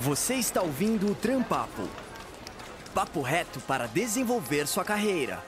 Você 0.00 0.34
está 0.34 0.62
ouvindo 0.62 1.10
o 1.10 1.14
Trampapo. 1.14 1.88
Papo 2.94 3.20
reto 3.20 3.60
para 3.60 3.86
desenvolver 3.86 4.66
sua 4.66 4.84
carreira. 4.84 5.44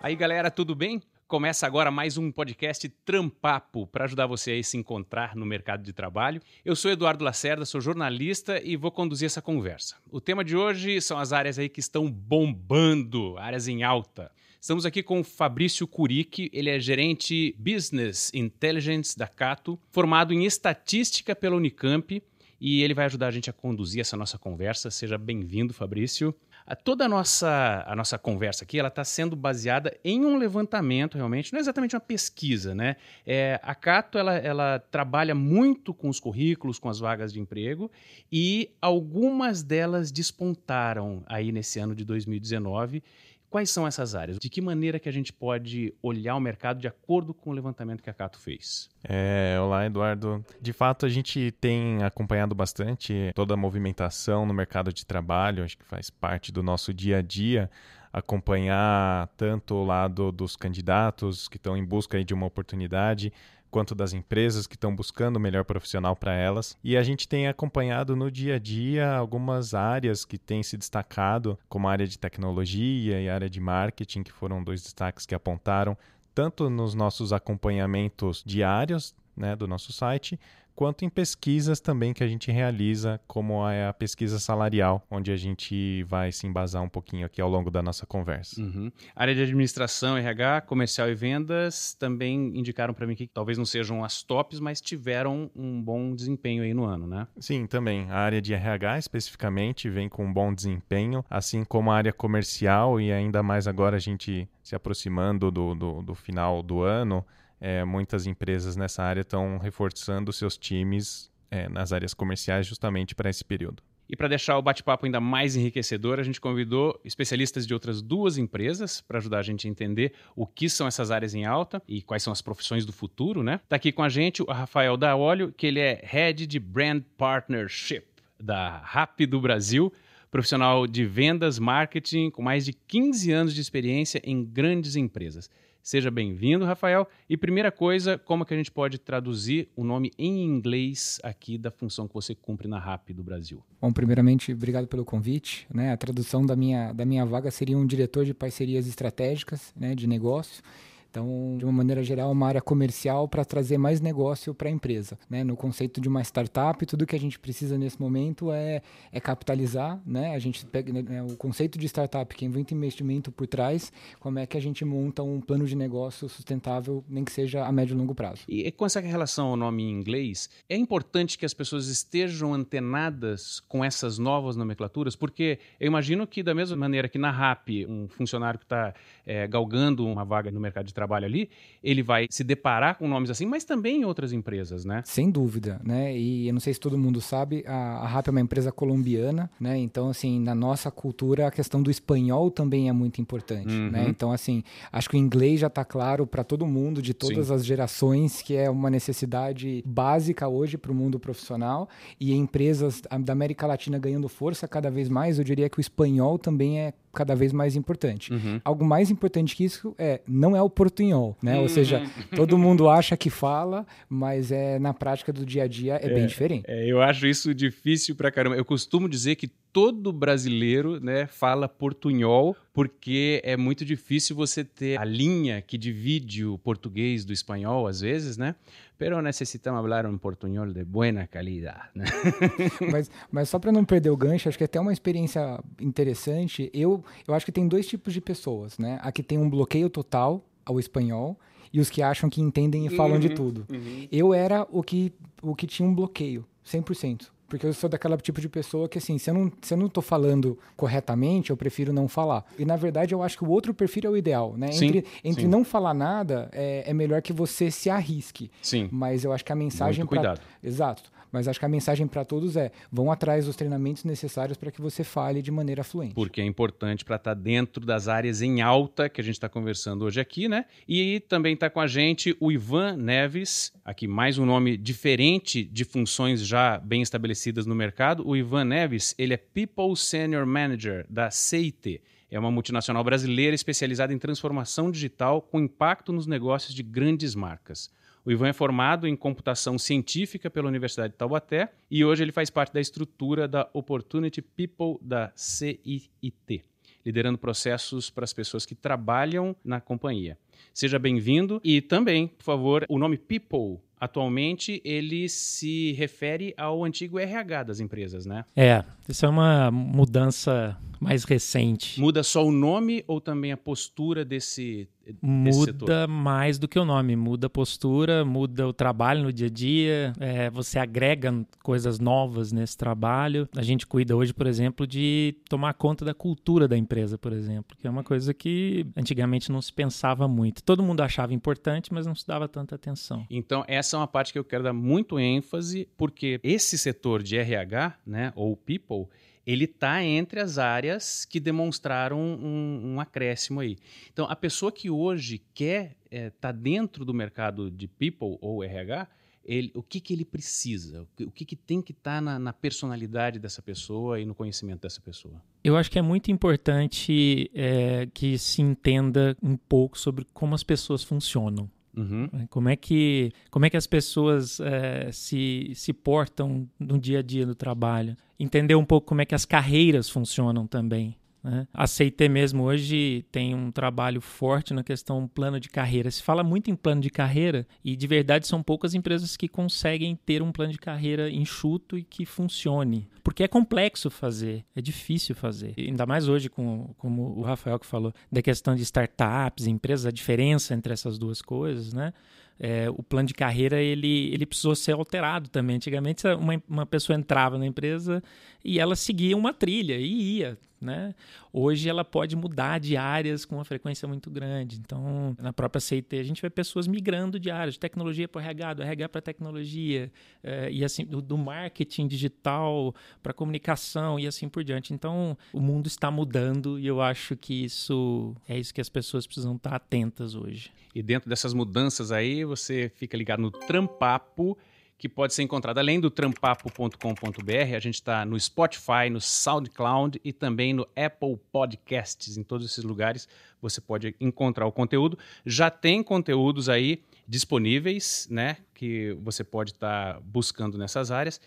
Aí, 0.00 0.14
galera, 0.14 0.50
tudo 0.50 0.74
bem? 0.74 1.02
Começa 1.26 1.66
agora 1.66 1.90
mais 1.90 2.16
um 2.16 2.30
podcast 2.30 2.88
Trampapo 3.04 3.86
para 3.88 4.04
ajudar 4.04 4.26
você 4.26 4.52
a 4.52 4.62
se 4.62 4.78
encontrar 4.78 5.34
no 5.34 5.44
mercado 5.44 5.82
de 5.82 5.92
trabalho. 5.92 6.40
Eu 6.64 6.76
sou 6.76 6.90
Eduardo 6.90 7.24
Lacerda, 7.24 7.66
sou 7.66 7.80
jornalista 7.80 8.62
e 8.64 8.76
vou 8.76 8.92
conduzir 8.92 9.26
essa 9.26 9.42
conversa. 9.42 9.96
O 10.10 10.20
tema 10.20 10.44
de 10.44 10.56
hoje 10.56 11.00
são 11.00 11.18
as 11.18 11.32
áreas 11.32 11.58
aí 11.58 11.68
que 11.68 11.80
estão 11.80 12.10
bombando, 12.10 13.36
áreas 13.36 13.66
em 13.66 13.82
alta. 13.82 14.30
Estamos 14.60 14.86
aqui 14.86 15.02
com 15.02 15.20
o 15.20 15.24
Fabrício 15.24 15.86
Curic, 15.88 16.50
ele 16.52 16.70
é 16.70 16.78
gerente 16.78 17.54
Business 17.58 18.30
Intelligence 18.32 19.18
da 19.18 19.26
Cato, 19.26 19.78
formado 19.90 20.32
em 20.32 20.44
estatística 20.44 21.34
pela 21.34 21.56
Unicamp 21.56 22.22
e 22.60 22.82
ele 22.82 22.92
vai 22.94 23.06
ajudar 23.06 23.28
a 23.28 23.30
gente 23.30 23.48
a 23.48 23.52
conduzir 23.52 24.00
essa 24.00 24.16
nossa 24.16 24.38
conversa. 24.38 24.90
Seja 24.90 25.16
bem-vindo, 25.16 25.72
Fabrício. 25.72 26.34
A 26.66 26.76
toda 26.76 27.06
a 27.06 27.08
nossa, 27.08 27.84
a 27.86 27.96
nossa 27.96 28.18
conversa 28.18 28.64
aqui 28.64 28.78
ela 28.78 28.88
está 28.88 29.02
sendo 29.02 29.34
baseada 29.34 29.98
em 30.04 30.24
um 30.24 30.36
levantamento, 30.36 31.16
realmente, 31.16 31.52
não 31.52 31.58
é 31.58 31.60
exatamente 31.60 31.96
uma 31.96 32.00
pesquisa, 32.00 32.74
né? 32.74 32.96
É, 33.26 33.58
a 33.62 33.74
Cato 33.74 34.18
ela, 34.18 34.36
ela 34.36 34.78
trabalha 34.78 35.34
muito 35.34 35.92
com 35.92 36.08
os 36.08 36.20
currículos, 36.20 36.78
com 36.78 36.88
as 36.88 37.00
vagas 37.00 37.32
de 37.32 37.40
emprego, 37.40 37.90
e 38.30 38.70
algumas 38.80 39.62
delas 39.62 40.12
despontaram 40.12 41.24
aí 41.26 41.50
nesse 41.50 41.80
ano 41.80 41.94
de 41.94 42.04
2019 42.04 43.02
Quais 43.50 43.68
são 43.68 43.84
essas 43.84 44.14
áreas? 44.14 44.38
De 44.38 44.48
que 44.48 44.60
maneira 44.60 45.00
que 45.00 45.08
a 45.08 45.12
gente 45.12 45.32
pode 45.32 45.92
olhar 46.00 46.36
o 46.36 46.40
mercado 46.40 46.78
de 46.78 46.86
acordo 46.86 47.34
com 47.34 47.50
o 47.50 47.52
levantamento 47.52 48.00
que 48.00 48.08
a 48.08 48.14
Cato 48.14 48.38
fez? 48.38 48.88
É, 49.02 49.58
olá, 49.60 49.84
Eduardo. 49.84 50.44
De 50.62 50.72
fato, 50.72 51.04
a 51.04 51.08
gente 51.08 51.50
tem 51.60 52.00
acompanhado 52.04 52.54
bastante 52.54 53.32
toda 53.34 53.54
a 53.54 53.56
movimentação 53.56 54.46
no 54.46 54.54
mercado 54.54 54.92
de 54.92 55.04
trabalho, 55.04 55.64
acho 55.64 55.76
que 55.76 55.84
faz 55.84 56.08
parte 56.08 56.52
do 56.52 56.62
nosso 56.62 56.94
dia 56.94 57.18
a 57.18 57.22
dia 57.22 57.68
acompanhar 58.12 59.28
tanto 59.36 59.74
o 59.74 59.84
lado 59.84 60.32
dos 60.32 60.56
candidatos 60.56 61.48
que 61.48 61.56
estão 61.56 61.76
em 61.76 61.84
busca 61.84 62.22
de 62.24 62.34
uma 62.34 62.46
oportunidade, 62.46 63.32
quanto 63.70 63.94
das 63.94 64.12
empresas 64.12 64.66
que 64.66 64.74
estão 64.74 64.94
buscando 64.94 65.36
o 65.36 65.40
melhor 65.40 65.64
profissional 65.64 66.16
para 66.16 66.34
elas. 66.34 66.76
E 66.82 66.96
a 66.96 67.02
gente 67.02 67.28
tem 67.28 67.48
acompanhado 67.48 68.16
no 68.16 68.30
dia 68.30 68.56
a 68.56 68.58
dia 68.58 69.12
algumas 69.12 69.74
áreas 69.74 70.24
que 70.24 70.38
têm 70.38 70.62
se 70.62 70.76
destacado, 70.76 71.58
como 71.68 71.88
a 71.88 71.92
área 71.92 72.06
de 72.06 72.18
tecnologia 72.18 73.20
e 73.20 73.28
a 73.28 73.34
área 73.34 73.48
de 73.48 73.60
marketing, 73.60 74.22
que 74.22 74.32
foram 74.32 74.62
dois 74.62 74.82
destaques 74.82 75.24
que 75.24 75.34
apontaram 75.34 75.96
tanto 76.34 76.70
nos 76.70 76.94
nossos 76.94 77.32
acompanhamentos 77.32 78.42
diários 78.46 79.14
né, 79.36 79.56
do 79.56 79.66
nosso 79.66 79.92
site, 79.92 80.38
quanto 80.74 81.04
em 81.04 81.08
pesquisas 81.08 81.80
também 81.80 82.12
que 82.12 82.22
a 82.22 82.28
gente 82.28 82.50
realiza, 82.50 83.20
como 83.26 83.66
é 83.68 83.86
a 83.86 83.92
pesquisa 83.92 84.38
salarial, 84.38 85.04
onde 85.10 85.30
a 85.30 85.36
gente 85.36 86.02
vai 86.04 86.32
se 86.32 86.46
embasar 86.46 86.82
um 86.82 86.88
pouquinho 86.88 87.26
aqui 87.26 87.40
ao 87.40 87.48
longo 87.48 87.70
da 87.70 87.82
nossa 87.82 88.06
conversa. 88.06 88.60
Uhum. 88.60 88.90
Área 89.14 89.34
de 89.34 89.42
administração, 89.42 90.16
RH, 90.16 90.62
comercial 90.62 91.08
e 91.08 91.14
vendas 91.14 91.94
também 91.94 92.58
indicaram 92.58 92.94
para 92.94 93.06
mim 93.06 93.14
que 93.14 93.26
talvez 93.26 93.58
não 93.58 93.64
sejam 93.64 94.04
as 94.04 94.22
tops, 94.22 94.60
mas 94.60 94.80
tiveram 94.80 95.50
um 95.54 95.82
bom 95.82 96.14
desempenho 96.14 96.62
aí 96.62 96.74
no 96.74 96.84
ano, 96.84 97.06
né? 97.06 97.26
Sim, 97.38 97.66
também. 97.66 98.10
A 98.10 98.16
área 98.16 98.40
de 98.40 98.54
RH 98.54 98.98
especificamente 98.98 99.88
vem 99.88 100.08
com 100.08 100.24
um 100.24 100.32
bom 100.32 100.52
desempenho, 100.52 101.24
assim 101.28 101.64
como 101.64 101.90
a 101.90 101.96
área 101.96 102.12
comercial 102.12 103.00
e 103.00 103.12
ainda 103.12 103.42
mais 103.42 103.66
agora 103.66 103.96
a 103.96 104.00
gente 104.00 104.48
se 104.62 104.74
aproximando 104.74 105.50
do, 105.50 105.74
do, 105.74 106.02
do 106.02 106.14
final 106.14 106.62
do 106.62 106.82
ano, 106.82 107.24
é, 107.60 107.84
muitas 107.84 108.26
empresas 108.26 108.76
nessa 108.76 109.02
área 109.02 109.20
estão 109.20 109.58
reforçando 109.58 110.32
seus 110.32 110.56
times 110.56 111.30
é, 111.50 111.68
nas 111.68 111.92
áreas 111.92 112.14
comerciais 112.14 112.66
justamente 112.66 113.14
para 113.14 113.28
esse 113.28 113.44
período. 113.44 113.82
E 114.08 114.16
para 114.16 114.26
deixar 114.26 114.58
o 114.58 114.62
bate-papo 114.62 115.06
ainda 115.06 115.20
mais 115.20 115.54
enriquecedor, 115.54 116.18
a 116.18 116.24
gente 116.24 116.40
convidou 116.40 117.00
especialistas 117.04 117.64
de 117.64 117.72
outras 117.72 118.02
duas 118.02 118.38
empresas 118.38 119.00
para 119.00 119.18
ajudar 119.18 119.38
a 119.38 119.42
gente 119.42 119.68
a 119.68 119.70
entender 119.70 120.14
o 120.34 120.48
que 120.48 120.68
são 120.68 120.88
essas 120.88 121.12
áreas 121.12 121.32
em 121.32 121.44
alta 121.44 121.80
e 121.86 122.02
quais 122.02 122.20
são 122.20 122.32
as 122.32 122.42
profissões 122.42 122.84
do 122.84 122.92
futuro, 122.92 123.44
né? 123.44 123.60
Tá 123.68 123.76
aqui 123.76 123.92
com 123.92 124.02
a 124.02 124.08
gente 124.08 124.42
o 124.42 124.46
Rafael 124.46 124.96
Daolio, 124.96 125.52
que 125.52 125.64
ele 125.64 125.78
é 125.78 126.00
Head 126.02 126.44
de 126.48 126.58
Brand 126.58 127.04
Partnership 127.16 128.02
da 128.36 128.78
RAP 128.78 129.20
do 129.28 129.40
Brasil, 129.40 129.92
profissional 130.28 130.88
de 130.88 131.04
vendas, 131.04 131.60
marketing, 131.60 132.30
com 132.30 132.42
mais 132.42 132.64
de 132.64 132.72
15 132.72 133.30
anos 133.30 133.54
de 133.54 133.60
experiência 133.60 134.20
em 134.24 134.44
grandes 134.44 134.96
empresas. 134.96 135.48
Seja 135.90 136.08
bem-vindo, 136.08 136.64
Rafael. 136.64 137.04
E 137.28 137.36
primeira 137.36 137.72
coisa, 137.72 138.16
como 138.16 138.44
que 138.46 138.54
a 138.54 138.56
gente 138.56 138.70
pode 138.70 138.96
traduzir 138.96 139.68
o 139.74 139.82
nome 139.82 140.12
em 140.16 140.44
inglês 140.44 141.18
aqui 141.20 141.58
da 141.58 141.68
função 141.68 142.06
que 142.06 142.14
você 142.14 142.32
cumpre 142.32 142.68
na 142.68 142.78
RAP 142.78 143.10
do 143.10 143.24
Brasil? 143.24 143.60
Bom, 143.80 143.92
primeiramente, 143.92 144.52
obrigado 144.52 144.86
pelo 144.86 145.04
convite. 145.04 145.66
Né? 145.68 145.90
A 145.90 145.96
tradução 145.96 146.46
da 146.46 146.54
minha, 146.54 146.92
da 146.92 147.04
minha 147.04 147.26
vaga 147.26 147.50
seria 147.50 147.76
um 147.76 147.84
diretor 147.84 148.24
de 148.24 148.32
parcerias 148.32 148.86
estratégicas 148.86 149.74
né, 149.74 149.96
de 149.96 150.06
negócio. 150.06 150.62
Então, 151.10 151.56
de 151.58 151.64
uma 151.64 151.72
maneira 151.72 152.04
geral, 152.04 152.30
uma 152.30 152.46
área 152.46 152.60
comercial 152.60 153.26
para 153.26 153.44
trazer 153.44 153.76
mais 153.76 154.00
negócio 154.00 154.54
para 154.54 154.68
a 154.68 154.70
empresa. 154.70 155.18
Né? 155.28 155.42
No 155.42 155.56
conceito 155.56 156.00
de 156.00 156.08
uma 156.08 156.22
startup, 156.22 156.86
tudo 156.86 157.04
que 157.04 157.16
a 157.16 157.18
gente 157.18 157.38
precisa 157.38 157.76
nesse 157.76 158.00
momento 158.00 158.52
é, 158.52 158.80
é 159.10 159.20
capitalizar. 159.20 160.00
Né? 160.06 160.34
A 160.34 160.38
gente 160.38 160.64
pega 160.64 160.92
né, 160.92 161.22
o 161.22 161.36
conceito 161.36 161.78
de 161.78 161.86
startup, 161.86 162.32
que 162.32 162.44
inventa 162.44 162.72
investimento 162.74 163.32
por 163.32 163.48
trás, 163.48 163.92
como 164.20 164.38
é 164.38 164.46
que 164.46 164.56
a 164.56 164.60
gente 164.60 164.84
monta 164.84 165.22
um 165.22 165.40
plano 165.40 165.66
de 165.66 165.74
negócio 165.74 166.28
sustentável, 166.28 167.04
nem 167.08 167.24
que 167.24 167.32
seja 167.32 167.64
a 167.64 167.72
médio 167.72 167.94
e 167.94 167.98
longo 167.98 168.14
prazo. 168.14 168.42
E 168.48 168.70
com 168.70 168.86
essa 168.86 169.00
relação 169.00 169.48
ao 169.48 169.56
nome 169.56 169.82
em 169.82 169.90
inglês, 169.90 170.48
é 170.68 170.76
importante 170.76 171.36
que 171.36 171.44
as 171.44 171.52
pessoas 171.52 171.88
estejam 171.88 172.54
antenadas 172.54 173.58
com 173.68 173.84
essas 173.84 174.16
novas 174.16 174.54
nomenclaturas, 174.54 175.16
porque 175.16 175.58
eu 175.80 175.88
imagino 175.88 176.24
que, 176.24 176.40
da 176.40 176.54
mesma 176.54 176.76
maneira 176.76 177.08
que 177.08 177.18
na 177.18 177.32
RAP, 177.32 177.68
um 177.88 178.06
funcionário 178.08 178.58
que 178.58 178.64
está 178.64 178.94
é, 179.26 179.48
galgando 179.48 180.06
uma 180.06 180.24
vaga 180.24 180.52
no 180.52 180.60
mercado 180.60 180.86
de 180.86 180.94
trabalho 181.00 181.24
ali, 181.24 181.48
ele 181.82 182.02
vai 182.02 182.26
se 182.28 182.44
deparar 182.44 182.98
com 182.98 183.08
nomes 183.08 183.30
assim, 183.30 183.46
mas 183.46 183.64
também 183.64 184.02
em 184.02 184.04
outras 184.04 184.32
empresas, 184.34 184.84
né? 184.84 185.02
Sem 185.06 185.30
dúvida, 185.30 185.80
né? 185.82 186.14
E 186.16 186.46
eu 186.46 186.52
não 186.52 186.60
sei 186.60 186.74
se 186.74 186.80
todo 186.80 186.98
mundo 186.98 187.20
sabe, 187.22 187.64
a, 187.66 187.72
a 187.72 188.06
RAP 188.06 188.28
é 188.28 188.30
uma 188.30 188.40
empresa 188.40 188.70
colombiana, 188.70 189.50
né? 189.58 189.78
Então, 189.78 190.10
assim, 190.10 190.38
na 190.38 190.54
nossa 190.54 190.90
cultura, 190.90 191.46
a 191.46 191.50
questão 191.50 191.82
do 191.82 191.90
espanhol 191.90 192.50
também 192.50 192.90
é 192.90 192.92
muito 192.92 193.20
importante, 193.20 193.74
uhum. 193.74 193.90
né? 193.90 194.06
Então, 194.08 194.30
assim, 194.30 194.62
acho 194.92 195.08
que 195.08 195.16
o 195.16 195.18
inglês 195.18 195.60
já 195.60 195.68
está 195.68 195.84
claro 195.84 196.26
para 196.26 196.44
todo 196.44 196.66
mundo, 196.66 197.00
de 197.00 197.14
todas 197.14 197.46
Sim. 197.46 197.54
as 197.54 197.64
gerações, 197.64 198.42
que 198.42 198.54
é 198.54 198.68
uma 198.68 198.90
necessidade 198.90 199.82
básica 199.86 200.46
hoje 200.48 200.76
para 200.76 200.92
o 200.92 200.94
mundo 200.94 201.18
profissional. 201.18 201.88
E 202.20 202.34
empresas 202.34 203.00
da 203.22 203.32
América 203.32 203.66
Latina 203.66 203.98
ganhando 203.98 204.28
força 204.28 204.68
cada 204.68 204.90
vez 204.90 205.08
mais, 205.08 205.38
eu 205.38 205.44
diria 205.44 205.70
que 205.70 205.78
o 205.78 205.80
espanhol 205.80 206.38
também 206.38 206.78
é 206.78 206.92
cada 207.12 207.34
vez 207.34 207.52
mais 207.52 207.76
importante. 207.76 208.32
Uhum. 208.32 208.60
Algo 208.64 208.84
mais 208.84 209.10
importante 209.10 209.56
que 209.56 209.64
isso 209.64 209.94
é 209.98 210.20
não 210.26 210.56
é 210.56 210.62
o 210.62 210.70
portunhol, 210.90 211.36
né? 211.42 211.56
Uhum. 211.56 211.62
Ou 211.62 211.68
seja, 211.68 212.02
todo 212.34 212.58
mundo 212.58 212.88
acha 212.88 213.16
que 213.16 213.30
fala, 213.30 213.86
mas 214.08 214.50
é 214.50 214.78
na 214.78 214.92
prática 214.92 215.32
do 215.32 215.46
dia 215.46 215.62
a 215.62 215.66
dia 215.68 215.98
é, 216.02 216.06
é 216.06 216.14
bem 216.14 216.26
diferente. 216.26 216.64
É, 216.66 216.86
eu 216.86 217.00
acho 217.00 217.26
isso 217.26 217.54
difícil 217.54 218.16
pra 218.16 218.30
caramba. 218.30 218.56
Eu 218.56 218.64
costumo 218.64 219.08
dizer 219.08 219.36
que 219.36 219.48
todo 219.72 220.12
brasileiro 220.12 221.00
né, 221.00 221.26
fala 221.26 221.68
portunhol, 221.68 222.56
porque 222.72 223.40
é 223.44 223.56
muito 223.56 223.84
difícil 223.84 224.34
você 224.34 224.64
ter 224.64 224.98
a 224.98 225.04
linha 225.04 225.62
que 225.62 225.78
divide 225.78 226.44
o 226.44 226.58
português 226.58 227.24
do 227.24 227.32
espanhol, 227.32 227.86
às 227.86 228.00
vezes, 228.00 228.36
né? 228.36 228.56
Pero 228.98 229.22
necessitamos 229.22 229.80
falar 229.80 230.04
um 230.04 230.18
portunhol 230.18 230.66
de 230.66 230.84
boa 230.84 231.06
qualidade. 231.30 231.88
Né? 231.94 232.04
mas, 232.92 233.10
mas 233.30 233.48
só 233.48 233.58
para 233.58 233.72
não 233.72 233.84
perder 233.84 234.10
o 234.10 234.16
gancho, 234.16 234.48
acho 234.48 234.58
que 234.58 234.64
é 234.64 234.66
até 234.66 234.78
uma 234.78 234.92
experiência 234.92 235.58
interessante. 235.80 236.70
Eu, 236.74 237.02
eu 237.26 237.32
acho 237.32 237.46
que 237.46 237.52
tem 237.52 237.66
dois 237.66 237.86
tipos 237.86 238.12
de 238.12 238.20
pessoas, 238.20 238.76
né? 238.78 238.98
A 239.02 239.10
que 239.10 239.22
tem 239.22 239.38
um 239.38 239.48
bloqueio 239.48 239.88
total 239.88 240.44
ao 240.64 240.78
espanhol 240.78 241.38
e 241.72 241.80
os 241.80 241.88
que 241.88 242.02
acham 242.02 242.28
que 242.28 242.40
entendem 242.40 242.86
e 242.86 242.90
falam 242.90 243.14
uhum, 243.14 243.20
de 243.20 243.30
tudo. 243.30 243.66
Uhum. 243.70 244.08
Eu 244.10 244.34
era 244.34 244.66
o 244.70 244.82
que, 244.82 245.12
o 245.42 245.54
que 245.54 245.66
tinha 245.66 245.88
um 245.88 245.94
bloqueio, 245.94 246.44
100%. 246.66 247.28
Porque 247.50 247.66
eu 247.66 247.74
sou 247.74 247.90
daquela 247.90 248.16
tipo 248.16 248.40
de 248.40 248.48
pessoa 248.48 248.88
que, 248.88 248.96
assim, 248.96 249.18
se 249.18 249.28
eu 249.28 249.34
não, 249.34 249.52
se 249.60 249.74
eu 249.74 249.78
não 249.78 249.88
tô 249.88 250.00
falando 250.00 250.56
corretamente, 250.76 251.50
eu 251.50 251.56
prefiro 251.56 251.92
não 251.92 252.06
falar. 252.06 252.44
E, 252.56 252.64
na 252.64 252.76
verdade, 252.76 253.12
eu 253.12 253.24
acho 253.24 253.36
que 253.36 253.44
o 253.44 253.50
outro 253.50 253.74
perfil 253.74 254.02
é 254.04 254.08
o 254.08 254.16
ideal, 254.16 254.54
né? 254.56 254.70
Sim, 254.70 254.86
entre 254.86 255.04
entre 255.24 255.42
sim. 255.42 255.48
não 255.48 255.64
falar 255.64 255.92
nada, 255.92 256.48
é, 256.52 256.84
é 256.88 256.94
melhor 256.94 257.20
que 257.20 257.32
você 257.32 257.68
se 257.68 257.90
arrisque. 257.90 258.52
Sim. 258.62 258.88
Mas 258.92 259.24
eu 259.24 259.32
acho 259.32 259.44
que 259.44 259.50
a 259.50 259.56
mensagem... 259.56 260.04
Muito 260.04 260.10
cuidado. 260.10 260.38
Pra... 260.38 260.68
Exato. 260.68 261.10
Mas 261.32 261.48
acho 261.48 261.58
que 261.58 261.64
a 261.64 261.68
mensagem 261.68 262.06
para 262.06 262.24
todos 262.24 262.56
é: 262.56 262.70
vão 262.90 263.10
atrás 263.10 263.46
dos 263.46 263.56
treinamentos 263.56 264.04
necessários 264.04 264.56
para 264.56 264.70
que 264.70 264.80
você 264.80 265.04
fale 265.04 265.42
de 265.42 265.50
maneira 265.50 265.84
fluente. 265.84 266.14
Porque 266.14 266.40
é 266.40 266.44
importante 266.44 267.04
para 267.04 267.16
estar 267.16 267.34
tá 267.34 267.40
dentro 267.40 267.84
das 267.84 268.08
áreas 268.08 268.42
em 268.42 268.60
alta 268.60 269.08
que 269.08 269.20
a 269.20 269.24
gente 269.24 269.34
está 269.34 269.48
conversando 269.48 270.04
hoje 270.04 270.20
aqui, 270.20 270.48
né? 270.48 270.64
E 270.88 271.20
também 271.20 271.54
está 271.54 271.70
com 271.70 271.80
a 271.80 271.86
gente 271.86 272.36
o 272.40 272.50
Ivan 272.50 272.96
Neves, 272.96 273.72
aqui 273.84 274.06
mais 274.06 274.38
um 274.38 274.46
nome 274.46 274.76
diferente 274.76 275.64
de 275.64 275.84
funções 275.84 276.44
já 276.46 276.78
bem 276.78 277.02
estabelecidas 277.02 277.66
no 277.66 277.74
mercado. 277.74 278.26
O 278.26 278.36
Ivan 278.36 278.64
Neves, 278.64 279.14
ele 279.18 279.34
é 279.34 279.36
People 279.36 279.96
Senior 279.96 280.46
Manager 280.46 281.06
da 281.08 281.30
CIT. 281.30 282.00
É 282.30 282.38
uma 282.38 282.50
multinacional 282.50 283.02
brasileira 283.02 283.54
especializada 283.54 284.12
em 284.12 284.18
transformação 284.18 284.90
digital 284.90 285.42
com 285.42 285.58
impacto 285.58 286.12
nos 286.12 286.26
negócios 286.26 286.72
de 286.72 286.82
grandes 286.82 287.34
marcas. 287.34 287.90
O 288.24 288.30
Ivan 288.30 288.48
é 288.48 288.52
formado 288.52 289.06
em 289.06 289.16
computação 289.16 289.78
científica 289.78 290.50
pela 290.50 290.68
Universidade 290.68 291.12
de 291.12 291.18
Taubaté 291.18 291.72
e 291.90 292.04
hoje 292.04 292.22
ele 292.22 292.32
faz 292.32 292.50
parte 292.50 292.72
da 292.72 292.80
estrutura 292.80 293.48
da 293.48 293.68
Opportunity 293.72 294.42
People 294.42 294.98
da 295.00 295.32
CIT, 295.34 296.64
liderando 297.04 297.38
processos 297.38 298.10
para 298.10 298.24
as 298.24 298.32
pessoas 298.32 298.66
que 298.66 298.74
trabalham 298.74 299.56
na 299.64 299.80
companhia. 299.80 300.36
Seja 300.72 300.98
bem-vindo 300.98 301.60
e 301.64 301.80
também, 301.80 302.28
por 302.28 302.44
favor, 302.44 302.86
o 302.88 302.98
nome 302.98 303.18
People 303.18 303.78
atualmente 304.00 304.80
ele 304.82 305.28
se 305.28 305.92
refere 305.92 306.54
ao 306.56 306.82
antigo 306.82 307.18
RH 307.18 307.64
das 307.64 307.80
empresas, 307.80 308.24
né? 308.24 308.46
É, 308.56 308.82
isso 309.06 309.26
é 309.26 309.28
uma 309.28 309.70
mudança 309.70 310.76
mais 310.98 311.24
recente. 311.24 312.00
Muda 312.00 312.22
só 312.22 312.44
o 312.44 312.50
nome 312.50 313.04
ou 313.06 313.20
também 313.20 313.52
a 313.52 313.56
postura 313.56 314.24
desse 314.24 314.88
muda 315.20 316.06
mais 316.06 316.58
do 316.58 316.68
que 316.68 316.78
o 316.78 316.84
nome, 316.84 317.16
muda 317.16 317.46
a 317.46 317.50
postura, 317.50 318.24
muda 318.24 318.68
o 318.68 318.72
trabalho 318.72 319.24
no 319.24 319.32
dia 319.32 319.46
a 319.46 319.50
dia, 319.50 320.12
é, 320.20 320.50
você 320.50 320.78
agrega 320.78 321.34
coisas 321.62 321.98
novas 321.98 322.52
nesse 322.52 322.76
trabalho. 322.76 323.48
A 323.56 323.62
gente 323.62 323.86
cuida 323.86 324.14
hoje, 324.16 324.32
por 324.32 324.46
exemplo, 324.46 324.86
de 324.86 325.34
tomar 325.48 325.74
conta 325.74 326.04
da 326.04 326.14
cultura 326.14 326.68
da 326.68 326.76
empresa, 326.76 327.18
por 327.18 327.32
exemplo, 327.32 327.76
que 327.76 327.86
é 327.86 327.90
uma 327.90 328.04
coisa 328.04 328.32
que 328.32 328.86
antigamente 328.96 329.50
não 329.50 329.60
se 329.60 329.72
pensava 329.72 330.28
muito. 330.28 330.49
Todo 330.52 330.82
mundo 330.82 331.00
achava 331.02 331.34
importante, 331.34 331.92
mas 331.92 332.06
não 332.06 332.14
se 332.14 332.26
dava 332.26 332.48
tanta 332.48 332.74
atenção. 332.74 333.26
Então, 333.30 333.64
essa 333.68 333.96
é 333.96 333.98
uma 333.98 334.06
parte 334.06 334.32
que 334.32 334.38
eu 334.38 334.44
quero 334.44 334.64
dar 334.64 334.72
muito 334.72 335.18
ênfase, 335.18 335.88
porque 335.96 336.40
esse 336.42 336.76
setor 336.76 337.22
de 337.22 337.36
RH, 337.36 337.98
né, 338.06 338.32
ou 338.34 338.56
people, 338.56 339.06
ele 339.46 339.64
está 339.64 340.02
entre 340.04 340.40
as 340.40 340.58
áreas 340.58 341.24
que 341.24 341.40
demonstraram 341.40 342.20
um, 342.20 342.94
um, 342.94 343.00
acréscimo 343.00 343.60
aí. 343.60 343.76
Então, 344.12 344.26
a 344.28 344.36
pessoa 344.36 344.70
que 344.70 344.90
hoje 344.90 345.42
quer 345.54 345.96
estar 346.10 346.16
é, 346.16 346.30
tá 346.30 346.52
dentro 346.52 347.04
do 347.04 347.14
mercado 347.14 347.70
de 347.70 347.88
people 347.88 348.36
ou 348.40 348.62
RH, 348.62 349.08
ele, 349.44 349.70
o 349.74 349.82
que, 349.82 350.00
que 350.00 350.12
ele 350.12 350.24
precisa? 350.24 351.06
O 351.20 351.30
que, 351.30 351.44
que 351.44 351.56
tem 351.56 351.80
que 351.80 351.92
estar 351.92 352.16
tá 352.16 352.20
na, 352.20 352.38
na, 352.38 352.52
personalidade 352.52 353.38
dessa 353.38 353.62
pessoa 353.62 354.20
e 354.20 354.24
no 354.24 354.34
conhecimento 354.34 354.82
dessa 354.82 355.00
pessoa? 355.00 355.42
Eu 355.64 355.76
acho 355.76 355.90
que 355.90 355.98
é 355.98 356.02
muito 356.02 356.30
importante 356.30 357.50
é, 357.54 358.06
que 358.12 358.38
se 358.38 358.62
entenda 358.62 359.36
um 359.42 359.56
pouco 359.56 359.98
sobre 359.98 360.26
como 360.32 360.54
as 360.54 360.62
pessoas 360.62 361.02
funcionam. 361.02 361.70
Uhum. 361.96 362.28
Né? 362.32 362.46
Como, 362.48 362.68
é 362.68 362.76
que, 362.76 363.32
como 363.50 363.66
é 363.66 363.70
que 363.70 363.76
as 363.76 363.86
pessoas 363.86 364.60
é, 364.60 365.10
se, 365.12 365.72
se 365.74 365.92
portam 365.92 366.68
no 366.78 366.98
dia 366.98 367.18
a 367.18 367.22
dia 367.22 367.44
do 367.44 367.54
trabalho? 367.54 368.16
Entender 368.38 368.74
um 368.74 368.84
pouco 368.84 369.08
como 369.08 369.22
é 369.22 369.24
que 369.24 369.34
as 369.34 369.44
carreiras 369.44 370.08
funcionam 370.08 370.66
também. 370.66 371.16
Né? 371.42 371.66
A 371.72 371.86
CIT 371.86 372.28
mesmo 372.28 372.64
hoje 372.64 373.24
tem 373.32 373.54
um 373.54 373.70
trabalho 373.70 374.20
forte 374.20 374.74
na 374.74 374.82
questão 374.82 375.26
plano 375.26 375.58
de 375.58 375.68
carreira. 375.68 376.10
Se 376.10 376.22
fala 376.22 376.44
muito 376.44 376.70
em 376.70 376.76
plano 376.76 377.00
de 377.00 377.10
carreira 377.10 377.66
e 377.84 377.96
de 377.96 378.06
verdade 378.06 378.46
são 378.46 378.62
poucas 378.62 378.94
empresas 378.94 379.36
que 379.36 379.48
conseguem 379.48 380.14
ter 380.14 380.42
um 380.42 380.52
plano 380.52 380.72
de 380.72 380.78
carreira 380.78 381.30
enxuto 381.30 381.96
e 381.96 382.02
que 382.02 382.26
funcione. 382.26 383.08
Porque 383.22 383.42
é 383.42 383.48
complexo 383.48 384.10
fazer, 384.10 384.64
é 384.74 384.80
difícil 384.80 385.34
fazer. 385.34 385.74
E 385.76 385.86
ainda 385.86 386.06
mais 386.06 386.28
hoje, 386.28 386.48
com, 386.48 386.94
como 386.98 387.38
o 387.38 387.42
Rafael 387.42 387.78
que 387.78 387.86
falou, 387.86 388.12
da 388.30 388.42
questão 388.42 388.74
de 388.74 388.82
startups, 388.82 389.66
empresas, 389.66 390.06
a 390.06 390.10
diferença 390.10 390.74
entre 390.74 390.92
essas 390.92 391.18
duas 391.18 391.42
coisas, 391.42 391.92
né? 391.92 392.12
é, 392.60 392.90
o 392.90 393.02
plano 393.02 393.26
de 393.26 393.32
carreira 393.32 393.80
ele, 393.80 394.32
ele 394.34 394.44
precisou 394.44 394.76
ser 394.76 394.92
alterado 394.92 395.48
também. 395.48 395.76
Antigamente, 395.76 396.26
uma, 396.26 396.62
uma 396.68 396.86
pessoa 396.86 397.18
entrava 397.18 397.56
na 397.56 397.66
empresa 397.66 398.22
e 398.62 398.78
ela 398.78 398.94
seguia 398.94 399.34
uma 399.34 399.54
trilha 399.54 399.96
e 399.96 400.38
ia. 400.38 400.58
Né? 400.80 401.14
Hoje 401.52 401.90
ela 401.90 402.04
pode 402.04 402.34
mudar 402.34 402.80
de 402.80 402.96
áreas 402.96 403.44
com 403.44 403.56
uma 403.56 403.64
frequência 403.64 404.08
muito 404.08 404.30
grande. 404.30 404.78
Então, 404.78 405.36
na 405.38 405.52
própria 405.52 405.78
CIT, 405.78 406.16
a 406.16 406.22
gente 406.22 406.40
vê 406.40 406.48
pessoas 406.48 406.86
migrando 406.86 407.38
de 407.38 407.50
áreas, 407.50 407.74
de 407.74 407.80
tecnologia 407.80 408.26
para 408.26 408.40
RH, 408.40 408.74
do 408.74 408.82
RH 408.82 409.08
para 409.10 409.20
tecnologia, 409.20 410.10
é, 410.42 410.70
e 410.70 410.82
assim, 410.82 411.04
do, 411.04 411.20
do 411.20 411.36
marketing 411.36 412.06
digital 412.06 412.94
para 413.22 413.34
comunicação 413.34 414.18
e 414.18 414.26
assim 414.26 414.48
por 414.48 414.64
diante. 414.64 414.94
Então, 414.94 415.36
o 415.52 415.60
mundo 415.60 415.86
está 415.86 416.10
mudando 416.10 416.78
e 416.78 416.86
eu 416.86 417.02
acho 417.02 417.36
que 417.36 417.64
isso 417.64 418.34
é 418.48 418.58
isso 418.58 418.72
que 418.72 418.80
as 418.80 418.88
pessoas 418.88 419.26
precisam 419.26 419.56
estar 419.56 419.74
atentas 419.74 420.34
hoje. 420.34 420.72
E 420.94 421.02
dentro 421.02 421.28
dessas 421.28 421.52
mudanças 421.52 422.10
aí, 422.10 422.44
você 422.44 422.90
fica 422.96 423.16
ligado 423.16 423.40
no 423.40 423.50
Trampapo, 423.50 424.56
que 425.00 425.08
pode 425.08 425.32
ser 425.32 425.42
encontrado 425.42 425.78
além 425.78 425.98
do 425.98 426.10
trampapo.com.br. 426.10 427.74
A 427.74 427.80
gente 427.80 427.94
está 427.94 428.22
no 428.26 428.38
Spotify, 428.38 429.08
no 429.10 429.18
SoundCloud 429.18 430.20
e 430.22 430.30
também 430.30 430.74
no 430.74 430.86
Apple 430.94 431.40
Podcasts. 431.50 432.36
Em 432.36 432.42
todos 432.42 432.70
esses 432.70 432.84
lugares 432.84 433.26
você 433.62 433.80
pode 433.80 434.14
encontrar 434.20 434.66
o 434.66 434.72
conteúdo. 434.72 435.18
Já 435.46 435.70
tem 435.70 436.02
conteúdos 436.02 436.68
aí 436.68 437.02
disponíveis, 437.26 438.28
né? 438.30 438.58
Que 438.74 439.16
você 439.22 439.42
pode 439.42 439.70
estar 439.70 440.16
tá 440.16 440.20
buscando 440.20 440.76
nessas 440.76 441.10
áreas. 441.10 441.40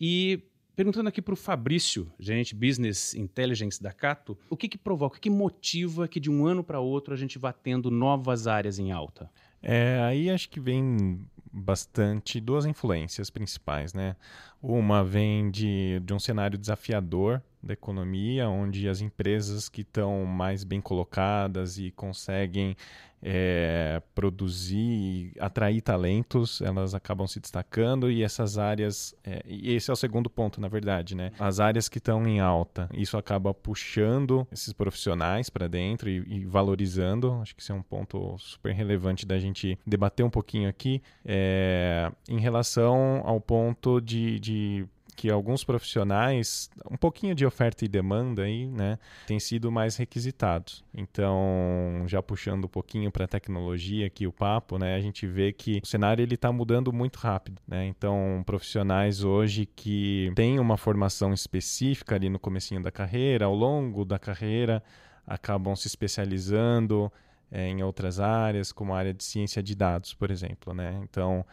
E 0.00 0.44
perguntando 0.76 1.08
aqui 1.08 1.20
para 1.20 1.34
o 1.34 1.36
Fabrício, 1.36 2.12
gerente 2.16 2.54
Business 2.54 3.12
Intelligence 3.16 3.82
da 3.82 3.92
Cato, 3.92 4.38
o 4.48 4.56
que, 4.56 4.68
que 4.68 4.78
provoca, 4.78 5.18
o 5.18 5.20
que 5.20 5.28
motiva 5.28 6.06
que 6.06 6.20
de 6.20 6.30
um 6.30 6.46
ano 6.46 6.62
para 6.62 6.78
outro 6.78 7.12
a 7.12 7.16
gente 7.16 7.40
vá 7.40 7.52
tendo 7.52 7.90
novas 7.90 8.46
áreas 8.46 8.78
em 8.78 8.92
alta? 8.92 9.28
É, 9.60 10.00
aí 10.00 10.30
acho 10.30 10.48
que 10.48 10.60
vem 10.60 11.20
bastante 11.52 12.40
duas 12.40 12.64
influências 12.66 13.30
principais, 13.30 13.92
né? 13.92 14.16
Uma 14.62 15.02
vem 15.02 15.50
de, 15.50 16.00
de 16.00 16.14
um 16.14 16.18
cenário 16.18 16.58
desafiador 16.58 17.42
da 17.62 17.74
economia, 17.74 18.48
onde 18.48 18.88
as 18.88 19.00
empresas 19.00 19.68
que 19.68 19.82
estão 19.82 20.24
mais 20.24 20.64
bem 20.64 20.80
colocadas 20.80 21.78
e 21.78 21.90
conseguem 21.90 22.76
é, 23.22 24.02
produzir 24.14 24.78
e 24.78 25.32
atrair 25.38 25.80
talentos, 25.82 26.60
elas 26.60 26.94
acabam 26.94 27.26
se 27.26 27.38
destacando 27.38 28.10
e 28.10 28.22
essas 28.22 28.56
áreas, 28.56 29.14
é, 29.24 29.42
e 29.46 29.74
esse 29.74 29.90
é 29.90 29.92
o 29.92 29.96
segundo 29.96 30.30
ponto, 30.30 30.60
na 30.60 30.68
verdade, 30.68 31.14
né? 31.14 31.32
As 31.38 31.60
áreas 31.60 31.88
que 31.88 31.98
estão 31.98 32.26
em 32.26 32.40
alta, 32.40 32.88
isso 32.94 33.16
acaba 33.18 33.52
puxando 33.52 34.46
esses 34.50 34.72
profissionais 34.72 35.50
para 35.50 35.68
dentro 35.68 36.08
e, 36.08 36.24
e, 36.26 36.44
valorizando. 36.44 37.38
Acho 37.42 37.54
que 37.54 37.62
isso 37.62 37.72
é 37.72 37.74
um 37.74 37.82
ponto 37.82 38.36
super 38.38 38.72
relevante 38.72 39.26
da 39.26 39.38
gente 39.38 39.78
debater 39.86 40.24
um 40.24 40.30
pouquinho 40.30 40.68
aqui 40.68 41.02
é, 41.24 42.10
em 42.28 42.38
relação 42.38 43.22
ao 43.24 43.40
ponto 43.40 44.00
de, 44.00 44.40
de 44.40 44.86
que 45.20 45.28
alguns 45.28 45.62
profissionais, 45.62 46.70
um 46.90 46.96
pouquinho 46.96 47.34
de 47.34 47.44
oferta 47.44 47.84
e 47.84 47.88
demanda 47.88 48.44
aí, 48.44 48.66
né, 48.66 48.98
tem 49.26 49.38
sido 49.38 49.70
mais 49.70 49.98
requisitados. 49.98 50.82
Então, 50.94 52.04
já 52.06 52.22
puxando 52.22 52.64
um 52.64 52.68
pouquinho 52.68 53.12
para 53.12 53.26
a 53.26 53.28
tecnologia 53.28 54.06
aqui 54.06 54.26
o 54.26 54.32
papo, 54.32 54.78
né, 54.78 54.94
a 54.94 55.00
gente 55.00 55.26
vê 55.26 55.52
que 55.52 55.78
o 55.84 55.86
cenário 55.86 56.22
ele 56.22 56.36
está 56.36 56.50
mudando 56.50 56.90
muito 56.90 57.18
rápido, 57.18 57.60
né? 57.68 57.84
Então, 57.84 58.42
profissionais 58.46 59.22
hoje 59.22 59.66
que 59.66 60.32
têm 60.34 60.58
uma 60.58 60.78
formação 60.78 61.34
específica 61.34 62.14
ali 62.14 62.30
no 62.30 62.38
comecinho 62.38 62.82
da 62.82 62.90
carreira, 62.90 63.44
ao 63.44 63.54
longo 63.54 64.06
da 64.06 64.18
carreira, 64.18 64.82
acabam 65.26 65.76
se 65.76 65.86
especializando 65.86 67.12
é, 67.52 67.66
em 67.66 67.82
outras 67.82 68.20
áreas, 68.20 68.72
como 68.72 68.94
a 68.94 68.98
área 68.98 69.12
de 69.12 69.22
ciência 69.22 69.62
de 69.62 69.74
dados, 69.74 70.14
por 70.14 70.30
exemplo, 70.30 70.72
né? 70.72 70.98
Então, 71.02 71.44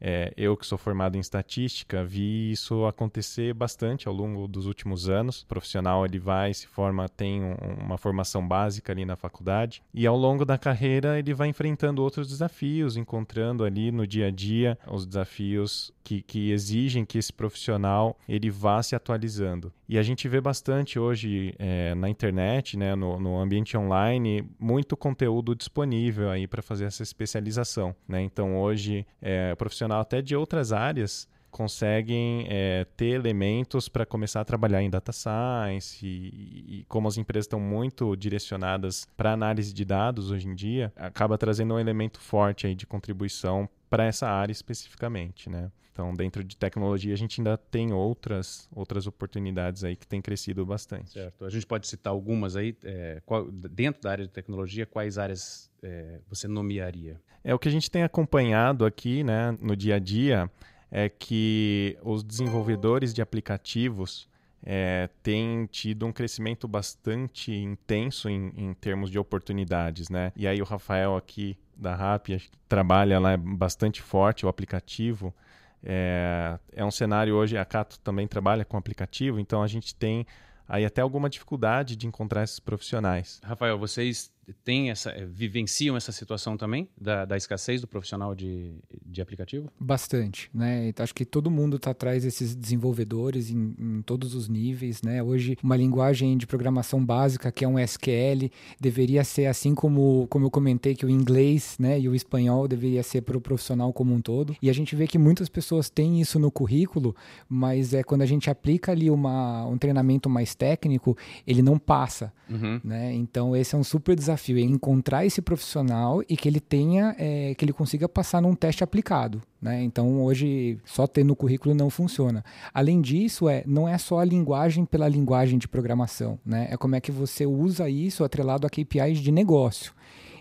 é, 0.00 0.32
eu 0.36 0.56
que 0.56 0.66
sou 0.66 0.78
formado 0.78 1.16
em 1.16 1.20
estatística 1.20 2.02
vi 2.04 2.50
isso 2.52 2.86
acontecer 2.86 3.52
bastante 3.52 4.08
ao 4.08 4.14
longo 4.14 4.48
dos 4.48 4.66
últimos 4.66 5.08
anos. 5.08 5.42
O 5.42 5.46
profissional 5.46 6.04
ele 6.04 6.18
vai, 6.18 6.54
se 6.54 6.66
forma, 6.66 7.08
tem 7.08 7.42
um, 7.42 7.54
uma 7.78 7.98
formação 7.98 8.46
básica 8.46 8.92
ali 8.92 9.04
na 9.04 9.16
faculdade 9.16 9.82
e 9.92 10.06
ao 10.06 10.16
longo 10.16 10.44
da 10.44 10.56
carreira 10.56 11.18
ele 11.18 11.34
vai 11.34 11.48
enfrentando 11.48 12.02
outros 12.02 12.28
desafios, 12.28 12.96
encontrando 12.96 13.64
ali 13.64 13.92
no 13.92 14.06
dia 14.06 14.28
a 14.28 14.30
dia 14.30 14.78
os 14.86 15.04
desafios 15.04 15.92
que, 16.02 16.22
que 16.22 16.50
exigem 16.50 17.04
que 17.04 17.18
esse 17.18 17.32
profissional 17.32 18.18
ele 18.28 18.50
vá 18.50 18.82
se 18.82 18.96
atualizando. 18.96 19.72
E 19.88 19.98
a 19.98 20.02
gente 20.02 20.28
vê 20.28 20.40
bastante 20.40 20.98
hoje 20.98 21.54
é, 21.58 21.94
na 21.94 22.08
internet, 22.08 22.76
né, 22.76 22.94
no, 22.94 23.18
no, 23.18 23.38
ambiente 23.38 23.76
online, 23.76 24.48
muito 24.58 24.96
conteúdo 24.96 25.54
disponível 25.54 26.30
aí 26.30 26.46
para 26.46 26.62
fazer 26.62 26.84
essa 26.84 27.02
especialização. 27.02 27.94
Né? 28.08 28.22
Então 28.22 28.56
hoje 28.56 29.04
é, 29.20 29.54
profissional 29.56 29.89
até 29.98 30.22
de 30.22 30.36
outras 30.36 30.72
áreas 30.72 31.26
conseguem 31.50 32.46
é, 32.48 32.86
ter 32.96 33.14
elementos 33.14 33.88
para 33.88 34.06
começar 34.06 34.40
a 34.40 34.44
trabalhar 34.44 34.82
em 34.82 34.88
data 34.88 35.12
science 35.12 36.06
e, 36.06 36.80
e 36.80 36.84
como 36.88 37.08
as 37.08 37.18
empresas 37.18 37.46
estão 37.46 37.58
muito 37.58 38.14
direcionadas 38.14 39.08
para 39.16 39.32
análise 39.32 39.74
de 39.74 39.84
dados 39.84 40.30
hoje 40.30 40.46
em 40.46 40.54
dia, 40.54 40.92
acaba 40.94 41.36
trazendo 41.36 41.74
um 41.74 41.78
elemento 41.78 42.20
forte 42.20 42.66
aí 42.66 42.74
de 42.74 42.86
contribuição 42.86 43.68
para 43.88 44.04
essa 44.04 44.28
área 44.28 44.52
especificamente, 44.52 45.50
né? 45.50 45.70
Então, 45.92 46.14
dentro 46.14 46.42
de 46.44 46.56
tecnologia, 46.56 47.12
a 47.12 47.16
gente 47.16 47.40
ainda 47.40 47.56
tem 47.56 47.92
outras, 47.92 48.68
outras 48.74 49.06
oportunidades 49.06 49.84
aí 49.84 49.96
que 49.96 50.06
têm 50.06 50.22
crescido 50.22 50.64
bastante. 50.64 51.10
Certo. 51.10 51.44
A 51.44 51.50
gente 51.50 51.66
pode 51.66 51.86
citar 51.88 52.12
algumas 52.12 52.56
aí. 52.56 52.76
É, 52.84 53.20
qual, 53.26 53.50
dentro 53.50 54.02
da 54.02 54.10
área 54.10 54.24
de 54.24 54.30
tecnologia, 54.30 54.86
quais 54.86 55.18
áreas 55.18 55.70
é, 55.82 56.20
você 56.28 56.46
nomearia? 56.46 57.20
É 57.42 57.54
o 57.54 57.58
que 57.58 57.68
a 57.68 57.72
gente 57.72 57.90
tem 57.90 58.02
acompanhado 58.02 58.84
aqui 58.84 59.24
né, 59.24 59.56
no 59.60 59.74
dia 59.74 59.96
a 59.96 59.98
dia 59.98 60.50
é 60.90 61.08
que 61.08 61.96
os 62.02 62.22
desenvolvedores 62.22 63.14
de 63.14 63.22
aplicativos 63.22 64.28
é, 64.62 65.08
tem 65.22 65.66
tido 65.66 66.04
um 66.04 66.12
crescimento 66.12 66.68
bastante 66.68 67.52
intenso 67.52 68.28
em, 68.28 68.52
em, 68.56 68.74
termos 68.74 69.10
de 69.10 69.18
oportunidades, 69.18 70.10
né? 70.10 70.32
E 70.36 70.46
aí 70.46 70.60
o 70.60 70.64
Rafael 70.64 71.16
aqui 71.16 71.56
da 71.74 71.94
RAP 71.94 72.28
trabalha 72.68 73.18
lá 73.18 73.36
bastante 73.36 74.02
forte 74.02 74.44
o 74.44 74.48
aplicativo. 74.48 75.34
É, 75.82 76.58
é 76.72 76.84
um 76.84 76.90
cenário 76.90 77.34
hoje, 77.34 77.56
a 77.56 77.64
Cato 77.64 77.98
também 78.00 78.26
trabalha 78.26 78.64
com 78.64 78.76
aplicativo, 78.76 79.38
então 79.40 79.62
a 79.62 79.66
gente 79.66 79.94
tem 79.94 80.26
aí 80.68 80.84
até 80.84 81.00
alguma 81.00 81.28
dificuldade 81.28 81.96
de 81.96 82.06
encontrar 82.06 82.44
esses 82.44 82.60
profissionais. 82.60 83.40
Rafael, 83.42 83.78
vocês 83.78 84.30
tem 84.64 84.90
essa, 84.90 85.10
eh, 85.10 85.26
vivenciam 85.26 85.96
essa 85.96 86.12
situação 86.12 86.56
também 86.56 86.88
da, 87.00 87.24
da 87.24 87.36
escassez 87.36 87.80
do 87.80 87.86
profissional 87.86 88.34
de, 88.34 88.74
de 89.04 89.20
aplicativo? 89.20 89.70
Bastante, 89.78 90.50
né? 90.52 90.88
Então, 90.88 91.04
acho 91.04 91.14
que 91.14 91.24
todo 91.24 91.50
mundo 91.50 91.76
está 91.76 91.90
atrás 91.90 92.24
desses 92.24 92.54
desenvolvedores 92.54 93.50
em, 93.50 93.74
em, 93.78 94.02
todos 94.02 94.34
os 94.34 94.48
níveis, 94.48 95.02
né? 95.02 95.22
Hoje, 95.22 95.56
uma 95.62 95.76
linguagem 95.76 96.36
de 96.36 96.46
programação 96.46 97.04
básica 97.04 97.52
que 97.52 97.64
é 97.64 97.68
um 97.68 97.78
SQL 97.78 98.50
deveria 98.78 99.24
ser 99.24 99.46
assim 99.46 99.74
como, 99.74 100.26
como 100.28 100.46
eu 100.46 100.50
comentei 100.50 100.94
que 100.94 101.06
o 101.06 101.10
inglês, 101.10 101.76
né, 101.78 101.98
e 102.00 102.08
o 102.08 102.14
espanhol 102.14 102.66
deveria 102.66 103.02
ser 103.02 103.22
para 103.22 103.36
o 103.36 103.40
profissional 103.40 103.92
como 103.92 104.14
um 104.14 104.20
todo. 104.20 104.56
E 104.60 104.68
a 104.68 104.72
gente 104.72 104.96
vê 104.96 105.06
que 105.06 105.18
muitas 105.18 105.48
pessoas 105.48 105.88
têm 105.90 106.20
isso 106.20 106.38
no 106.38 106.50
currículo, 106.50 107.14
mas 107.48 107.94
é 107.94 108.02
quando 108.02 108.22
a 108.22 108.26
gente 108.26 108.50
aplica 108.50 108.92
ali 108.92 109.10
uma, 109.10 109.66
um 109.66 109.78
treinamento 109.78 110.28
mais 110.28 110.54
técnico, 110.54 111.16
ele 111.46 111.62
não 111.62 111.78
passa, 111.78 112.32
uhum. 112.48 112.80
né? 112.82 113.12
Então 113.14 113.54
esse 113.54 113.74
é 113.74 113.78
um 113.78 113.84
super 113.84 114.14
desafio 114.16 114.29
desafio 114.30 114.58
é 114.58 114.62
encontrar 114.62 115.26
esse 115.26 115.42
profissional 115.42 116.22
e 116.28 116.36
que 116.36 116.48
ele 116.48 116.60
tenha, 116.60 117.14
é, 117.18 117.54
que 117.54 117.64
ele 117.64 117.72
consiga 117.72 118.08
passar 118.08 118.40
num 118.40 118.54
teste 118.54 118.84
aplicado. 118.84 119.42
Né? 119.60 119.82
Então 119.82 120.22
hoje 120.22 120.78
só 120.84 121.06
ter 121.06 121.24
no 121.24 121.36
currículo 121.36 121.74
não 121.74 121.90
funciona. 121.90 122.44
Além 122.72 123.00
disso, 123.00 123.48
é, 123.48 123.62
não 123.66 123.88
é 123.88 123.98
só 123.98 124.20
a 124.20 124.24
linguagem 124.24 124.84
pela 124.84 125.08
linguagem 125.08 125.58
de 125.58 125.68
programação, 125.68 126.38
né? 126.44 126.68
é 126.70 126.76
como 126.76 126.94
é 126.94 127.00
que 127.00 127.12
você 127.12 127.44
usa 127.44 127.88
isso 127.88 128.24
atrelado 128.24 128.66
a 128.66 128.70
KPIs 128.70 129.18
de 129.18 129.32
negócio. 129.32 129.92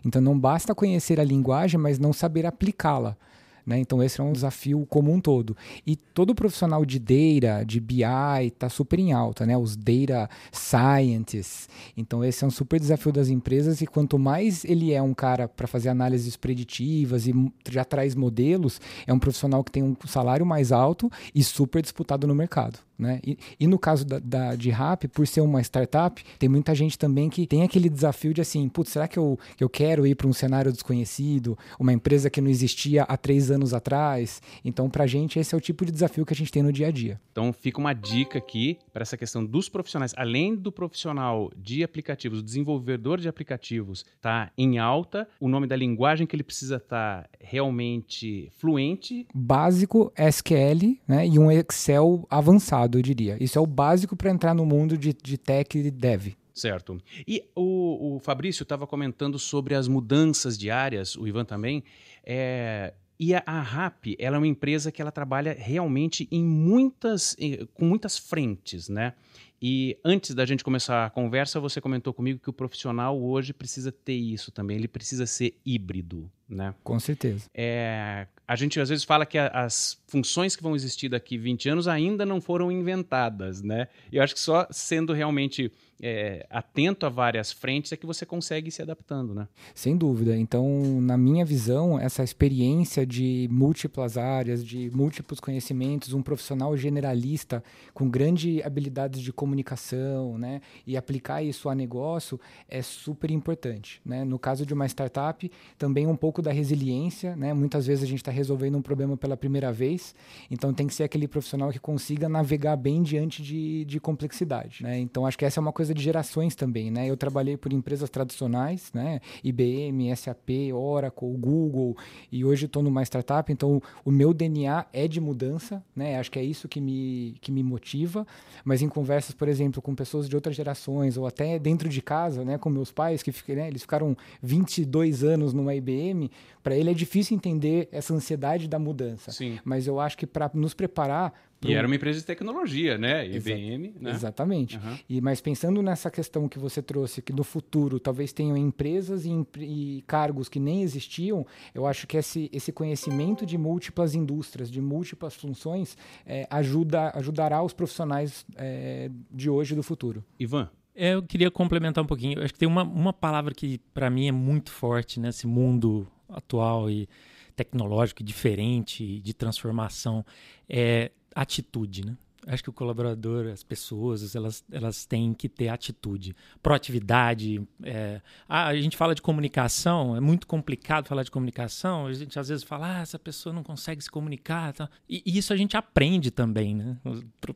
Então 0.06 0.22
não 0.22 0.40
basta 0.40 0.74
conhecer 0.74 1.20
a 1.20 1.24
linguagem, 1.24 1.80
mas 1.80 2.00
não 2.00 2.14
saber 2.14 2.46
aplicá-la. 2.46 3.18
Né? 3.66 3.80
Então, 3.80 4.02
esse 4.02 4.20
é 4.20 4.24
um 4.24 4.34
desafio 4.34 4.86
como 4.90 5.12
um 5.12 5.20
todo. 5.20 5.56
E 5.86 5.96
todo 5.96 6.36
profissional 6.36 6.86
de 6.86 7.00
data, 7.00 7.64
de 7.66 7.80
BI, 7.80 8.04
está 8.44 8.70
super 8.70 9.00
em 9.00 9.14
alta, 9.14 9.46
né? 9.46 9.58
os 9.58 9.76
data 9.76 10.30
scientists. 10.52 11.70
Então, 11.96 12.24
esse 12.24 12.44
é 12.44 12.48
um 12.48 12.52
super 12.52 12.80
desafio 12.80 13.12
das 13.12 13.30
empresas. 13.30 13.82
E 13.82 13.88
quanto 13.88 14.18
mais 14.18 14.66
ele 14.66 14.94
é 14.94 15.02
um 15.02 15.14
cara 15.14 15.48
para 15.48 15.68
fazer 15.68 15.90
análises 15.90 16.36
preditivas 16.36 17.28
e 17.28 17.34
já 17.70 17.84
traz 17.84 18.16
modelos, 18.16 18.82
é 19.06 19.14
um 19.14 19.20
profissional 19.20 19.64
que 19.64 19.72
tem 19.72 19.84
um 19.84 19.96
salário 20.06 20.46
mais 20.46 20.72
alto 20.72 21.10
e 21.34 21.44
super 21.44 21.82
disputado 21.82 22.28
no 22.28 22.36
mercado. 22.36 22.89
Né? 23.00 23.22
E, 23.26 23.38
e, 23.58 23.66
no 23.66 23.80
caso 23.80 24.04
da, 24.04 24.20
da, 24.20 24.56
de 24.56 24.70
RAP, 24.70 25.06
por 25.06 25.26
ser 25.26 25.40
uma 25.40 25.62
startup, 25.62 26.22
tem 26.38 26.50
muita 26.50 26.76
gente 26.76 27.00
também 27.00 27.30
que 27.30 27.48
tem 27.48 27.64
aquele 27.64 27.88
desafio 27.88 28.34
de 28.34 28.42
assim, 28.42 28.68
putz, 28.68 28.92
será 28.92 29.08
que 29.08 29.18
eu, 29.18 29.40
eu 29.58 29.70
quero 29.70 30.06
ir 30.06 30.16
para 30.16 30.28
um 30.28 30.34
cenário 30.34 30.70
desconhecido, 30.70 31.58
uma 31.80 31.94
empresa 31.94 32.30
que 32.30 32.42
não 32.42 32.50
existia 32.50 33.04
há 33.04 33.16
três 33.16 33.50
anos 33.50 33.74
atrás? 33.74 34.42
Então, 34.66 34.90
para 34.90 35.06
a 35.06 35.08
gente, 35.08 35.40
esse 35.40 35.56
é 35.56 35.58
o 35.58 35.62
tipo 35.62 35.86
de 35.86 35.94
desafio 35.94 36.26
que 36.26 36.34
a 36.34 36.36
gente 36.36 36.52
tem 36.52 36.62
no 36.62 36.74
dia 36.74 36.88
a 36.88 36.92
dia. 36.92 37.22
Então, 37.32 37.54
fica 37.54 37.80
uma 37.80 37.94
dica 37.94 38.38
aqui 38.38 38.78
para 38.92 39.04
essa 39.04 39.16
questão 39.16 39.46
dos 39.46 39.70
profissionais. 39.70 40.14
Além 40.18 40.54
do 40.54 40.70
profissional 40.70 41.50
de 41.56 41.86
aplicativos, 41.86 42.40
o 42.40 42.44
desenvolvedor 42.44 43.18
de 43.22 43.30
aplicativos 43.30 44.04
tá 44.20 44.52
em 44.58 44.78
alta, 44.78 45.26
o 45.40 45.48
nome 45.48 45.68
da 45.68 45.76
linguagem 45.78 46.28
que 46.28 46.36
ele 46.36 46.44
precisa 46.44 46.76
estar 46.76 47.24
tá 47.24 47.30
realmente 47.40 48.52
fluente. 48.58 49.26
Básico, 49.34 50.12
SQL 50.18 51.00
né, 51.08 51.26
e 51.26 51.40
um 51.40 51.50
Excel 51.50 52.28
avançado 52.30 52.89
eu 52.98 53.02
diria. 53.02 53.38
Isso 53.42 53.58
é 53.58 53.62
o 53.62 53.68
básico 53.68 54.16
para 54.16 54.30
entrar 54.30 54.54
no 54.54 54.66
mundo 54.66 54.98
de, 54.98 55.14
de 55.14 55.38
tech 55.38 55.78
e 55.78 55.92
dev. 55.92 56.34
Certo. 56.54 57.02
E 57.28 57.46
o, 57.56 58.16
o 58.16 58.20
Fabrício 58.20 58.64
estava 58.64 58.86
comentando 58.86 59.40
sobre 59.40 59.76
as 59.76 59.88
mudanças 59.88 60.58
diárias, 60.58 61.16
o 61.16 61.28
Ivan 61.28 61.46
também. 61.46 61.84
É, 62.24 62.94
e 63.20 63.34
a, 63.34 63.44
a 63.46 63.62
RAP, 63.62 64.16
ela 64.18 64.36
é 64.36 64.40
uma 64.40 64.48
empresa 64.48 64.92
que 64.92 65.02
ela 65.02 65.12
trabalha 65.12 65.54
realmente 65.58 66.28
em 66.32 66.44
muitas, 66.44 67.36
com 67.74 67.86
muitas 67.86 68.18
frentes, 68.18 68.90
né? 68.90 69.14
E 69.62 69.98
antes 70.06 70.34
da 70.34 70.46
gente 70.46 70.64
começar 70.64 71.06
a 71.06 71.10
conversa, 71.10 71.60
você 71.60 71.82
comentou 71.82 72.14
comigo 72.14 72.40
que 72.40 72.50
o 72.50 72.54
profissional 72.54 73.22
hoje 73.22 73.54
precisa 73.54 73.92
ter 73.92 74.14
isso 74.14 74.52
também, 74.52 74.78
ele 74.78 74.88
precisa 74.88 75.26
ser 75.26 75.60
híbrido, 75.66 76.32
né? 76.50 76.74
Com 76.84 77.00
certeza. 77.00 77.46
É, 77.54 78.28
a 78.48 78.56
gente 78.56 78.80
às 78.80 78.90
vezes 78.90 79.04
fala 79.04 79.26
que 79.26 79.38
a, 79.38 79.48
as 79.48 80.02
funções 80.08 80.56
que 80.56 80.64
vão 80.64 80.76
existir 80.76 81.08
daqui 81.08 81.38
20 81.38 81.70
anos 81.70 81.88
ainda 81.88 82.26
não 82.26 82.42
foram 82.42 82.72
inventadas, 82.72 83.62
né? 83.62 83.88
Eu 84.12 84.24
acho 84.24 84.34
que 84.34 84.40
só 84.40 84.68
sendo 84.72 85.14
realmente 85.14 85.72
é, 86.02 86.46
atento 86.50 87.06
a 87.06 87.10
várias 87.10 87.52
frentes 87.52 87.92
é 87.92 87.98
que 87.98 88.06
você 88.06 88.26
consegue 88.26 88.70
ir 88.70 88.72
se 88.72 88.82
adaptando, 88.82 89.34
né? 89.36 89.48
Sem 89.76 89.98
dúvida. 89.98 90.36
Então, 90.36 91.00
na 91.02 91.18
minha 91.18 91.44
visão, 91.44 92.00
essa 92.00 92.24
experiência 92.24 93.06
de 93.06 93.48
múltiplas 93.52 94.18
áreas, 94.18 94.66
de 94.66 94.90
múltiplos 94.92 95.40
conhecimentos, 95.40 96.14
um 96.14 96.22
profissional 96.22 96.76
generalista 96.78 97.64
com 97.94 98.10
grandes 98.10 98.66
habilidades 98.66 99.22
de 99.22 99.34
comunicação, 99.34 100.38
né, 100.38 100.62
e 100.88 100.96
aplicar 100.96 101.44
isso 101.44 101.70
a 101.70 101.76
negócio 101.76 102.40
é 102.68 102.82
super 102.82 103.30
importante, 103.30 104.02
né? 104.06 104.24
No 104.24 104.40
caso 104.40 104.66
de 104.66 104.74
uma 104.74 104.86
startup, 104.86 105.52
também 105.78 106.08
um 106.08 106.16
pouco 106.16 106.39
da 106.42 106.52
resiliência, 106.52 107.36
né? 107.36 107.54
Muitas 107.54 107.86
vezes 107.88 108.04
a 108.04 108.08
gente 108.08 108.20
está 108.20 108.32
resolvendo 108.32 108.78
um 108.78 108.82
problema 108.82 109.18
pela 109.18 109.36
primeira 109.36 109.72
vez, 109.72 110.16
então 110.50 110.74
tem 110.74 110.88
que 110.88 110.94
ser 110.94 111.04
aquele 111.04 111.28
profissional 111.28 111.72
que 111.72 111.80
consiga 111.80 112.28
navegar 112.30 112.76
bem 112.76 113.02
diante 113.02 113.42
de, 113.42 113.86
de 113.86 114.00
complexidade, 114.00 114.84
né? 114.84 115.00
Então, 115.00 115.26
acho 115.26 115.38
que 115.38 115.46
essa 115.46 115.60
é 115.60 115.62
uma 115.62 115.72
coisa 115.72 115.94
de 115.94 116.02
gerações 116.02 116.56
também, 116.56 116.92
né? 116.92 117.10
Eu 117.10 117.18
trabalhei 117.18 117.58
por 117.58 117.74
empresas 117.74 118.10
tradicionais, 118.10 118.92
né? 118.94 119.20
IBM, 119.44 120.16
SAP, 120.16 120.74
Oracle, 120.74 121.36
Google, 121.38 121.96
e 122.32 122.44
hoje 122.46 122.66
estou 122.66 122.84
numa 122.84 123.04
startup, 123.04 123.52
então 123.52 123.82
o 124.04 124.12
meu 124.12 124.34
DNA 124.34 124.86
é 124.94 125.08
de 125.08 125.20
mudança, 125.20 125.84
né? 125.96 126.20
Acho 126.20 126.32
que 126.32 126.40
é 126.40 126.44
isso 126.44 126.68
que 126.68 126.80
me, 126.80 127.36
que 127.42 127.52
me 127.52 127.64
motiva, 127.64 128.26
mas 128.64 128.82
em 128.82 128.90
conversas, 128.90 129.34
por 129.34 129.48
exemplo, 129.48 129.82
com 129.82 129.96
pessoas 129.96 130.28
de 130.30 130.36
outras 130.36 130.56
gerações, 130.56 131.18
ou 131.18 131.26
até 131.26 131.58
dentro 131.60 131.90
de 131.90 132.02
casa, 132.02 132.44
né? 132.44 132.58
Com 132.58 132.70
meus 132.70 132.92
pais, 132.92 133.24
que 133.24 133.32
né? 133.54 133.68
eles 133.68 133.82
ficaram 133.82 134.16
22 134.42 135.24
anos 135.24 135.54
numa 135.54 135.74
IBM, 135.76 136.29
para 136.62 136.76
ele 136.76 136.90
é 136.90 136.94
difícil 136.94 137.36
entender 137.36 137.88
essa 137.92 138.14
ansiedade 138.14 138.68
da 138.68 138.80
mudança. 138.80 139.32
Sim. 139.32 139.60
Mas 139.64 139.88
eu 139.88 140.00
acho 140.00 140.18
que 140.18 140.28
para 140.28 140.50
nos 140.54 140.74
preparar 140.74 141.34
Pro... 141.60 141.70
E 141.70 141.74
era 141.74 141.86
uma 141.86 141.96
empresa 141.96 142.20
de 142.20 142.26
tecnologia, 142.26 142.98
né? 142.98 143.28
IBM, 143.28 143.88
Exa 143.88 144.00
né? 144.00 144.12
Exatamente. 144.12 144.78
Uhum. 144.78 144.98
E, 145.10 145.20
mas 145.20 145.42
pensando 145.42 145.82
nessa 145.82 146.10
questão 146.10 146.48
que 146.48 146.58
você 146.58 146.82
trouxe, 146.82 147.22
que 147.22 147.34
no 147.34 147.44
futuro 147.44 148.00
talvez 148.00 148.32
tenham 148.32 148.56
empresas 148.56 149.26
e, 149.26 149.46
e, 149.58 150.02
cargos 150.08 150.48
que 150.48 150.60
nem 150.60 150.84
existiam, 150.84 151.46
eu 151.76 151.86
acho 151.86 152.08
que 152.08 152.16
esse, 152.16 152.50
esse 152.54 152.72
conhecimento 152.72 153.46
de 153.46 153.58
múltiplas 153.58 154.16
indústrias, 154.16 154.72
de 154.72 154.80
múltiplas 154.80 155.36
funções, 155.36 155.98
é, 156.26 156.48
ajuda, 156.50 157.12
ajudará 157.14 157.62
os 157.62 157.74
profissionais 157.74 158.46
é, 158.56 159.12
de 159.30 159.50
hoje 159.50 159.74
e 159.74 159.76
do 159.76 159.84
futuro. 159.84 160.24
Ivan, 160.40 160.70
é, 160.96 161.14
eu 161.14 161.22
queria 161.22 161.52
complementar 161.52 162.02
um 162.02 162.08
pouquinho. 162.08 162.40
Eu 162.40 162.44
acho 162.44 162.54
que 162.54 162.60
tem 162.60 162.70
uma, 162.70 162.84
uma 162.84 163.12
palavra 163.12 163.54
que, 163.54 163.80
para 163.94 164.10
mim, 164.10 164.30
é 164.30 164.32
muito 164.32 164.72
forte 164.72 165.20
nesse 165.20 165.46
mundo 165.46 166.08
atual 166.30 166.90
e 166.90 167.08
tecnológico, 167.56 168.24
diferente, 168.24 169.20
de 169.20 169.34
transformação, 169.34 170.26
é 170.68 171.12
atitude, 171.36 172.06
né? 172.06 172.18
Acho 172.48 172.64
que 172.64 172.70
o 172.70 172.74
colaborador, 172.74 173.48
as 173.48 173.64
pessoas, 173.64 174.34
elas, 174.34 174.64
elas 174.72 175.06
têm 175.06 175.34
que 175.34 175.50
ter 175.50 175.68
atitude, 175.68 176.36
proatividade. 176.64 177.62
É... 177.84 178.22
Ah, 178.48 178.68
a 178.68 178.76
gente 178.76 178.96
fala 178.96 179.14
de 179.14 179.22
comunicação, 179.22 180.16
é 180.16 180.20
muito 180.22 180.48
complicado 180.48 181.08
falar 181.08 181.24
de 181.24 181.32
comunicação. 181.32 182.08
A 182.08 182.14
gente 182.14 182.40
às 182.40 182.48
vezes 182.48 182.64
fala, 182.64 182.98
ah, 182.98 183.02
essa 183.02 183.20
pessoa 183.20 183.54
não 183.54 183.62
consegue 183.62 184.02
se 184.02 184.10
comunicar. 184.10 184.74
Tá? 184.74 184.90
E, 185.08 185.22
e, 185.26 185.38
isso 185.38 185.52
a 185.52 185.58
gente 185.58 185.76
aprende 185.76 186.32
também, 186.32 186.74
né? 186.74 186.98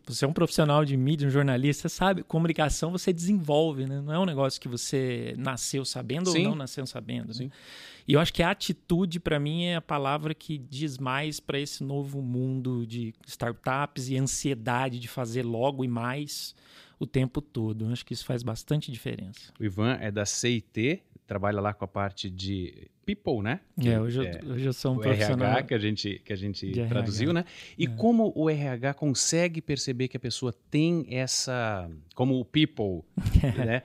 Você 0.06 0.26
é 0.26 0.28
um 0.28 0.34
profissional 0.34 0.84
de 0.84 0.98
mídia, 0.98 1.28
um 1.28 1.32
jornalista, 1.32 1.88
você 1.88 1.96
sabe, 1.96 2.24
comunicação 2.24 2.92
você 2.92 3.14
desenvolve, 3.14 3.86
né? 3.86 4.02
Não 4.02 4.14
é 4.14 4.20
um 4.20 4.26
negócio 4.26 4.60
que 4.60 4.68
você 4.68 5.34
nasceu 5.38 5.86
sabendo 5.86 6.30
Sim. 6.30 6.40
ou 6.40 6.50
não 6.50 6.56
nasceu 6.56 6.86
sabendo. 6.86 7.34
Né? 7.40 7.50
E 8.06 8.14
eu 8.14 8.20
acho 8.20 8.34
que 8.34 8.44
a 8.44 8.52
atitude, 8.52 9.20
para 9.20 9.40
mim, 9.40 9.64
é 9.64 9.78
a 9.78 9.82
palavra 9.82 10.34
que 10.34 10.58
diz 10.58 10.98
mais 10.98 11.40
para 11.40 11.58
esse 11.58 11.84
novo 11.84 12.22
mundo 12.22 12.86
de 12.86 13.14
startups 13.26 14.10
e 14.10 14.18
ansiedade 14.18 14.73
de 15.00 15.08
fazer 15.08 15.44
logo 15.44 15.84
e 15.84 15.88
mais 15.88 16.56
o 17.00 17.06
tempo 17.06 17.42
todo. 17.42 17.86
Eu 17.86 17.92
acho 17.92 18.06
que 18.06 18.14
isso 18.14 18.26
faz 18.26 18.44
bastante 18.44 18.92
diferença. 18.92 19.52
O 19.60 19.64
Ivan 19.64 19.98
é 20.00 20.12
da 20.12 20.26
CIT, 20.26 21.02
trabalha 21.28 21.60
lá 21.60 21.74
com 21.74 21.86
a 21.86 21.88
parte 21.88 22.30
de 22.30 22.88
people, 23.06 23.42
né? 23.42 23.60
Que 23.80 23.90
é, 23.90 24.00
hoje, 24.00 24.26
é, 24.26 24.40
eu, 24.42 24.54
hoje 24.54 24.66
eu 24.66 24.74
sou 24.74 24.94
um 24.94 24.98
o 24.98 25.00
profissional. 25.00 25.50
RH 25.50 25.64
que 25.64 25.74
a 25.74 25.78
gente, 25.78 26.22
que 26.24 26.34
a 26.34 26.36
gente 26.36 26.72
traduziu, 26.88 27.30
RH. 27.30 27.34
né? 27.34 27.46
E 27.78 27.86
é. 27.86 27.88
como 27.90 28.32
o 28.36 28.50
RH 28.50 28.94
consegue 28.94 29.62
perceber 29.62 30.08
que 30.08 30.18
a 30.18 30.20
pessoa 30.20 30.54
tem 30.70 31.06
essa. 31.10 31.90
Como 32.16 32.40
o 32.40 32.46
people, 32.46 33.04
né? 33.58 33.84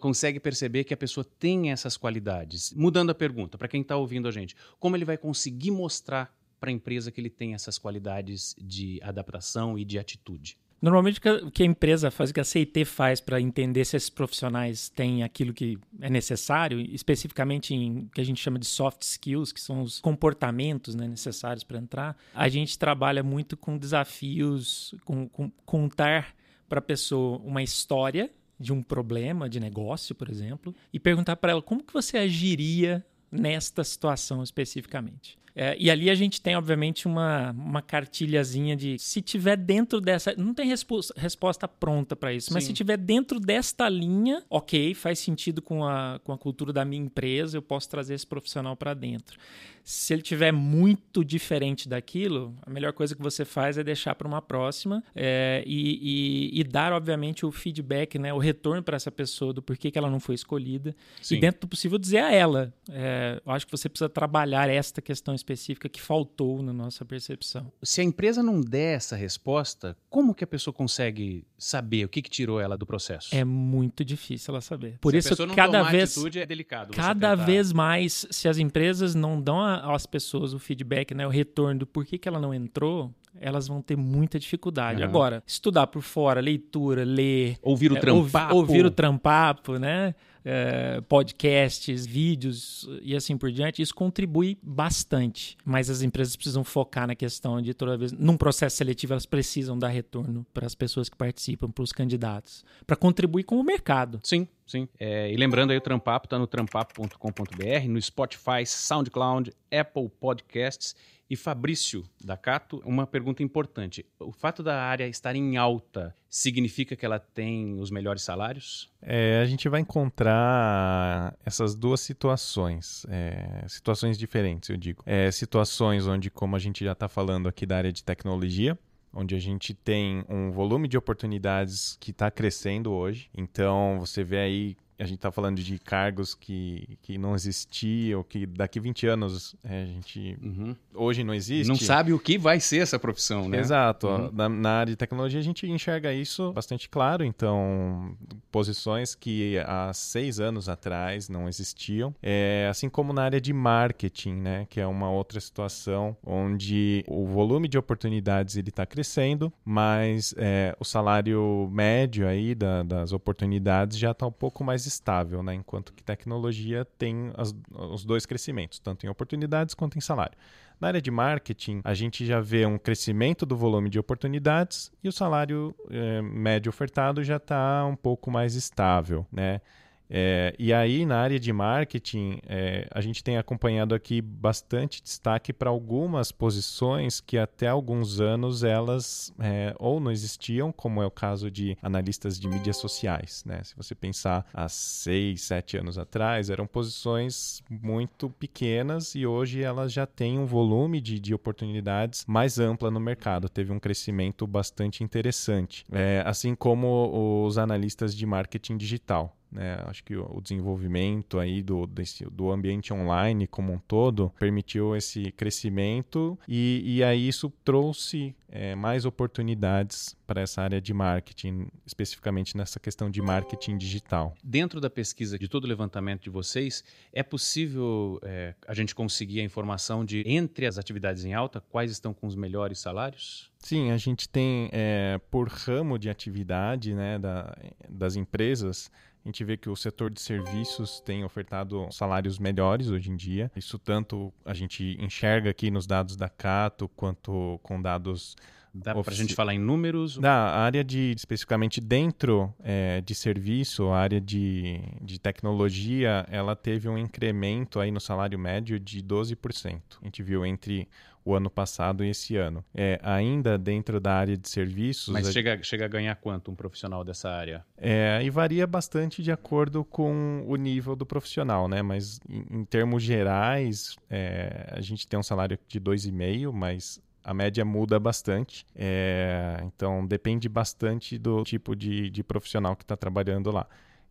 consegue 0.00 0.40
perceber 0.40 0.84
que 0.84 0.92
a 0.92 0.96
pessoa 0.96 1.24
tem 1.24 1.70
essas 1.70 1.96
qualidades. 1.96 2.72
Mudando 2.74 3.10
a 3.10 3.14
pergunta, 3.14 3.56
para 3.56 3.68
quem 3.68 3.80
está 3.80 3.96
ouvindo 3.96 4.28
a 4.28 4.30
gente, 4.30 4.54
como 4.78 4.96
ele 4.96 5.04
vai 5.04 5.16
conseguir 5.16 5.70
mostrar 5.70 6.36
para 6.60 6.70
a 6.70 6.72
empresa 6.72 7.10
que 7.10 7.20
ele 7.20 7.30
tem 7.30 7.54
essas 7.54 7.78
qualidades 7.78 8.54
de 8.60 9.00
adaptação 9.02 9.78
e 9.78 9.84
de 9.84 9.98
atitude? 9.98 10.58
Normalmente 10.80 11.20
o 11.44 11.50
que 11.50 11.64
a 11.64 11.66
empresa 11.66 12.08
faz, 12.08 12.30
o 12.30 12.34
que 12.34 12.38
a 12.38 12.44
CIT 12.44 12.84
faz 12.84 13.20
para 13.20 13.40
entender 13.40 13.84
se 13.84 13.96
esses 13.96 14.08
profissionais 14.08 14.88
têm 14.88 15.24
aquilo 15.24 15.52
que 15.52 15.76
é 16.00 16.08
necessário, 16.08 16.80
especificamente 16.80 17.74
em 17.74 18.08
que 18.14 18.20
a 18.20 18.24
gente 18.24 18.40
chama 18.40 18.60
de 18.60 18.66
soft 18.66 19.02
skills, 19.02 19.50
que 19.50 19.60
são 19.60 19.82
os 19.82 20.00
comportamentos 20.00 20.94
né, 20.94 21.08
necessários 21.08 21.64
para 21.64 21.78
entrar, 21.78 22.16
a 22.32 22.48
gente 22.48 22.78
trabalha 22.78 23.24
muito 23.24 23.56
com 23.56 23.76
desafios, 23.76 24.94
com, 25.04 25.28
com 25.28 25.50
contar 25.66 26.32
para 26.68 26.78
a 26.78 26.82
pessoa 26.82 27.38
uma 27.38 27.62
história 27.62 28.30
de 28.58 28.72
um 28.72 28.80
problema 28.82 29.48
de 29.48 29.58
negócio, 29.58 30.14
por 30.14 30.30
exemplo, 30.30 30.74
e 30.92 31.00
perguntar 31.00 31.36
para 31.36 31.52
ela 31.52 31.62
como 31.62 31.82
que 31.82 31.92
você 31.92 32.18
agiria 32.18 33.04
nesta 33.30 33.82
situação 33.82 34.42
especificamente. 34.42 35.38
É, 35.60 35.76
e 35.76 35.90
ali 35.90 36.08
a 36.08 36.14
gente 36.14 36.40
tem, 36.40 36.54
obviamente, 36.54 37.08
uma, 37.08 37.50
uma 37.50 37.82
cartilhazinha 37.82 38.76
de 38.76 38.96
se 38.96 39.20
tiver 39.20 39.56
dentro 39.56 40.00
dessa. 40.00 40.32
Não 40.38 40.54
tem 40.54 40.68
respo 40.68 41.00
resposta 41.16 41.66
pronta 41.66 42.14
para 42.14 42.32
isso, 42.32 42.46
Sim. 42.46 42.54
mas 42.54 42.62
se 42.62 42.72
tiver 42.72 42.96
dentro 42.96 43.40
desta 43.40 43.88
linha, 43.88 44.44
ok, 44.48 44.94
faz 44.94 45.18
sentido 45.18 45.60
com 45.60 45.84
a, 45.84 46.20
com 46.22 46.32
a 46.32 46.38
cultura 46.38 46.72
da 46.72 46.84
minha 46.84 47.02
empresa, 47.02 47.56
eu 47.56 47.62
posso 47.62 47.88
trazer 47.88 48.14
esse 48.14 48.26
profissional 48.26 48.76
para 48.76 48.94
dentro. 48.94 49.36
Se 49.82 50.12
ele 50.12 50.20
tiver 50.20 50.52
muito 50.52 51.24
diferente 51.24 51.88
daquilo, 51.88 52.54
a 52.62 52.70
melhor 52.70 52.92
coisa 52.92 53.16
que 53.16 53.22
você 53.22 53.42
faz 53.42 53.78
é 53.78 53.82
deixar 53.82 54.14
para 54.14 54.28
uma 54.28 54.42
próxima 54.42 55.02
é, 55.16 55.64
e, 55.66 56.52
e, 56.52 56.60
e, 56.60 56.64
dar, 56.64 56.92
obviamente, 56.92 57.46
o 57.46 57.50
feedback, 57.50 58.18
né, 58.18 58.32
o 58.32 58.38
retorno 58.38 58.82
para 58.82 58.96
essa 58.96 59.10
pessoa 59.10 59.50
do 59.50 59.62
porquê 59.62 59.90
que 59.90 59.98
ela 59.98 60.10
não 60.10 60.20
foi 60.20 60.34
escolhida. 60.34 60.94
Sim. 61.22 61.36
E 61.36 61.40
dentro 61.40 61.62
do 61.62 61.68
possível 61.68 61.98
dizer 61.98 62.18
a 62.18 62.30
ela. 62.30 62.72
É, 62.90 63.40
eu 63.44 63.50
acho 63.50 63.64
que 63.64 63.72
você 63.72 63.88
precisa 63.88 64.10
trabalhar 64.10 64.68
esta 64.68 65.00
questão 65.00 65.34
específica 65.34 65.47
que 65.88 66.00
faltou 66.00 66.62
na 66.62 66.72
nossa 66.72 67.04
percepção. 67.04 67.72
Se 67.82 68.00
a 68.00 68.04
empresa 68.04 68.42
não 68.42 68.60
der 68.60 68.96
essa 68.96 69.16
resposta, 69.16 69.96
como 70.08 70.34
que 70.34 70.44
a 70.44 70.46
pessoa 70.46 70.72
consegue 70.72 71.44
saber 71.56 72.04
o 72.04 72.08
que, 72.08 72.22
que 72.22 72.30
tirou 72.30 72.60
ela 72.60 72.76
do 72.76 72.86
processo? 72.86 73.34
É 73.34 73.44
muito 73.44 74.04
difícil 74.04 74.52
ela 74.52 74.60
saber. 74.60 74.98
Por 75.00 75.12
se 75.12 75.18
isso, 75.18 75.46
cada 75.48 75.82
vez. 75.82 76.12
Atitude, 76.12 76.40
é 76.40 76.46
delicado. 76.46 76.92
Cada 76.92 77.34
vez 77.34 77.72
mais, 77.72 78.26
se 78.30 78.48
as 78.48 78.58
empresas 78.58 79.14
não 79.14 79.40
dão 79.40 79.60
a 79.60 79.94
às 79.94 80.06
pessoas 80.06 80.54
o 80.54 80.58
feedback, 80.58 81.14
né, 81.14 81.26
o 81.26 81.30
retorno 81.30 81.80
do 81.80 81.86
porquê 81.86 82.18
que 82.18 82.28
ela 82.28 82.38
não 82.38 82.54
entrou, 82.54 83.12
elas 83.40 83.68
vão 83.68 83.82
ter 83.82 83.96
muita 83.96 84.38
dificuldade. 84.38 85.02
Uhum. 85.02 85.08
Agora, 85.08 85.42
estudar 85.46 85.86
por 85.86 86.02
fora, 86.02 86.40
leitura, 86.40 87.04
ler. 87.04 87.56
Ouvir 87.62 87.92
o 87.92 87.96
é, 87.96 88.00
trampapo. 88.00 88.54
Ouvir 88.54 88.86
o 88.86 88.90
trampapo, 88.90 89.78
né? 89.78 90.14
É, 90.50 91.02
podcasts, 91.02 92.06
vídeos 92.06 92.88
e 93.02 93.14
assim 93.14 93.36
por 93.36 93.52
diante, 93.52 93.82
isso 93.82 93.94
contribui 93.94 94.56
bastante. 94.62 95.58
Mas 95.62 95.90
as 95.90 96.00
empresas 96.00 96.36
precisam 96.36 96.64
focar 96.64 97.06
na 97.06 97.14
questão 97.14 97.60
de 97.60 97.74
toda 97.74 97.98
vez, 97.98 98.12
num 98.12 98.34
processo 98.34 98.76
seletivo, 98.76 99.12
elas 99.12 99.26
precisam 99.26 99.78
dar 99.78 99.88
retorno 99.88 100.46
para 100.54 100.64
as 100.64 100.74
pessoas 100.74 101.10
que 101.10 101.16
participam, 101.18 101.70
para 101.70 101.84
os 101.84 101.92
candidatos, 101.92 102.64
para 102.86 102.96
contribuir 102.96 103.44
com 103.44 103.60
o 103.60 103.62
mercado. 103.62 104.20
Sim, 104.22 104.48
sim. 104.66 104.88
É, 104.98 105.30
e 105.30 105.36
lembrando 105.36 105.70
aí, 105.70 105.76
o 105.76 105.82
Trampapo 105.82 106.24
está 106.24 106.38
no 106.38 106.46
trampapo.com.br, 106.46 107.88
no 107.88 108.00
Spotify, 108.00 108.64
SoundCloud, 108.64 109.52
Apple 109.70 110.08
Podcasts 110.18 110.96
e 111.30 111.36
Fabrício 111.36 112.04
da 112.24 112.36
Cato, 112.36 112.82
uma 112.84 113.06
pergunta 113.06 113.42
importante. 113.42 114.04
O 114.18 114.32
fato 114.32 114.62
da 114.62 114.82
área 114.82 115.06
estar 115.06 115.36
em 115.36 115.56
alta 115.56 116.14
significa 116.28 116.96
que 116.96 117.04
ela 117.04 117.18
tem 117.18 117.78
os 117.78 117.90
melhores 117.90 118.22
salários? 118.22 118.90
É, 119.02 119.40
a 119.40 119.44
gente 119.46 119.68
vai 119.68 119.80
encontrar 119.80 121.36
essas 121.44 121.74
duas 121.74 122.00
situações, 122.00 123.06
é, 123.08 123.64
situações 123.68 124.18
diferentes, 124.18 124.70
eu 124.70 124.76
digo. 124.76 125.02
É, 125.06 125.30
situações 125.30 126.06
onde, 126.06 126.30
como 126.30 126.56
a 126.56 126.58
gente 126.58 126.84
já 126.84 126.92
está 126.92 127.08
falando 127.08 127.48
aqui 127.48 127.66
da 127.66 127.76
área 127.76 127.92
de 127.92 128.02
tecnologia, 128.02 128.78
onde 129.12 129.34
a 129.34 129.38
gente 129.38 129.74
tem 129.74 130.24
um 130.28 130.50
volume 130.50 130.88
de 130.88 130.96
oportunidades 130.96 131.96
que 132.00 132.10
está 132.10 132.30
crescendo 132.30 132.92
hoje. 132.92 133.30
Então, 133.34 133.98
você 133.98 134.22
vê 134.22 134.38
aí 134.38 134.76
a 134.98 135.04
gente 135.04 135.18
está 135.18 135.30
falando 135.30 135.60
de 135.60 135.78
cargos 135.78 136.34
que, 136.34 136.98
que 137.02 137.16
não 137.16 137.34
existiam, 137.34 138.22
que 138.24 138.46
daqui 138.46 138.80
20 138.80 139.06
anos 139.06 139.54
é, 139.62 139.82
a 139.82 139.86
gente 139.86 140.36
uhum. 140.42 140.74
hoje 140.92 141.22
não 141.22 141.32
existe. 141.32 141.68
Não 141.68 141.76
sabe 141.76 142.12
o 142.12 142.18
que 142.18 142.36
vai 142.36 142.58
ser 142.58 142.78
essa 142.78 142.98
profissão, 142.98 143.48
né? 143.48 143.60
Exato. 143.60 144.08
Uhum. 144.08 144.30
Na, 144.32 144.48
na, 144.48 144.70
área 144.70 144.90
de 144.90 144.96
tecnologia 144.96 145.38
a 145.38 145.42
gente 145.42 145.66
enxerga 145.70 146.12
isso 146.12 146.52
bastante 146.52 146.88
claro. 146.88 147.24
Então, 147.24 148.16
posições 148.50 149.14
que 149.14 149.58
há 149.58 149.92
seis 149.92 150.40
anos 150.40 150.68
atrás 150.68 151.28
não 151.28 151.48
existiam. 151.48 152.14
É, 152.20 152.66
assim 152.68 152.88
como 152.88 153.12
na 153.12 153.22
área 153.22 153.40
de 153.40 153.52
marketing, 153.52 154.34
né? 154.34 154.66
Que 154.68 154.80
é 154.80 154.86
uma 154.86 155.10
outra 155.10 155.40
situação 155.40 156.16
onde 156.26 157.04
o 157.06 157.26
volume 157.26 157.68
de 157.68 157.78
oportunidades 157.78 158.56
ele 158.56 158.70
está 158.70 158.84
crescendo, 158.84 159.52
mas 159.64 160.34
é, 160.36 160.74
o 160.80 160.84
salário 160.84 161.68
médio 161.72 162.26
aí 162.26 162.54
da, 162.54 162.82
das 162.82 163.12
oportunidades 163.12 163.96
já 163.96 164.10
está 164.10 164.26
um 164.26 164.32
pouco 164.32 164.64
mais 164.64 164.87
estável, 164.88 165.42
né? 165.42 165.54
enquanto 165.54 165.92
que 165.92 166.02
tecnologia 166.02 166.84
tem 166.98 167.32
as, 167.36 167.54
os 167.70 168.04
dois 168.04 168.26
crescimentos, 168.26 168.78
tanto 168.78 169.06
em 169.06 169.08
oportunidades 169.08 169.74
quanto 169.74 169.96
em 169.96 170.00
salário. 170.00 170.36
Na 170.80 170.88
área 170.88 171.02
de 171.02 171.10
marketing, 171.10 171.80
a 171.84 171.92
gente 171.92 172.24
já 172.24 172.40
vê 172.40 172.64
um 172.64 172.78
crescimento 172.78 173.44
do 173.44 173.56
volume 173.56 173.90
de 173.90 173.98
oportunidades 173.98 174.92
e 175.02 175.08
o 175.08 175.12
salário 175.12 175.74
eh, 175.90 176.22
médio 176.22 176.70
ofertado 176.70 177.22
já 177.24 177.36
está 177.36 177.84
um 177.84 177.96
pouco 177.96 178.30
mais 178.30 178.54
estável. 178.54 179.26
Né? 179.32 179.60
É, 180.10 180.54
e 180.58 180.72
aí, 180.72 181.04
na 181.04 181.18
área 181.18 181.38
de 181.38 181.52
marketing, 181.52 182.38
é, 182.46 182.88
a 182.90 183.00
gente 183.00 183.22
tem 183.22 183.36
acompanhado 183.36 183.94
aqui 183.94 184.20
bastante 184.20 185.02
destaque 185.02 185.52
para 185.52 185.70
algumas 185.70 186.32
posições 186.32 187.20
que 187.20 187.36
até 187.36 187.68
alguns 187.68 188.20
anos 188.20 188.64
elas 188.64 189.32
é, 189.38 189.74
ou 189.78 190.00
não 190.00 190.10
existiam, 190.10 190.72
como 190.72 191.02
é 191.02 191.06
o 191.06 191.10
caso 191.10 191.50
de 191.50 191.76
analistas 191.82 192.38
de 192.38 192.48
mídias 192.48 192.76
sociais. 192.76 193.44
Né? 193.44 193.62
Se 193.62 193.76
você 193.76 193.94
pensar 193.94 194.46
há 194.52 194.68
seis, 194.68 195.42
sete 195.42 195.76
anos 195.76 195.98
atrás, 195.98 196.50
eram 196.50 196.66
posições 196.66 197.62
muito 197.68 198.30
pequenas 198.30 199.14
e 199.14 199.26
hoje 199.26 199.62
elas 199.62 199.92
já 199.92 200.06
têm 200.06 200.38
um 200.38 200.46
volume 200.46 201.00
de, 201.00 201.20
de 201.20 201.34
oportunidades 201.34 202.24
mais 202.26 202.58
ampla 202.58 202.90
no 202.90 203.00
mercado. 203.00 203.48
Teve 203.48 203.72
um 203.72 203.78
crescimento 203.78 204.46
bastante 204.46 205.04
interessante. 205.04 205.84
É, 205.92 206.22
assim 206.24 206.54
como 206.54 207.44
os 207.46 207.58
analistas 207.58 208.14
de 208.14 208.24
marketing 208.24 208.76
digital. 208.76 209.34
Né? 209.50 209.82
Acho 209.86 210.04
que 210.04 210.16
o 210.16 210.40
desenvolvimento 210.40 211.38
aí 211.38 211.62
do, 211.62 211.86
desse, 211.86 212.24
do 212.24 212.50
ambiente 212.50 212.92
online 212.92 213.46
como 213.46 213.72
um 213.72 213.78
todo 213.78 214.32
permitiu 214.38 214.94
esse 214.94 215.32
crescimento 215.32 216.38
e, 216.46 216.82
e 216.84 217.02
aí 217.02 217.28
isso 217.28 217.52
trouxe 217.64 218.34
é, 218.50 218.74
mais 218.74 219.04
oportunidades 219.04 220.16
para 220.26 220.40
essa 220.40 220.62
área 220.62 220.80
de 220.80 220.92
marketing, 220.92 221.68
especificamente 221.86 222.56
nessa 222.56 222.80
questão 222.80 223.10
de 223.10 223.20
marketing 223.20 223.76
digital. 223.76 224.34
Dentro 224.42 224.80
da 224.80 224.90
pesquisa 224.90 225.38
de 225.38 225.48
todo 225.48 225.64
o 225.64 225.66
levantamento 225.66 226.22
de 226.22 226.30
vocês, 226.30 226.82
é 227.12 227.22
possível 227.22 228.18
é, 228.22 228.54
a 228.66 228.74
gente 228.74 228.94
conseguir 228.94 229.40
a 229.40 229.44
informação 229.44 230.04
de, 230.04 230.22
entre 230.26 230.66
as 230.66 230.78
atividades 230.78 231.24
em 231.24 231.34
alta, 231.34 231.60
quais 231.60 231.90
estão 231.90 232.14
com 232.14 232.26
os 232.26 232.34
melhores 232.34 232.78
salários? 232.78 233.50
Sim, 233.58 233.90
a 233.90 233.96
gente 233.96 234.28
tem 234.28 234.68
é, 234.72 235.20
por 235.30 235.48
ramo 235.48 235.98
de 235.98 236.08
atividade 236.08 236.94
né, 236.94 237.18
da, 237.18 237.56
das 237.88 238.16
empresas, 238.16 238.90
a 239.24 239.28
gente 239.28 239.44
vê 239.44 239.56
que 239.56 239.68
o 239.68 239.76
setor 239.76 240.10
de 240.10 240.20
serviços 240.20 241.00
tem 241.00 241.24
ofertado 241.24 241.88
salários 241.90 242.38
melhores 242.38 242.88
hoje 242.88 243.10
em 243.10 243.16
dia. 243.16 243.50
Isso 243.54 243.78
tanto 243.78 244.32
a 244.44 244.54
gente 244.54 244.96
enxerga 245.00 245.50
aqui 245.50 245.70
nos 245.70 245.86
dados 245.86 246.16
da 246.16 246.28
Cato, 246.28 246.88
quanto 246.88 247.60
com 247.62 247.80
dados 247.80 248.36
Dá 248.74 248.94
para 248.94 249.12
a 249.12 249.16
gente 249.16 249.34
falar 249.34 249.54
em 249.54 249.58
números? 249.58 250.18
Da 250.18 250.56
área 250.56 250.84
de, 250.84 251.12
especificamente 251.16 251.80
dentro 251.80 252.54
é, 252.62 253.00
de 253.00 253.14
serviço, 253.14 253.88
a 253.88 253.98
área 253.98 254.20
de, 254.20 254.80
de 255.00 255.18
tecnologia, 255.18 256.26
ela 256.30 256.54
teve 256.54 256.88
um 256.88 256.96
incremento 256.96 257.80
aí 257.80 257.90
no 257.90 258.00
salário 258.00 258.38
médio 258.38 258.78
de 258.78 259.02
12%. 259.02 259.80
A 260.00 260.04
gente 260.04 260.22
viu 260.22 260.44
entre 260.44 260.88
o 261.28 261.34
ano 261.34 261.50
passado 261.50 262.04
e 262.04 262.10
esse 262.10 262.36
ano. 262.36 262.64
É, 262.74 262.98
ainda 263.02 263.58
dentro 263.58 264.00
da 264.00 264.14
área 264.14 264.36
de 264.36 264.48
serviços. 264.48 265.12
Mas 265.12 265.28
a... 265.28 265.32
chega, 265.32 265.62
chega 265.62 265.84
a 265.84 265.88
ganhar 265.88 266.14
quanto 266.16 266.50
um 266.50 266.54
profissional 266.54 267.04
dessa 267.04 267.28
área? 267.30 267.64
É, 267.76 268.20
e 268.22 268.30
varia 268.30 268.66
bastante 268.66 269.22
de 269.22 269.30
acordo 269.30 269.84
com 269.84 270.44
o 270.46 270.56
nível 270.56 270.96
do 270.96 271.04
profissional, 271.04 271.68
né? 271.68 271.82
Mas 271.82 272.18
em, 272.28 272.60
em 272.60 272.64
termos 272.64 273.02
gerais, 273.02 273.96
é, 274.08 274.72
a 274.72 274.80
gente 274.80 275.06
tem 275.06 275.18
um 275.18 275.22
salário 275.22 275.58
de 275.68 275.80
2,5, 275.80 276.52
mas 276.52 277.00
a 277.22 277.34
média 277.34 277.64
muda 277.64 278.00
bastante. 278.00 278.64
É, 278.74 279.62
então 279.66 280.06
depende 280.06 280.48
bastante 280.48 281.18
do 281.18 281.42
tipo 281.42 281.76
de, 281.76 282.08
de 282.08 282.24
profissional 282.24 282.74
que 282.74 282.84
está 282.84 282.96
trabalhando 282.96 283.50
lá. 283.50 283.66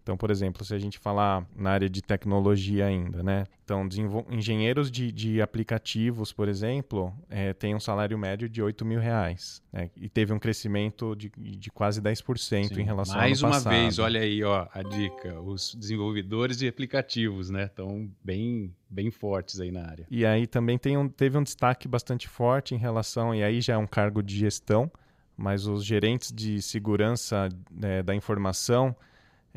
Então, 0.08 0.16
por 0.16 0.32
exemplo, 0.32 0.64
se 0.64 0.74
a 0.74 0.80
gente 0.80 0.98
falar 0.98 1.46
na 1.54 1.72
área 1.72 1.90
de 1.90 2.02
tecnologia 2.02 2.86
ainda, 2.86 3.22
né? 3.22 3.44
Então, 3.66 3.86
engenheiros 4.30 4.90
de, 4.90 5.12
de 5.12 5.42
aplicativos, 5.42 6.32
por 6.32 6.48
exemplo, 6.48 7.14
é, 7.30 7.52
tem 7.52 7.76
um 7.76 7.80
salário 7.82 8.18
médio 8.18 8.48
de 8.48 8.62
8 8.62 8.86
mil 8.86 9.02
reais. 9.02 9.62
Né? 9.70 9.92
E 9.98 10.08
teve 10.08 10.32
um 10.32 10.40
crescimento 10.40 11.14
de, 11.14 11.30
de 11.38 11.70
quase 11.70 12.02
10% 12.02 12.38
Sim, 12.38 12.80
em 12.80 12.86
relação 12.86 13.20
ao 13.20 13.26
ano 13.26 13.30
passado. 13.32 13.42
Mais 13.42 13.42
uma 13.42 13.70
vez, 13.70 14.00
olha 14.00 14.22
aí 14.22 14.42
ó, 14.46 14.66
a 14.74 14.82
dica. 14.82 15.42
Os 15.42 15.76
desenvolvedores 15.76 16.58
de 16.60 16.70
aplicativos 16.70 17.50
né? 17.50 17.66
estão 17.66 18.10
bem, 18.24 18.74
bem 18.90 19.12
fortes 19.12 19.60
aí 19.60 19.74
na 19.74 19.86
área. 19.86 20.08
E 20.10 20.26
aí 20.26 20.48
também 20.48 20.78
tem 20.78 20.96
um, 20.96 21.10
teve 21.10 21.38
um 21.38 21.44
destaque 21.44 21.86
bastante 21.86 22.30
forte 22.30 22.74
em 22.74 22.78
relação, 22.78 23.36
e 23.36 23.44
aí 23.44 23.60
já 23.60 23.74
é 23.74 23.78
um 23.78 23.88
cargo 23.88 24.24
de 24.24 24.38
gestão, 24.38 24.90
mas 25.36 25.68
os 25.68 25.84
gerentes 25.84 26.32
de 26.32 26.62
segurança 26.62 27.50
é, 27.82 28.02
da 28.02 28.16
informação, 28.16 28.96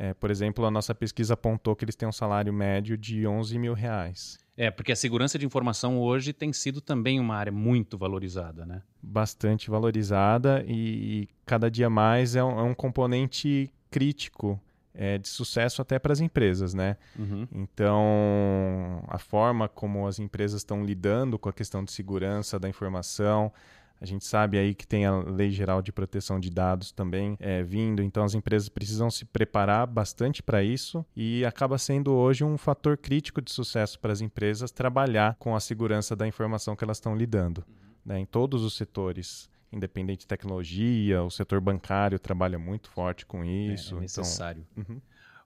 é, 0.01 0.15
por 0.15 0.31
exemplo, 0.31 0.65
a 0.65 0.71
nossa 0.71 0.95
pesquisa 0.95 1.35
apontou 1.35 1.77
que 1.77 1.85
eles 1.85 1.95
têm 1.95 2.09
um 2.09 2.13
salário 2.13 2.51
médio 2.55 2.97
de 2.97 3.27
11 3.27 3.59
mil 3.59 3.75
reais. 3.75 4.39
É, 4.57 4.71
porque 4.71 4.93
a 4.93 4.97
segurança 4.97 5.39
de 5.39 5.45
informação 5.45 5.99
hoje 5.99 6.33
tem 6.33 6.55
sido 6.55 6.81
também 6.81 7.21
uma 7.21 7.37
área 7.37 7.53
muito 7.53 7.99
valorizada, 7.99 8.65
né? 8.65 8.81
Bastante 9.03 9.69
valorizada 9.69 10.65
e, 10.67 11.25
e 11.25 11.29
cada 11.45 11.71
dia 11.71 11.91
mais 11.91 12.35
é 12.35 12.43
um, 12.43 12.59
é 12.59 12.63
um 12.63 12.73
componente 12.73 13.71
crítico 13.91 14.59
é, 14.95 15.19
de 15.19 15.29
sucesso 15.29 15.83
até 15.83 15.99
para 15.99 16.15
as 16.15 16.21
empresas, 16.21 16.73
né? 16.73 16.97
Uhum. 17.19 17.47
Então, 17.53 19.05
a 19.07 19.19
forma 19.19 19.69
como 19.69 20.07
as 20.07 20.19
empresas 20.19 20.63
estão 20.63 20.83
lidando 20.83 21.39
com 21.39 21.51
a 21.51 21.53
questão 21.53 21.85
de 21.85 21.93
segurança 21.93 22.59
da 22.59 22.71
informação, 22.71 23.53
a 24.01 24.07
gente 24.07 24.25
sabe 24.25 24.57
aí 24.59 24.75
que 24.75 24.87
tem 24.87 25.05
a 25.05 25.19
Lei 25.19 25.51
Geral 25.51 25.83
de 25.83 25.93
Proteção 25.93 26.41
de 26.41 26.51
Dados 26.51 26.91
também 26.91 27.37
é, 27.39 27.63
vindo, 27.63 28.03
então 28.03 28.25
as 28.25 28.35
empresas 28.35 28.69
precisam 28.69 29.11
se 29.11 29.25
preparar 29.25 29.87
bastante 29.87 30.43
para 30.43 30.63
isso 30.63 31.05
e 31.15 31.45
acaba 31.45 31.77
sendo 31.77 32.13
hoje 32.13 32.43
um 32.43 32.57
fator 32.57 32.97
crítico 32.97 33.43
de 33.43 33.53
sucesso 33.53 34.01
para 34.01 34.13
as 34.13 34.21
empresas 34.21 34.71
trabalhar 34.71 35.37
com 35.39 35.55
a 35.55 35.61
segurança 35.61 36.17
da 36.17 36.27
informação 36.27 36.75
que 36.75 36.83
elas 36.83 36.97
estão 36.97 37.15
lidando, 37.15 37.63
uhum. 37.69 37.75
né, 38.05 38.19
em 38.19 38.27
todos 38.27 38.65
os 38.65 38.75
setores 38.75 39.51
independente 39.73 40.21
de 40.21 40.27
tecnologia, 40.27 41.23
o 41.23 41.31
setor 41.31 41.61
bancário 41.61 42.19
trabalha 42.19 42.59
muito 42.59 42.91
forte 42.91 43.25
com 43.25 43.45
isso. 43.45 43.95
É, 43.95 43.99
é 43.99 44.01
necessário. 44.01 44.67
Então, 44.77 44.97
uhum. 44.97 45.01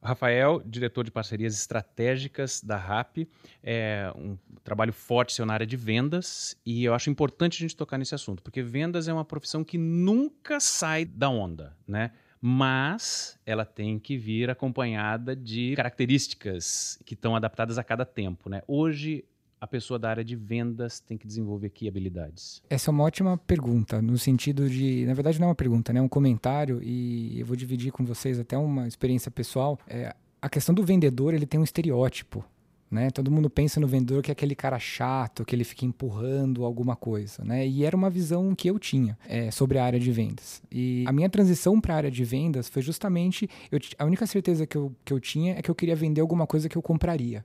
Rafael, 0.05 0.63
diretor 0.67 1.03
de 1.03 1.11
parcerias 1.11 1.55
estratégicas 1.55 2.61
da 2.63 2.77
RAP, 2.77 3.27
é 3.63 4.13
um 4.15 4.37
trabalho 4.63 4.93
forte 4.93 5.33
seu 5.33 5.47
na 5.47 5.55
área 5.55 5.67
de 5.67 5.77
vendas 5.79 6.55
e 6.65 6.85
eu 6.85 6.93
acho 6.93 7.09
importante 7.09 7.57
a 7.57 7.61
gente 7.63 7.75
tocar 7.75 7.97
nesse 7.97 8.15
assunto, 8.15 8.43
porque 8.43 8.63
vendas 8.63 9.09
é 9.09 9.13
uma 9.13 9.25
profissão 9.25 9.65
que 9.65 9.79
nunca 9.79 10.61
sai 10.61 11.07
da 11.07 11.31
onda, 11.31 11.75
né? 11.89 12.11
Mas 12.39 13.41
ela 13.47 13.65
tem 13.65 13.99
que 13.99 14.19
vir 14.19 14.51
acompanhada 14.51 15.35
de 15.35 15.75
características 15.75 16.99
que 17.07 17.15
estão 17.15 17.35
adaptadas 17.35 17.79
a 17.79 17.83
cada 17.83 18.05
tempo, 18.05 18.51
né? 18.51 18.61
Hoje 18.69 19.25
a 19.65 19.67
pessoa 19.67 19.99
da 19.99 20.11
área 20.11 20.23
de 20.23 20.37
vendas 20.37 21.01
tem 21.01 21.17
que 21.17 21.27
desenvolver 21.27 21.71
que 21.71 21.89
habilidades? 21.89 22.63
Essa 22.69 22.91
é 22.91 22.93
uma 22.93 23.03
ótima 23.03 23.39
pergunta, 23.39 24.03
no 24.03 24.19
sentido 24.19 24.69
de, 24.69 25.07
na 25.07 25.15
verdade 25.15 25.41
não 25.41 25.47
é 25.47 25.49
uma 25.49 25.55
pergunta, 25.55 25.91
né? 25.91 26.01
é 26.01 26.03
um 26.03 26.09
comentário 26.09 26.83
e 26.83 27.41
eu 27.41 27.47
vou 27.47 27.57
dividir 27.57 27.91
com 27.91 28.05
vocês 28.05 28.39
até 28.39 28.59
uma 28.59 28.87
experiência 28.87 29.31
pessoal. 29.31 29.79
É, 29.89 30.15
a 30.41 30.51
questão 30.51 30.75
do 30.75 30.85
vendedor, 30.85 31.33
ele 31.33 31.47
tem 31.47 31.59
um 31.59 31.65
estereótipo. 31.65 32.45
Né? 32.91 33.11
Todo 33.11 33.31
mundo 33.31 33.49
pensa 33.49 33.81
no 33.81 33.89
vendedor 33.89 34.23
que 34.23 34.31
é 34.31 34.33
aquele 34.33 34.55
cara 34.55 34.79
chato, 34.79 35.45
que 35.45 35.57
ele 35.57 35.65
fica 35.65 35.87
empurrando 35.87 36.65
alguma 36.65 36.95
coisa, 36.95 37.43
né? 37.43 37.67
E 37.67 37.85
era 37.85 37.97
uma 37.97 38.09
visão 38.09 38.55
que 38.55 38.71
eu 38.71 38.79
tinha 38.79 39.19
é, 39.27 39.51
sobre 39.51 39.79
a 39.79 39.85
área 39.85 39.99
de 39.99 40.13
vendas. 40.13 40.63
E 40.71 41.03
a 41.05 41.13
minha 41.13 41.29
transição 41.29 41.81
para 41.81 41.95
a 41.95 41.97
área 41.97 42.11
de 42.11 42.23
vendas 42.23 42.69
foi 42.69 42.83
justamente 42.83 43.49
eu, 43.73 43.81
a 43.99 44.05
única 44.05 44.27
certeza 44.27 44.65
que 44.65 44.77
eu, 44.77 44.95
que 45.05 45.13
eu 45.13 45.19
tinha 45.19 45.55
é 45.55 45.63
que 45.63 45.69
eu 45.69 45.75
queria 45.75 45.97
vender 45.97 46.21
alguma 46.21 46.47
coisa 46.47 46.69
que 46.69 46.77
eu 46.77 46.83
compraria. 46.83 47.45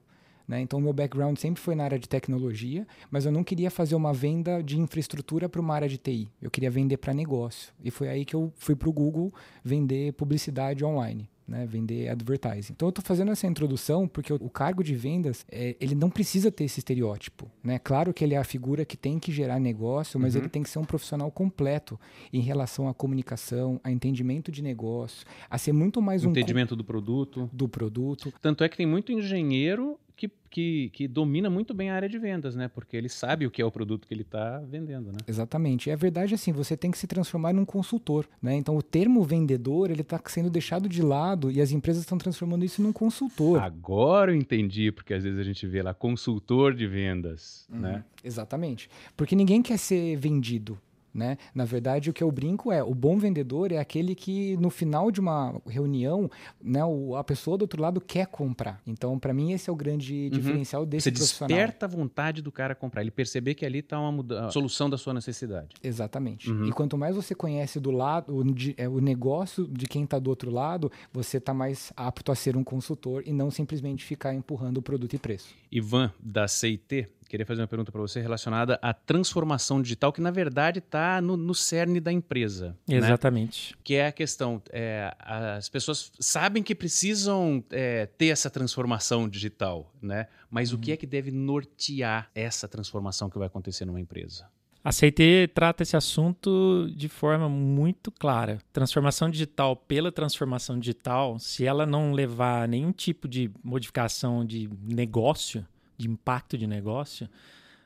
Né? 0.49 0.61
Então, 0.61 0.81
meu 0.81 0.91
background 0.91 1.37
sempre 1.37 1.61
foi 1.61 1.75
na 1.75 1.83
área 1.83 1.99
de 1.99 2.09
tecnologia, 2.09 2.87
mas 3.11 3.23
eu 3.23 3.31
não 3.31 3.43
queria 3.43 3.69
fazer 3.69 3.93
uma 3.93 4.11
venda 4.11 4.63
de 4.63 4.79
infraestrutura 4.79 5.47
para 5.47 5.61
uma 5.61 5.75
área 5.75 5.87
de 5.87 5.99
TI. 5.99 6.27
Eu 6.41 6.49
queria 6.49 6.71
vender 6.71 6.97
para 6.97 7.13
negócio. 7.13 7.71
E 7.83 7.91
foi 7.91 8.09
aí 8.09 8.25
que 8.25 8.35
eu 8.35 8.51
fui 8.57 8.75
para 8.75 8.89
o 8.89 8.91
Google 8.91 9.31
vender 9.63 10.11
publicidade 10.13 10.83
online. 10.83 11.29
Né, 11.47 11.65
vender 11.65 12.07
advertising. 12.09 12.73
Então 12.73 12.87
eu 12.87 12.89
estou 12.91 13.03
fazendo 13.03 13.31
essa 13.31 13.47
introdução 13.47 14.07
porque 14.07 14.31
o, 14.31 14.49
cargo 14.51 14.83
de 14.83 14.93
vendas 14.93 15.43
é, 15.51 15.75
ele 15.79 15.95
não 15.95 16.07
precisa 16.07 16.51
ter 16.51 16.65
esse 16.65 16.79
estereótipo. 16.79 17.49
Né? 17.63 17.79
Claro 17.79 18.13
que 18.13 18.23
ele 18.23 18.35
é 18.35 18.37
a 18.37 18.43
figura 18.43 18.85
que 18.85 18.95
tem 18.95 19.17
que 19.17 19.31
gerar 19.31 19.59
negócio, 19.59 20.19
mas 20.19 20.35
uhum. 20.35 20.41
ele 20.41 20.49
tem 20.49 20.61
que 20.61 20.69
ser 20.69 20.77
um 20.77 20.85
profissional 20.85 21.31
completo 21.31 21.99
em 22.31 22.39
relação 22.39 22.87
à 22.87 22.93
comunicação, 22.93 23.81
a 23.83 23.89
entendimento 23.89 24.51
de 24.51 24.61
negócio, 24.61 25.25
a 25.49 25.57
ser 25.57 25.73
muito 25.73 25.99
mais 26.03 26.23
um 26.23 26.29
entendimento 26.29 26.75
do 26.75 26.83
produto. 26.83 27.49
Do 27.51 27.67
produto. 27.67 28.31
Tanto 28.39 28.63
é 28.63 28.69
que 28.69 28.77
tem 28.77 28.85
muito 28.85 29.11
engenheiro 29.11 29.97
que, 30.19 30.29
que, 30.49 30.89
que, 30.89 31.07
domina 31.07 31.49
muito 31.49 31.73
bem 31.73 31.89
a 31.89 31.95
área 31.95 32.09
de 32.09 32.19
vendas, 32.19 32.53
né? 32.53 32.67
Porque 32.67 32.97
ele 32.97 33.07
sabe 33.07 33.45
o 33.45 33.51
que 33.51 33.61
é 33.61 33.65
o 33.65 33.71
produto 33.71 34.05
que 34.05 34.13
ele 34.13 34.23
está 34.23 34.59
vendendo, 34.59 35.13
né? 35.13 35.19
Exatamente. 35.25 35.89
E 35.89 35.93
a 35.93 35.95
verdade 35.95 36.33
é 36.33 36.35
assim, 36.35 36.51
você 36.51 36.75
tem 36.75 36.91
que 36.91 36.97
se 36.97 37.07
transformar 37.07 37.53
num 37.53 37.63
consultor, 37.63 38.27
né? 38.41 38.53
Então 38.55 38.75
o 38.75 38.83
termo 38.83 39.23
vendedor, 39.23 39.89
ele 39.89 40.01
está 40.01 40.19
sendo 40.25 40.49
deixado 40.49 40.89
de 40.89 41.01
lado 41.01 41.49
e 41.49 41.61
as 41.61 41.71
empresas 41.71 42.03
estão 42.03 42.17
transformando 42.17 42.65
isso 42.65 42.81
num 42.81 42.91
consultor. 42.91 43.61
Agora 43.61 44.33
eu 44.33 44.35
entendi, 44.35 44.91
porque 44.91 45.13
às 45.13 45.23
vezes 45.23 45.39
a 45.39 45.43
gente 45.43 45.65
vê 45.65 45.81
lá 45.81 45.93
consultor 45.93 46.73
de 46.73 46.85
vendas, 46.85 47.65
uhum. 47.71 47.79
né? 47.79 48.03
Exatamente. 48.21 48.89
Porque 49.15 49.37
ninguém 49.37 49.61
quer 49.61 49.77
ser 49.77 50.17
vendido, 50.17 50.77
né? 51.13 51.37
Na 51.53 51.65
verdade, 51.65 52.09
o 52.09 52.13
que 52.13 52.23
eu 52.23 52.31
brinco 52.31 52.71
é 52.71 52.83
o 52.83 52.93
bom 52.93 53.17
vendedor 53.17 53.71
é 53.71 53.77
aquele 53.77 54.15
que 54.15 54.55
no 54.57 54.69
final 54.69 55.11
de 55.11 55.19
uma 55.19 55.59
reunião, 55.67 56.29
né, 56.61 56.83
o, 56.83 57.15
a 57.15 57.23
pessoa 57.23 57.57
do 57.57 57.63
outro 57.63 57.81
lado 57.81 57.99
quer 57.99 58.27
comprar. 58.27 58.81
Então, 58.85 59.17
para 59.17 59.33
mim, 59.33 59.51
esse 59.51 59.69
é 59.69 59.73
o 59.73 59.75
grande 59.75 60.25
uhum. 60.25 60.29
diferencial 60.29 60.85
desse 60.85 61.09
Você 61.09 61.11
profissional. 61.11 61.47
desperta 61.47 61.85
a 61.85 61.89
vontade 61.89 62.41
do 62.41 62.51
cara 62.51 62.75
comprar, 62.75 63.01
ele 63.01 63.11
perceber 63.11 63.55
que 63.55 63.65
ali 63.65 63.79
está 63.79 63.99
uma 63.99 64.11
muda 64.11 64.49
solução 64.51 64.89
da 64.89 64.97
sua 64.97 65.13
necessidade. 65.13 65.75
Exatamente. 65.83 66.51
Uhum. 66.51 66.65
E 66.65 66.71
quanto 66.71 66.97
mais 66.97 67.15
você 67.15 67.33
conhece 67.33 67.79
do 67.79 67.91
lado 67.91 68.35
o, 68.35 68.43
de, 68.53 68.73
é, 68.77 68.87
o 68.87 68.99
negócio 68.99 69.67
de 69.67 69.85
quem 69.85 70.03
está 70.03 70.19
do 70.19 70.29
outro 70.29 70.51
lado, 70.51 70.91
você 71.11 71.37
está 71.37 71.53
mais 71.53 71.91
apto 71.95 72.31
a 72.31 72.35
ser 72.35 72.55
um 72.55 72.63
consultor 72.63 73.23
e 73.25 73.33
não 73.33 73.49
simplesmente 73.49 74.03
ficar 74.03 74.33
empurrando 74.33 74.77
o 74.77 74.81
produto 74.81 75.13
e 75.13 75.19
preço. 75.19 75.55
Ivan 75.71 76.11
da 76.19 76.47
CIT 76.47 77.07
queria 77.29 77.45
fazer 77.45 77.61
uma 77.61 77.67
pergunta 77.67 77.91
para 77.91 78.01
você 78.01 78.19
relacionada 78.19 78.79
à 78.81 78.93
transformação 78.93 79.81
digital, 79.81 80.11
que 80.11 80.19
na 80.19 80.31
verdade 80.31 80.79
está 80.79 81.21
no, 81.21 81.37
no, 81.37 81.53
cerne 81.53 81.99
da 81.99 82.11
empresa. 82.11 82.75
Né? 82.87 82.97
Exatamente. 82.97 83.73
Né? 83.73 83.79
Que 83.83 83.95
é 83.95 84.07
a 84.07 84.11
questão: 84.11 84.61
é, 84.71 85.15
as 85.19 85.69
pessoas 85.69 86.11
sabem 86.19 86.63
que 86.63 86.73
precisam 86.73 87.63
é, 87.69 88.07
ter 88.07 88.27
essa 88.27 88.49
transformação 88.49 89.29
digital, 89.29 89.93
né? 90.01 90.27
mas 90.49 90.71
uhum. 90.71 90.79
o 90.79 90.81
que 90.81 90.91
é 90.91 90.97
que 90.97 91.05
deve 91.05 91.31
nortear 91.31 92.29
essa 92.33 92.67
transformação 92.67 93.29
que 93.29 93.37
vai 93.37 93.47
acontecer 93.47 93.85
numa 93.85 94.01
empresa? 94.01 94.47
A 94.81 94.93
CIT 94.93 95.51
trata 95.53 95.83
esse 95.83 95.97
assunto 95.97 96.89
de 96.95 97.09
forma 97.09 97.49
muito 97.49 98.09
clara. 98.09 98.59
Transformação 98.71 99.29
digital 99.29 99.75
pela 99.75 100.09
transformação 100.09 100.79
digital, 100.79 101.37
se 101.37 101.65
ela 101.65 101.85
não 101.85 102.13
levar 102.13 102.65
nenhum 102.65 102.93
tipo 102.93 103.27
de 103.27 103.51
modificação 103.61 104.45
de 104.45 104.69
negócio, 104.81 105.65
de 105.99 106.07
impacto 106.07 106.57
de 106.57 106.65
negócio, 106.65 107.29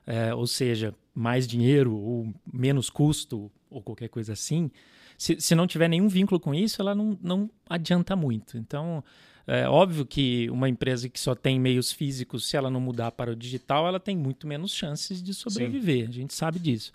é, 0.06 0.34
ou 0.34 0.46
seja, 0.46 0.94
mais 1.14 1.48
dinheiro 1.48 1.96
ou 1.96 2.34
menos 2.52 2.90
custo 2.90 3.52
ou 3.70 3.82
qualquer 3.82 4.08
coisa 4.08 4.34
assim, 4.34 4.70
se, 5.18 5.42
se 5.42 5.56
não 5.56 5.66
tiver 5.66 5.88
nenhum 5.88 6.08
vínculo 6.08 6.40
com 6.40 6.54
isso, 6.54 6.82
ela 6.82 6.94
não, 6.94 7.18
não 7.22 7.50
adianta 7.68 8.16
muito. 8.16 8.58
Então, 8.58 9.04
é 9.48 9.68
óbvio 9.68 10.06
que 10.06 10.50
uma 10.50 10.70
empresa 10.70 11.10
que 11.10 11.20
só 11.20 11.34
tem 11.34 11.60
meios 11.60 11.92
físicos, 11.92 12.48
se 12.48 12.56
ela 12.56 12.70
não 12.70 12.80
mudar 12.80 13.12
para 13.12 13.32
o 13.32 13.36
digital, 13.36 13.88
ela 13.88 14.00
tem 14.00 14.16
muito 14.16 14.48
menos 14.48 14.74
chances 14.74 15.22
de 15.24 15.34
sobreviver. 15.34 16.06
Sim. 16.06 16.10
A 16.10 16.14
gente 16.14 16.34
sabe 16.34 16.60
disso. 16.60 16.92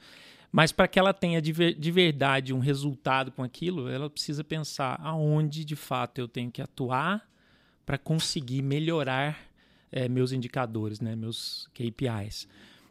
Mas 0.51 0.73
para 0.73 0.89
que 0.89 0.99
ela 0.99 1.13
tenha 1.13 1.43
de, 1.43 1.53
ver, 1.53 1.75
de 1.75 1.91
verdade 1.91 2.55
um 2.55 2.59
resultado 2.59 3.31
com 3.33 3.43
aquilo, 3.43 3.89
ela 3.89 4.09
precisa 4.09 4.43
pensar 4.43 4.99
aonde 5.03 5.65
de 5.65 5.77
fato 5.77 6.19
eu 6.19 6.29
tenho 6.29 6.51
que 6.51 6.63
atuar 6.63 7.29
para 7.85 7.99
conseguir 7.99 8.63
melhorar 8.63 9.48
é, 9.91 10.09
meus 10.09 10.33
indicadores, 10.33 11.01
né, 11.01 11.15
meus 11.17 11.69
KPIs. 11.75 12.49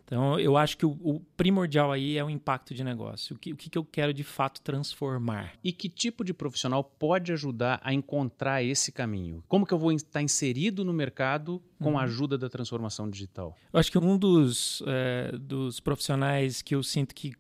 Então, 0.08 0.40
eu 0.40 0.56
acho 0.56 0.78
que 0.78 0.86
o, 0.86 0.92
o, 1.02 1.20
primordial 1.36 1.92
aí 1.92 2.18
é 2.18 2.24
o 2.24 2.30
impacto 2.30 2.74
de 2.74 2.82
negócio. 2.82 3.36
O 3.36 3.40
que, 3.40 3.52
o 3.52 3.58
que 3.58 3.78
eu 3.78 3.84
quero 3.84 4.14
de 4.14 4.24
fato 4.24 4.62
transformar. 4.62 5.52
E 5.62 5.74
que 5.74 5.90
tipo 5.90 6.24
de 6.24 6.34
profissional 6.34 6.82
pode 6.82 7.34
ajudar 7.34 7.82
a 7.84 7.94
encontrar 7.94 8.64
esse 8.64 8.90
caminho? 8.90 9.44
Como 9.50 9.66
que 9.66 9.74
eu 9.74 9.78
vou 9.78 9.92
estar 9.92 10.22
inserido 10.22 10.86
no 10.86 10.94
mercado 10.94 11.62
com 11.78 11.90
a 11.90 11.92
uhum. 11.92 12.00
ajuda 12.00 12.38
da 12.38 12.48
transformação 12.48 13.10
digital? 13.10 13.54
Eu 13.74 13.80
acho 13.82 13.92
que 13.92 13.98
um 13.98 14.18
dos, 14.18 14.82
é, 14.88 15.38
dos 15.38 15.82
profissionais 15.82 16.62
que 16.62 16.74
eu 16.74 16.82
sinto 16.82 17.14
que 17.14 17.34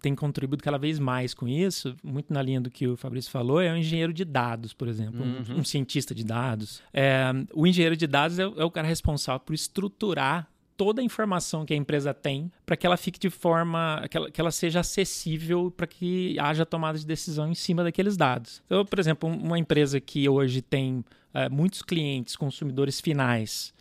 tem 0.00 0.14
contribuído 0.14 0.62
cada 0.62 0.78
vez 0.78 0.98
mais 0.98 1.34
com 1.34 1.48
isso, 1.48 1.94
muito 2.02 2.32
na 2.32 2.42
linha 2.42 2.60
do 2.60 2.70
que 2.70 2.86
o 2.86 2.96
Fabrício 2.96 3.30
falou, 3.30 3.60
é 3.60 3.72
o 3.72 3.76
engenheiro 3.76 4.12
de 4.12 4.24
dados, 4.24 4.72
por 4.72 4.88
exemplo, 4.88 5.22
uhum. 5.22 5.56
um, 5.56 5.60
um, 5.60 5.64
cientista 5.64 6.14
de 6.14 6.24
dados. 6.24 6.82
É, 6.92 7.32
o 7.54 7.66
engenheiro 7.66 7.96
de 7.96 8.06
dados 8.06 8.38
é, 8.38 8.42
é 8.42 8.64
o 8.64 8.70
cara 8.70 8.86
responsável 8.86 9.40
por 9.40 9.54
estruturar 9.54 10.48
toda 10.76 11.00
a 11.00 11.04
informação 11.04 11.64
que 11.64 11.72
a 11.72 11.76
empresa 11.76 12.12
tem 12.12 12.50
para 12.66 12.76
que 12.76 12.86
ela 12.86 12.96
fique 12.96 13.18
de 13.18 13.30
forma 13.30 14.04
que 14.10 14.16
ela, 14.16 14.30
que 14.30 14.40
ela 14.40 14.50
seja 14.50 14.80
acessível 14.80 15.70
para 15.70 15.86
que 15.86 16.36
haja 16.38 16.66
tomada 16.66 16.98
de 16.98 17.06
decisão 17.06 17.48
em 17.48 17.54
cima 17.54 17.84
daqueles 17.84 18.16
dados. 18.16 18.62
Então, 18.66 18.84
por 18.84 18.98
exemplo, 18.98 19.28
uma 19.28 19.58
empresa 19.58 20.00
que 20.00 20.28
hoje 20.28 20.60
tem 20.60 21.04
é, 21.34 21.48
muitos 21.48 21.82
clientes, 21.82 22.36
consumidores 22.36 23.00
finais, 23.00 23.72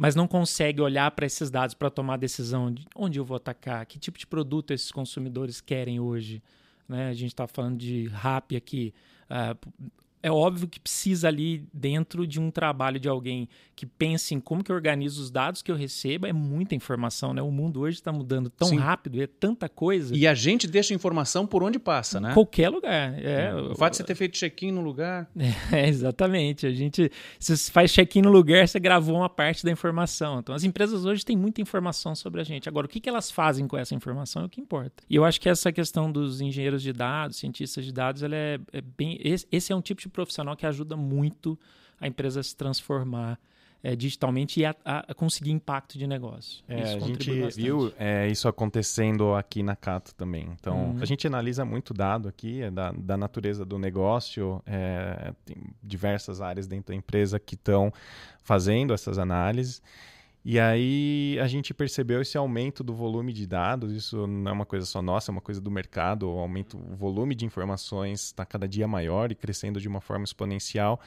mas 0.00 0.14
não 0.14 0.26
consegue 0.26 0.80
olhar 0.80 1.10
para 1.10 1.26
esses 1.26 1.50
dados 1.50 1.74
para 1.74 1.90
tomar 1.90 2.14
a 2.14 2.16
decisão 2.16 2.72
de 2.72 2.86
onde 2.96 3.18
eu 3.18 3.24
vou 3.24 3.36
atacar, 3.36 3.84
que 3.84 3.98
tipo 3.98 4.18
de 4.18 4.26
produto 4.26 4.70
esses 4.70 4.90
consumidores 4.90 5.60
querem 5.60 6.00
hoje. 6.00 6.42
Né? 6.88 7.10
A 7.10 7.12
gente 7.12 7.32
está 7.32 7.46
falando 7.46 7.76
de 7.76 8.06
RAP 8.06 8.52
aqui. 8.56 8.94
Uh, 9.28 9.90
é 10.22 10.30
óbvio 10.30 10.68
que 10.68 10.78
precisa 10.78 11.28
ali 11.28 11.64
dentro 11.72 12.26
de 12.26 12.40
um 12.40 12.50
trabalho 12.50 12.98
de 12.98 13.08
alguém 13.08 13.48
que 13.74 13.86
pense 13.86 14.34
em 14.34 14.40
como 14.40 14.62
que 14.62 14.70
eu 14.70 14.76
organizo 14.76 15.22
os 15.22 15.30
dados 15.30 15.62
que 15.62 15.72
eu 15.72 15.76
recebo, 15.76 16.26
é 16.26 16.32
muita 16.34 16.74
informação, 16.74 17.32
né? 17.32 17.40
O 17.40 17.50
mundo 17.50 17.80
hoje 17.80 17.96
está 17.96 18.12
mudando 18.12 18.50
tão 18.50 18.68
Sim. 18.68 18.76
rápido, 18.76 19.22
é 19.22 19.26
tanta 19.26 19.70
coisa. 19.70 20.14
E 20.14 20.26
a 20.26 20.34
gente 20.34 20.66
deixa 20.66 20.92
informação 20.92 21.46
por 21.46 21.62
onde 21.62 21.78
passa, 21.78 22.20
né? 22.20 22.34
Qualquer 22.34 22.68
lugar. 22.68 23.18
É, 23.18 23.46
é. 23.46 23.54
O 23.54 23.74
fato 23.74 23.92
de 23.92 23.96
você 23.96 24.04
ter 24.04 24.14
feito 24.14 24.36
check-in 24.36 24.70
no 24.72 24.82
lugar. 24.82 25.30
É, 25.72 25.88
exatamente. 25.88 26.66
A 26.66 26.72
gente, 26.72 27.10
se 27.38 27.56
você 27.56 27.70
faz 27.70 27.92
check-in 27.92 28.22
no 28.22 28.30
lugar, 28.30 28.66
você 28.66 28.80
gravou 28.80 29.16
uma 29.16 29.28
parte 29.28 29.64
da 29.64 29.70
informação. 29.70 30.40
Então, 30.40 30.54
as 30.54 30.64
empresas 30.64 31.04
hoje 31.04 31.24
têm 31.24 31.36
muita 31.36 31.60
informação 31.60 32.14
sobre 32.14 32.40
a 32.40 32.44
gente. 32.44 32.68
Agora, 32.68 32.86
o 32.86 32.88
que, 32.88 32.98
que 32.98 33.08
elas 33.08 33.30
fazem 33.30 33.68
com 33.68 33.76
essa 33.76 33.94
informação 33.94 34.42
é 34.42 34.44
o 34.46 34.48
que 34.48 34.60
importa. 34.60 35.02
E 35.08 35.14
eu 35.14 35.24
acho 35.24 35.40
que 35.40 35.48
essa 35.48 35.70
questão 35.70 36.10
dos 36.10 36.40
engenheiros 36.40 36.82
de 36.82 36.92
dados, 36.92 37.36
cientistas 37.36 37.84
de 37.84 37.92
dados, 37.92 38.22
ela 38.22 38.34
é, 38.34 38.58
é 38.72 38.80
bem. 38.80 39.18
Esse, 39.22 39.46
esse 39.50 39.72
é 39.72 39.76
um 39.76 39.80
tipo 39.80 40.00
de 40.00 40.08
profissional 40.10 40.56
que 40.56 40.66
ajuda 40.66 40.96
muito 40.96 41.58
a 42.00 42.06
empresa 42.06 42.40
a 42.40 42.42
se 42.42 42.56
transformar 42.56 43.38
é, 43.82 43.96
digitalmente 43.96 44.60
e 44.60 44.66
a, 44.66 44.74
a, 44.84 45.14
conseguir 45.14 45.50
impacto 45.50 45.98
de 45.98 46.06
negócio. 46.06 46.62
É, 46.68 46.82
a 46.82 46.98
gente 46.98 47.40
bastante. 47.40 47.62
viu 47.62 47.92
é, 47.98 48.28
isso 48.28 48.46
acontecendo 48.46 49.34
aqui 49.34 49.62
na 49.62 49.74
Cato 49.74 50.14
também. 50.14 50.48
Então, 50.58 50.90
uhum. 50.90 50.98
a 51.00 51.04
gente 51.04 51.26
analisa 51.26 51.64
muito 51.64 51.94
dado 51.94 52.28
aqui 52.28 52.62
é 52.62 52.70
da, 52.70 52.92
da 52.92 53.16
natureza 53.16 53.64
do 53.64 53.78
negócio, 53.78 54.62
é, 54.66 55.32
tem 55.44 55.56
diversas 55.82 56.40
áreas 56.40 56.66
dentro 56.66 56.92
da 56.92 56.94
empresa 56.94 57.38
que 57.38 57.54
estão 57.54 57.92
fazendo 58.42 58.92
essas 58.92 59.18
análises. 59.18 59.82
E 60.42 60.58
aí 60.58 61.38
a 61.38 61.46
gente 61.46 61.74
percebeu 61.74 62.22
esse 62.22 62.38
aumento 62.38 62.82
do 62.82 62.94
volume 62.94 63.30
de 63.32 63.46
dados, 63.46 63.92
isso 63.92 64.26
não 64.26 64.50
é 64.50 64.54
uma 64.54 64.64
coisa 64.64 64.86
só 64.86 65.02
nossa, 65.02 65.30
é 65.30 65.32
uma 65.32 65.40
coisa 65.40 65.60
do 65.60 65.70
mercado, 65.70 66.30
o 66.30 66.38
aumento, 66.38 66.78
o 66.78 66.96
volume 66.96 67.34
de 67.34 67.44
informações 67.44 68.24
está 68.24 68.46
cada 68.46 68.66
dia 68.66 68.88
maior 68.88 69.30
e 69.30 69.34
crescendo 69.34 69.78
de 69.78 69.86
uma 69.86 70.00
forma 70.00 70.24
exponencial. 70.24 70.98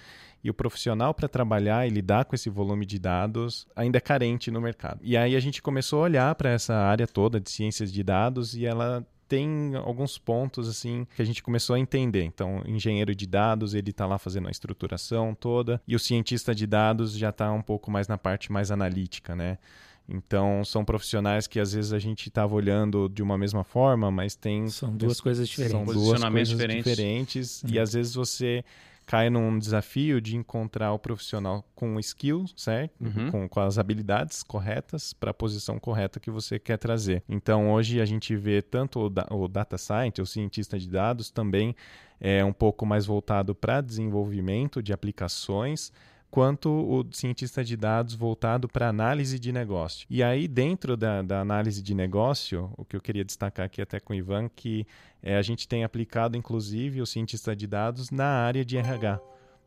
E 0.43 0.50
o 0.50 0.54
profissional 0.54 1.13
para 1.13 1.28
trabalhar 1.28 1.88
e 1.88 1.89
lidar 1.89 2.26
com 2.26 2.36
esse 2.36 2.50
volume 2.50 2.86
de 2.86 3.00
dados 3.00 3.65
ainda 3.76 3.98
é 3.98 4.02
carente 4.02 4.52
no 4.52 4.62
mercado. 4.62 5.00
E 5.02 5.17
aí 5.17 5.36
a 5.36 5.39
gente 5.39 5.62
começou 5.62 6.02
a 6.02 6.04
olhar 6.04 6.36
para 6.36 6.50
essa 6.52 6.76
área 6.76 7.08
toda 7.08 7.39
de 7.39 7.50
ciências 7.50 7.91
de 7.91 8.04
dados 8.04 8.54
e 8.54 8.65
ela 8.65 9.06
tem 9.34 9.74
alguns 9.78 10.15
pontos 10.19 10.69
assim 10.69 11.08
que 11.15 11.22
a 11.22 11.26
gente 11.26 11.41
começou 11.41 11.76
a 11.76 11.80
entender. 11.80 12.24
Então, 12.24 12.62
o 12.63 12.69
engenheiro 12.69 13.15
de 13.15 13.26
dados, 13.26 13.74
ele 13.74 13.89
está 13.89 14.06
lá 14.06 14.19
fazendo 14.19 14.48
a 14.48 14.52
estruturação 14.52 15.34
toda, 15.34 15.82
e 15.88 15.96
o 15.96 16.00
cientista 16.00 16.54
de 16.54 16.67
dados 16.67 17.17
já 17.17 17.30
está 17.30 17.52
um 17.52 17.62
pouco 17.62 17.89
mais 17.89 18.08
na 18.08 18.15
parte 18.15 18.52
mais 18.52 18.69
analítica, 18.69 19.36
né? 19.36 19.58
Então, 20.08 20.63
são 20.63 20.86
profissionais 20.86 21.48
que 21.48 21.60
às 21.60 21.74
vezes 21.74 21.93
a 21.93 21.98
gente 21.98 22.28
estava 22.28 22.54
olhando 22.54 23.10
de 23.10 23.24
uma 23.24 23.36
mesma 23.36 23.63
forma, 23.63 24.12
mas 24.12 24.36
tem. 24.36 24.67
São 24.67 24.96
duas 24.96 25.19
coisas 25.19 25.50
diferentes. 25.50 25.72
São 25.72 25.84
duas 25.84 26.22
coisas 26.24 26.50
diferentes, 26.50 26.84
diferentes 26.91 27.63
uhum. 27.63 27.69
e 27.72 27.80
às 27.80 27.93
vezes 27.93 28.13
você 28.13 28.63
cai 29.06 29.30
num 29.30 29.58
desafio 29.58 30.20
de 30.20 30.36
encontrar 30.36 30.94
o 30.94 31.00
profissional 31.00 31.63
com 31.76 32.00
skills, 32.00 32.54
certo? 32.56 32.94
Uhum. 33.00 33.32
Com, 33.32 33.50
com 33.50 33.60
as 33.60 33.78
habilidades 33.78 34.44
corretas 34.44 35.13
para 35.13 35.32
a 35.32 35.34
posição 35.34 35.80
correta 35.80 36.20
que 36.20 36.32
você 36.32 36.58
quer 36.58 36.78
trazer. 36.78 37.24
Então, 37.28 37.72
hoje 37.72 38.02
a 38.02 38.06
gente 38.06 38.36
vê 38.36 38.62
tanto 38.62 39.02
o, 39.02 39.10
da, 39.10 39.28
o 39.30 39.48
data 39.48 39.78
scientist, 39.78 40.22
o 40.22 40.26
cientista 40.26 40.78
de 40.80 40.89
dados, 40.89 41.30
também 41.30 41.76
é 42.20 42.44
um 42.44 42.54
pouco 42.54 42.86
mais 42.86 43.06
voltado 43.06 43.54
para 43.54 43.82
desenvolvimento 43.82 44.82
de 44.82 44.94
aplicações 44.94 45.92
quanto 46.34 46.67
o 46.67 47.06
cientista 47.12 47.63
de 47.63 47.78
dados 47.78 48.15
voltado 48.15 48.67
para 48.67 48.89
análise 48.89 49.38
de 49.38 49.52
negócio. 49.52 50.08
E 50.10 50.24
aí, 50.24 50.48
dentro 50.48 50.98
da, 50.98 51.22
da, 51.22 51.39
análise 51.39 51.80
de 51.80 51.93
negócio, 51.93 52.74
o 52.76 52.84
que 52.84 52.96
eu 52.96 53.02
queria 53.02 53.24
destacar 53.24 53.67
aqui 53.67 53.80
até 53.80 54.00
com 54.00 54.13
o 54.13 54.15
Ivan, 54.15 54.50
que 54.50 54.84
é, 55.22 55.38
a 55.38 55.43
gente 55.43 55.67
tem 55.67 55.84
aplicado, 55.84 56.36
inclusive, 56.36 57.04
o 57.04 57.06
cientista 57.06 57.56
de 57.56 57.67
dados 57.67 58.10
na 58.10 58.26
área 58.26 58.65
de 58.65 58.78
RH. 58.78 59.19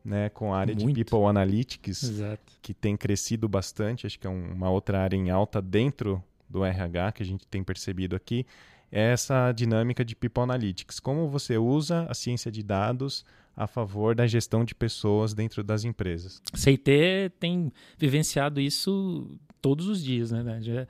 Né, 0.05 0.29
com 0.29 0.53
a 0.55 0.59
área 0.59 0.75
Muito. 0.75 0.93
de 0.93 1.05
People 1.05 1.27
Analytics, 1.27 2.03
Exato. 2.03 2.53
que 2.63 2.73
tem 2.75 2.97
crescido 2.97 3.49
bastante, 3.49 4.07
acho 4.07 4.19
que 4.19 4.27
é 4.27 4.31
uma 4.31 4.71
outra 4.71 5.01
área 5.01 5.17
em 5.17 5.31
alta 5.31 5.61
dentro 5.61 6.23
do 6.49 6.65
RH 6.65 7.13
que 7.13 7.23
a 7.25 7.27
gente 7.27 7.45
tem 7.47 7.63
percebido 7.63 8.15
aqui, 8.15 8.47
é 8.91 9.13
essa 9.13 9.51
dinâmica 9.51 10.05
de 10.05 10.15
People 10.15 10.43
Analytics. 10.43 11.01
Como 11.01 11.29
você 11.29 11.59
usa 11.59 12.07
a 12.09 12.15
ciência 12.15 12.53
de 12.53 12.63
dados 12.63 13.25
a 13.57 13.67
favor 13.67 14.15
da 14.15 14.27
gestão 14.27 14.65
de 14.65 14.75
pessoas 14.75 15.33
dentro 15.33 15.65
das 15.65 15.85
empresas. 15.85 16.43
CIT 16.53 17.33
tem 17.41 17.73
vivenciado 17.97 18.61
isso 18.61 19.31
todos 19.63 19.89
os 19.89 20.05
dias, 20.05 20.31
né? 20.31 20.61
Já, 20.61 20.87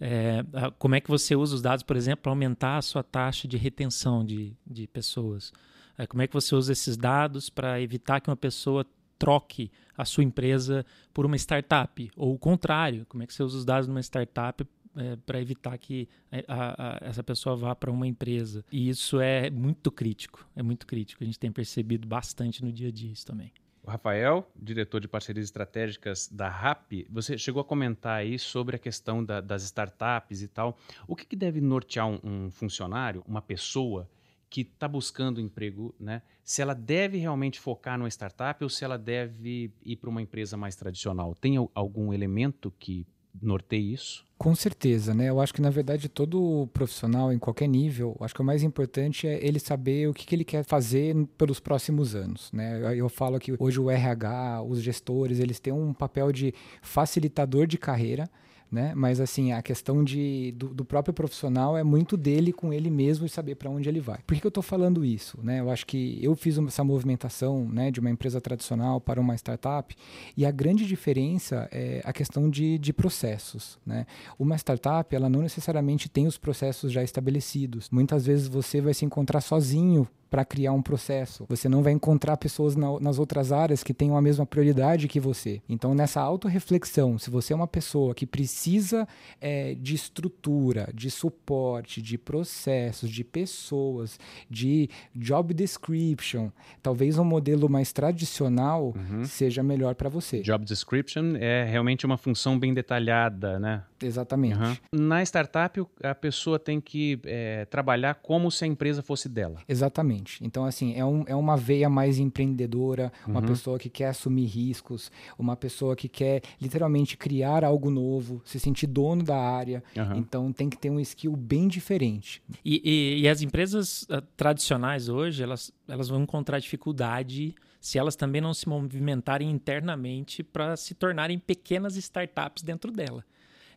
é, 0.00 0.44
como 0.78 0.94
é 0.94 1.00
que 1.00 1.08
você 1.08 1.34
usa 1.34 1.56
os 1.56 1.62
dados, 1.62 1.82
por 1.82 1.96
exemplo, 1.96 2.22
para 2.22 2.32
aumentar 2.32 2.78
a 2.78 2.82
sua 2.82 3.02
taxa 3.02 3.48
de 3.48 3.56
retenção 3.56 4.24
de, 4.24 4.56
de 4.66 4.86
pessoas? 4.86 5.52
É, 5.98 6.06
como 6.06 6.22
é 6.22 6.26
que 6.26 6.34
você 6.34 6.54
usa 6.54 6.72
esses 6.72 6.96
dados 6.96 7.48
para 7.48 7.80
evitar 7.80 8.20
que 8.20 8.30
uma 8.30 8.36
pessoa 8.36 8.86
troque 9.18 9.70
a 9.96 10.04
sua 10.04 10.24
empresa 10.24 10.84
por 11.12 11.24
uma 11.24 11.36
startup? 11.36 12.10
Ou 12.16 12.34
o 12.34 12.38
contrário, 12.38 13.06
como 13.08 13.22
é 13.22 13.26
que 13.26 13.34
você 13.34 13.42
usa 13.42 13.58
os 13.58 13.64
dados 13.64 13.88
numa 13.88 14.00
startup 14.00 14.66
é, 14.96 15.16
para 15.16 15.40
evitar 15.40 15.76
que 15.78 16.08
é, 16.30 16.44
a, 16.46 16.96
a, 17.04 17.08
essa 17.08 17.22
pessoa 17.22 17.56
vá 17.56 17.74
para 17.74 17.90
uma 17.90 18.06
empresa. 18.06 18.64
E 18.70 18.88
isso 18.88 19.20
é 19.20 19.50
muito 19.50 19.90
crítico, 19.90 20.48
é 20.54 20.62
muito 20.62 20.86
crítico. 20.86 21.22
A 21.22 21.26
gente 21.26 21.38
tem 21.38 21.52
percebido 21.52 22.06
bastante 22.06 22.64
no 22.64 22.72
dia 22.72 22.88
a 22.88 22.92
dia 22.92 23.12
isso 23.12 23.26
também. 23.26 23.52
O 23.82 23.90
Rafael, 23.90 24.50
diretor 24.56 24.98
de 24.98 25.06
parcerias 25.06 25.44
estratégicas 25.44 26.26
da 26.28 26.48
RAP, 26.48 27.06
você 27.10 27.36
chegou 27.36 27.60
a 27.60 27.64
comentar 27.64 28.16
aí 28.16 28.38
sobre 28.38 28.76
a 28.76 28.78
questão 28.78 29.22
da, 29.22 29.42
das 29.42 29.62
startups 29.62 30.40
e 30.40 30.48
tal. 30.48 30.78
O 31.06 31.14
que, 31.14 31.26
que 31.26 31.36
deve 31.36 31.60
nortear 31.60 32.08
um, 32.08 32.18
um 32.24 32.50
funcionário, 32.50 33.22
uma 33.28 33.42
pessoa 33.42 34.08
que 34.48 34.62
está 34.62 34.88
buscando 34.88 35.38
emprego, 35.38 35.94
né? 36.00 36.22
Se 36.42 36.62
ela 36.62 36.74
deve 36.74 37.18
realmente 37.18 37.60
focar 37.60 37.98
numa 37.98 38.08
startup 38.08 38.62
ou 38.64 38.70
se 38.70 38.84
ela 38.84 38.96
deve 38.96 39.70
ir 39.84 39.96
para 39.96 40.08
uma 40.08 40.22
empresa 40.22 40.56
mais 40.56 40.76
tradicional? 40.76 41.34
Tem 41.34 41.56
algum 41.74 42.10
elemento 42.10 42.72
que 42.78 43.06
norteie 43.40 43.92
isso? 43.92 44.24
Com 44.36 44.54
certeza, 44.54 45.14
né? 45.14 45.28
Eu 45.28 45.40
acho 45.40 45.54
que 45.54 45.62
na 45.62 45.70
verdade 45.70 46.08
todo 46.08 46.68
profissional 46.72 47.32
em 47.32 47.38
qualquer 47.38 47.68
nível, 47.68 48.16
acho 48.20 48.34
que 48.34 48.42
o 48.42 48.44
mais 48.44 48.62
importante 48.62 49.26
é 49.26 49.44
ele 49.44 49.58
saber 49.58 50.08
o 50.08 50.14
que, 50.14 50.26
que 50.26 50.34
ele 50.34 50.44
quer 50.44 50.64
fazer 50.64 51.14
pelos 51.38 51.60
próximos 51.60 52.14
anos, 52.14 52.52
né? 52.52 52.94
Eu 52.96 53.08
falo 53.08 53.38
que 53.38 53.54
hoje 53.58 53.80
o 53.80 53.90
RH, 53.90 54.62
os 54.62 54.82
gestores, 54.82 55.38
eles 55.38 55.60
têm 55.60 55.72
um 55.72 55.94
papel 55.94 56.32
de 56.32 56.52
facilitador 56.82 57.66
de 57.66 57.78
carreira, 57.78 58.28
né? 58.74 58.92
Mas 58.96 59.20
assim, 59.20 59.52
a 59.52 59.62
questão 59.62 60.02
de, 60.02 60.52
do, 60.56 60.74
do, 60.74 60.84
próprio 60.84 61.14
profissional 61.14 61.78
é 61.78 61.84
muito 61.84 62.16
dele 62.16 62.52
com 62.52 62.72
ele 62.72 62.90
mesmo 62.90 63.24
e 63.24 63.28
saber 63.28 63.54
para 63.54 63.70
onde 63.70 63.88
ele 63.88 64.00
vai. 64.00 64.18
Por 64.26 64.34
que, 64.34 64.40
que 64.40 64.46
eu 64.46 64.50
estou 64.50 64.64
falando 64.64 65.04
isso? 65.04 65.38
Né? 65.40 65.60
Eu 65.60 65.70
acho 65.70 65.86
que 65.86 66.18
eu 66.20 66.34
fiz 66.34 66.58
essa 66.58 66.82
movimentação 66.82 67.68
né, 67.68 67.92
de 67.92 68.00
uma 68.00 68.10
empresa 68.10 68.40
tradicional 68.40 69.00
para 69.00 69.20
uma 69.20 69.36
startup 69.36 69.94
e 70.36 70.44
a 70.44 70.50
grande 70.50 70.84
diferença 70.86 71.68
é 71.70 72.02
a 72.04 72.12
questão 72.12 72.50
de, 72.50 72.76
de 72.76 72.92
processos. 72.92 73.78
Né? 73.86 74.06
Uma 74.36 74.56
startup, 74.56 75.14
ela 75.14 75.28
não 75.28 75.40
necessariamente 75.40 76.08
tem 76.08 76.26
os 76.26 76.36
processos 76.36 76.90
já 76.90 77.02
estabelecidos. 77.02 77.88
Muitas 77.90 78.26
vezes 78.26 78.48
você 78.48 78.80
vai 78.80 78.92
se 78.92 79.04
encontrar 79.04 79.40
sozinho 79.40 80.08
para 80.34 80.44
criar 80.44 80.72
um 80.72 80.82
processo. 80.82 81.46
Você 81.48 81.68
não 81.68 81.80
vai 81.80 81.92
encontrar 81.92 82.36
pessoas 82.36 82.74
na, 82.74 82.98
nas 82.98 83.20
outras 83.20 83.52
áreas 83.52 83.84
que 83.84 83.94
tenham 83.94 84.16
a 84.16 84.20
mesma 84.20 84.44
prioridade 84.44 85.06
que 85.06 85.20
você. 85.20 85.62
Então, 85.68 85.94
nessa 85.94 86.20
autorreflexão, 86.20 87.16
se 87.20 87.30
você 87.30 87.52
é 87.52 87.56
uma 87.56 87.68
pessoa 87.68 88.12
que 88.16 88.26
precisa 88.26 89.06
é, 89.40 89.76
de 89.76 89.94
estrutura, 89.94 90.90
de 90.92 91.08
suporte, 91.08 92.02
de 92.02 92.18
processos, 92.18 93.10
de 93.10 93.22
pessoas, 93.22 94.18
de 94.50 94.90
job 95.14 95.54
description, 95.54 96.50
talvez 96.82 97.16
um 97.16 97.24
modelo 97.24 97.68
mais 97.68 97.92
tradicional 97.92 98.92
uhum. 98.96 99.24
seja 99.24 99.62
melhor 99.62 99.94
para 99.94 100.08
você. 100.08 100.40
Job 100.40 100.64
description 100.64 101.36
é 101.36 101.64
realmente 101.64 102.04
uma 102.04 102.18
função 102.18 102.58
bem 102.58 102.74
detalhada, 102.74 103.60
né? 103.60 103.84
Exatamente. 104.02 104.58
Uhum. 104.58 105.06
Na 105.06 105.22
startup, 105.22 105.80
a 106.02 106.14
pessoa 106.14 106.58
tem 106.58 106.80
que 106.80 107.20
é, 107.24 107.64
trabalhar 107.66 108.16
como 108.16 108.50
se 108.50 108.64
a 108.64 108.66
empresa 108.66 109.00
fosse 109.00 109.28
dela. 109.28 109.60
Exatamente. 109.68 110.23
Então, 110.40 110.64
assim, 110.64 110.94
é, 110.94 111.04
um, 111.04 111.24
é 111.26 111.34
uma 111.34 111.56
veia 111.56 111.88
mais 111.88 112.18
empreendedora, 112.18 113.12
uma 113.26 113.40
uhum. 113.40 113.46
pessoa 113.46 113.78
que 113.78 113.88
quer 113.88 114.08
assumir 114.08 114.46
riscos, 114.46 115.10
uma 115.38 115.56
pessoa 115.56 115.94
que 115.94 116.08
quer 116.08 116.42
literalmente 116.60 117.16
criar 117.16 117.64
algo 117.64 117.90
novo, 117.90 118.40
se 118.44 118.58
sentir 118.58 118.86
dono 118.86 119.22
da 119.22 119.36
área. 119.36 119.82
Uhum. 119.96 120.16
Então, 120.16 120.52
tem 120.52 120.68
que 120.68 120.78
ter 120.78 120.90
um 120.90 121.00
skill 121.00 121.36
bem 121.36 121.68
diferente. 121.68 122.42
E, 122.64 122.80
e, 122.84 123.20
e 123.22 123.28
as 123.28 123.42
empresas 123.42 124.02
uh, 124.04 124.22
tradicionais 124.36 125.08
hoje, 125.08 125.42
elas, 125.42 125.72
elas 125.88 126.08
vão 126.08 126.22
encontrar 126.22 126.58
dificuldade 126.58 127.54
se 127.80 127.98
elas 127.98 128.16
também 128.16 128.40
não 128.40 128.54
se 128.54 128.66
movimentarem 128.66 129.50
internamente 129.50 130.42
para 130.42 130.74
se 130.74 130.94
tornarem 130.94 131.38
pequenas 131.38 131.96
startups 131.96 132.62
dentro 132.62 132.90
dela. 132.90 133.22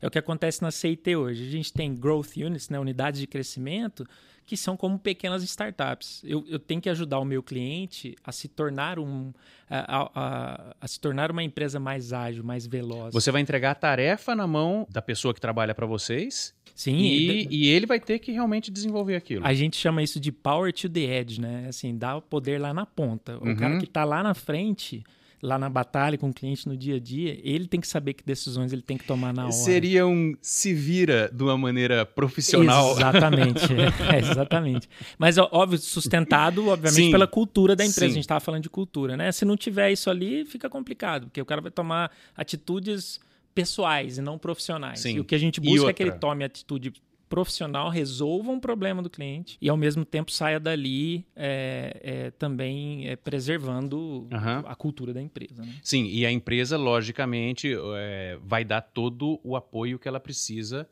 É 0.02 0.08
o 0.08 0.12
que 0.12 0.18
acontece 0.18 0.62
na 0.62 0.72
CIT 0.72 1.16
hoje. 1.16 1.46
A 1.46 1.52
gente 1.52 1.74
tem 1.74 1.94
growth 1.94 2.38
units, 2.38 2.70
né, 2.70 2.80
unidades 2.80 3.20
de 3.20 3.28
crescimento, 3.28 4.08
que 4.48 4.56
são 4.56 4.78
como 4.78 4.98
pequenas 4.98 5.44
startups. 5.44 6.24
Eu, 6.24 6.44
eu 6.48 6.58
tenho 6.58 6.80
que 6.80 6.90
ajudar 6.90 7.20
o 7.20 7.26
meu 7.26 7.44
cliente 7.44 8.16
a 8.24 8.32
se 8.32 8.48
tornar 8.48 8.98
um 8.98 9.34
a, 9.70 10.10
a, 10.16 10.76
a, 10.80 10.88
se 10.88 10.98
tornar 11.02 11.30
uma 11.30 11.44
empresa 11.44 11.82
mais 11.82 12.14
ágil, 12.14 12.46
mais 12.46 12.66
veloz. 12.66 13.14
Você 13.14 13.30
vai 13.30 13.42
entregar 13.42 13.72
a 13.72 13.76
tarefa 13.76 14.34
na 14.34 14.48
mão 14.48 14.88
da 14.90 15.02
pessoa 15.02 15.34
que 15.34 15.42
trabalha 15.42 15.76
para 15.76 15.86
vocês. 15.86 16.56
Sim. 16.74 16.96
E, 16.96 17.30
e, 17.30 17.48
e, 17.50 17.68
ele 17.68 17.86
vai 17.86 18.00
ter 18.00 18.20
que 18.20 18.32
realmente 18.32 18.72
desenvolver 18.72 19.18
aquilo. 19.18 19.46
A 19.46 19.54
gente 19.54 19.76
chama 19.76 20.02
isso 20.02 20.18
de 20.18 20.32
power 20.32 20.72
to 20.72 20.88
the 20.88 21.02
edge, 21.02 21.42
né? 21.42 21.66
Assim, 21.68 21.98
dá 21.98 22.16
o 22.16 22.22
poder 22.22 22.58
lá 22.58 22.74
na 22.74 22.86
ponta. 22.86 23.38
O 23.40 23.48
uhum. 23.48 23.56
cara 23.56 23.78
que 23.80 23.86
está 23.86 24.06
lá 24.06 24.24
na 24.24 24.34
frente 24.34 25.04
lá 25.42 25.58
na 25.58 25.70
batalha 25.70 26.18
com 26.18 26.30
o 26.30 26.34
cliente 26.34 26.68
no 26.68 26.76
dia 26.76 26.96
a 26.96 27.00
dia, 27.00 27.40
ele 27.44 27.68
tem 27.68 27.80
que 27.80 27.88
saber 27.88 28.14
que 28.14 28.24
decisões 28.24 28.74
ele 28.74 28.82
tem 28.82 28.98
que 28.98 29.06
tomar 29.06 29.34
na 29.34 29.44
hora. 29.44 29.52
Seria 29.52 30.06
um 30.08 30.36
se 30.42 30.74
vira 30.74 31.30
de 31.34 31.44
uma 31.44 31.58
maneira 31.58 32.06
profissional. 32.06 32.92
Exatamente, 32.92 33.66
é, 34.14 34.20
exatamente. 34.20 34.90
Mas 35.18 35.38
óbvio, 35.38 35.78
sustentado, 35.78 36.68
obviamente, 36.68 37.06
Sim. 37.06 37.12
pela 37.12 37.28
cultura 37.28 37.76
da 37.76 37.84
empresa. 37.84 38.00
Sim. 38.00 38.06
A 38.06 38.16
gente 38.16 38.22
estava 38.22 38.40
falando 38.40 38.64
de 38.64 38.70
cultura, 38.70 39.16
né? 39.16 39.32
Se 39.32 39.46
não 39.46 39.56
tiver 39.56 39.92
isso 39.92 40.10
ali, 40.10 40.46
fica 40.46 40.70
complicado, 40.70 41.28
porque 41.28 41.42
o 41.42 41.46
cara 41.46 41.62
vai 41.62 41.72
tomar 41.72 42.12
atitudes 42.36 43.20
pessoais 43.54 44.18
e 44.18 44.22
não 44.22 44.38
profissionais. 44.38 45.00
Sim. 45.00 45.16
E 45.16 45.20
o 45.20 45.26
que 45.26 45.34
a 45.34 45.38
gente 45.38 45.60
busca 45.60 45.90
é 45.90 45.94
que 45.94 46.04
ele 46.04 46.12
tome 46.12 46.44
atitude 46.44 46.94
profissional 47.30 47.90
resolva 47.90 48.52
um 48.52 48.60
problema 48.60 49.02
do 49.02 49.10
cliente 49.10 49.58
e 49.62 49.70
ao 49.70 49.78
mesmo 49.78 50.06
tempo 50.06 50.32
saia 50.32 50.60
dali 50.60 51.26
é, 51.36 52.00
é, 52.02 52.32
também 52.32 53.08
é, 53.08 53.16
preservando 53.16 54.28
uhum. 54.32 54.64
a 54.66 54.76
cultura 54.76 55.14
da 55.14 55.22
empresa. 55.22 55.62
Né? 55.64 55.74
Sim, 55.84 56.06
e 56.06 56.26
a 56.26 56.32
empresa, 56.32 56.78
logicamente, 56.78 57.74
é, 57.96 58.38
vai 58.44 58.64
dar 58.64 58.82
todo 58.82 59.40
o 59.44 59.56
apoio 59.56 60.00
que 60.00 60.08
ela 60.08 60.20
precisa 60.20 60.88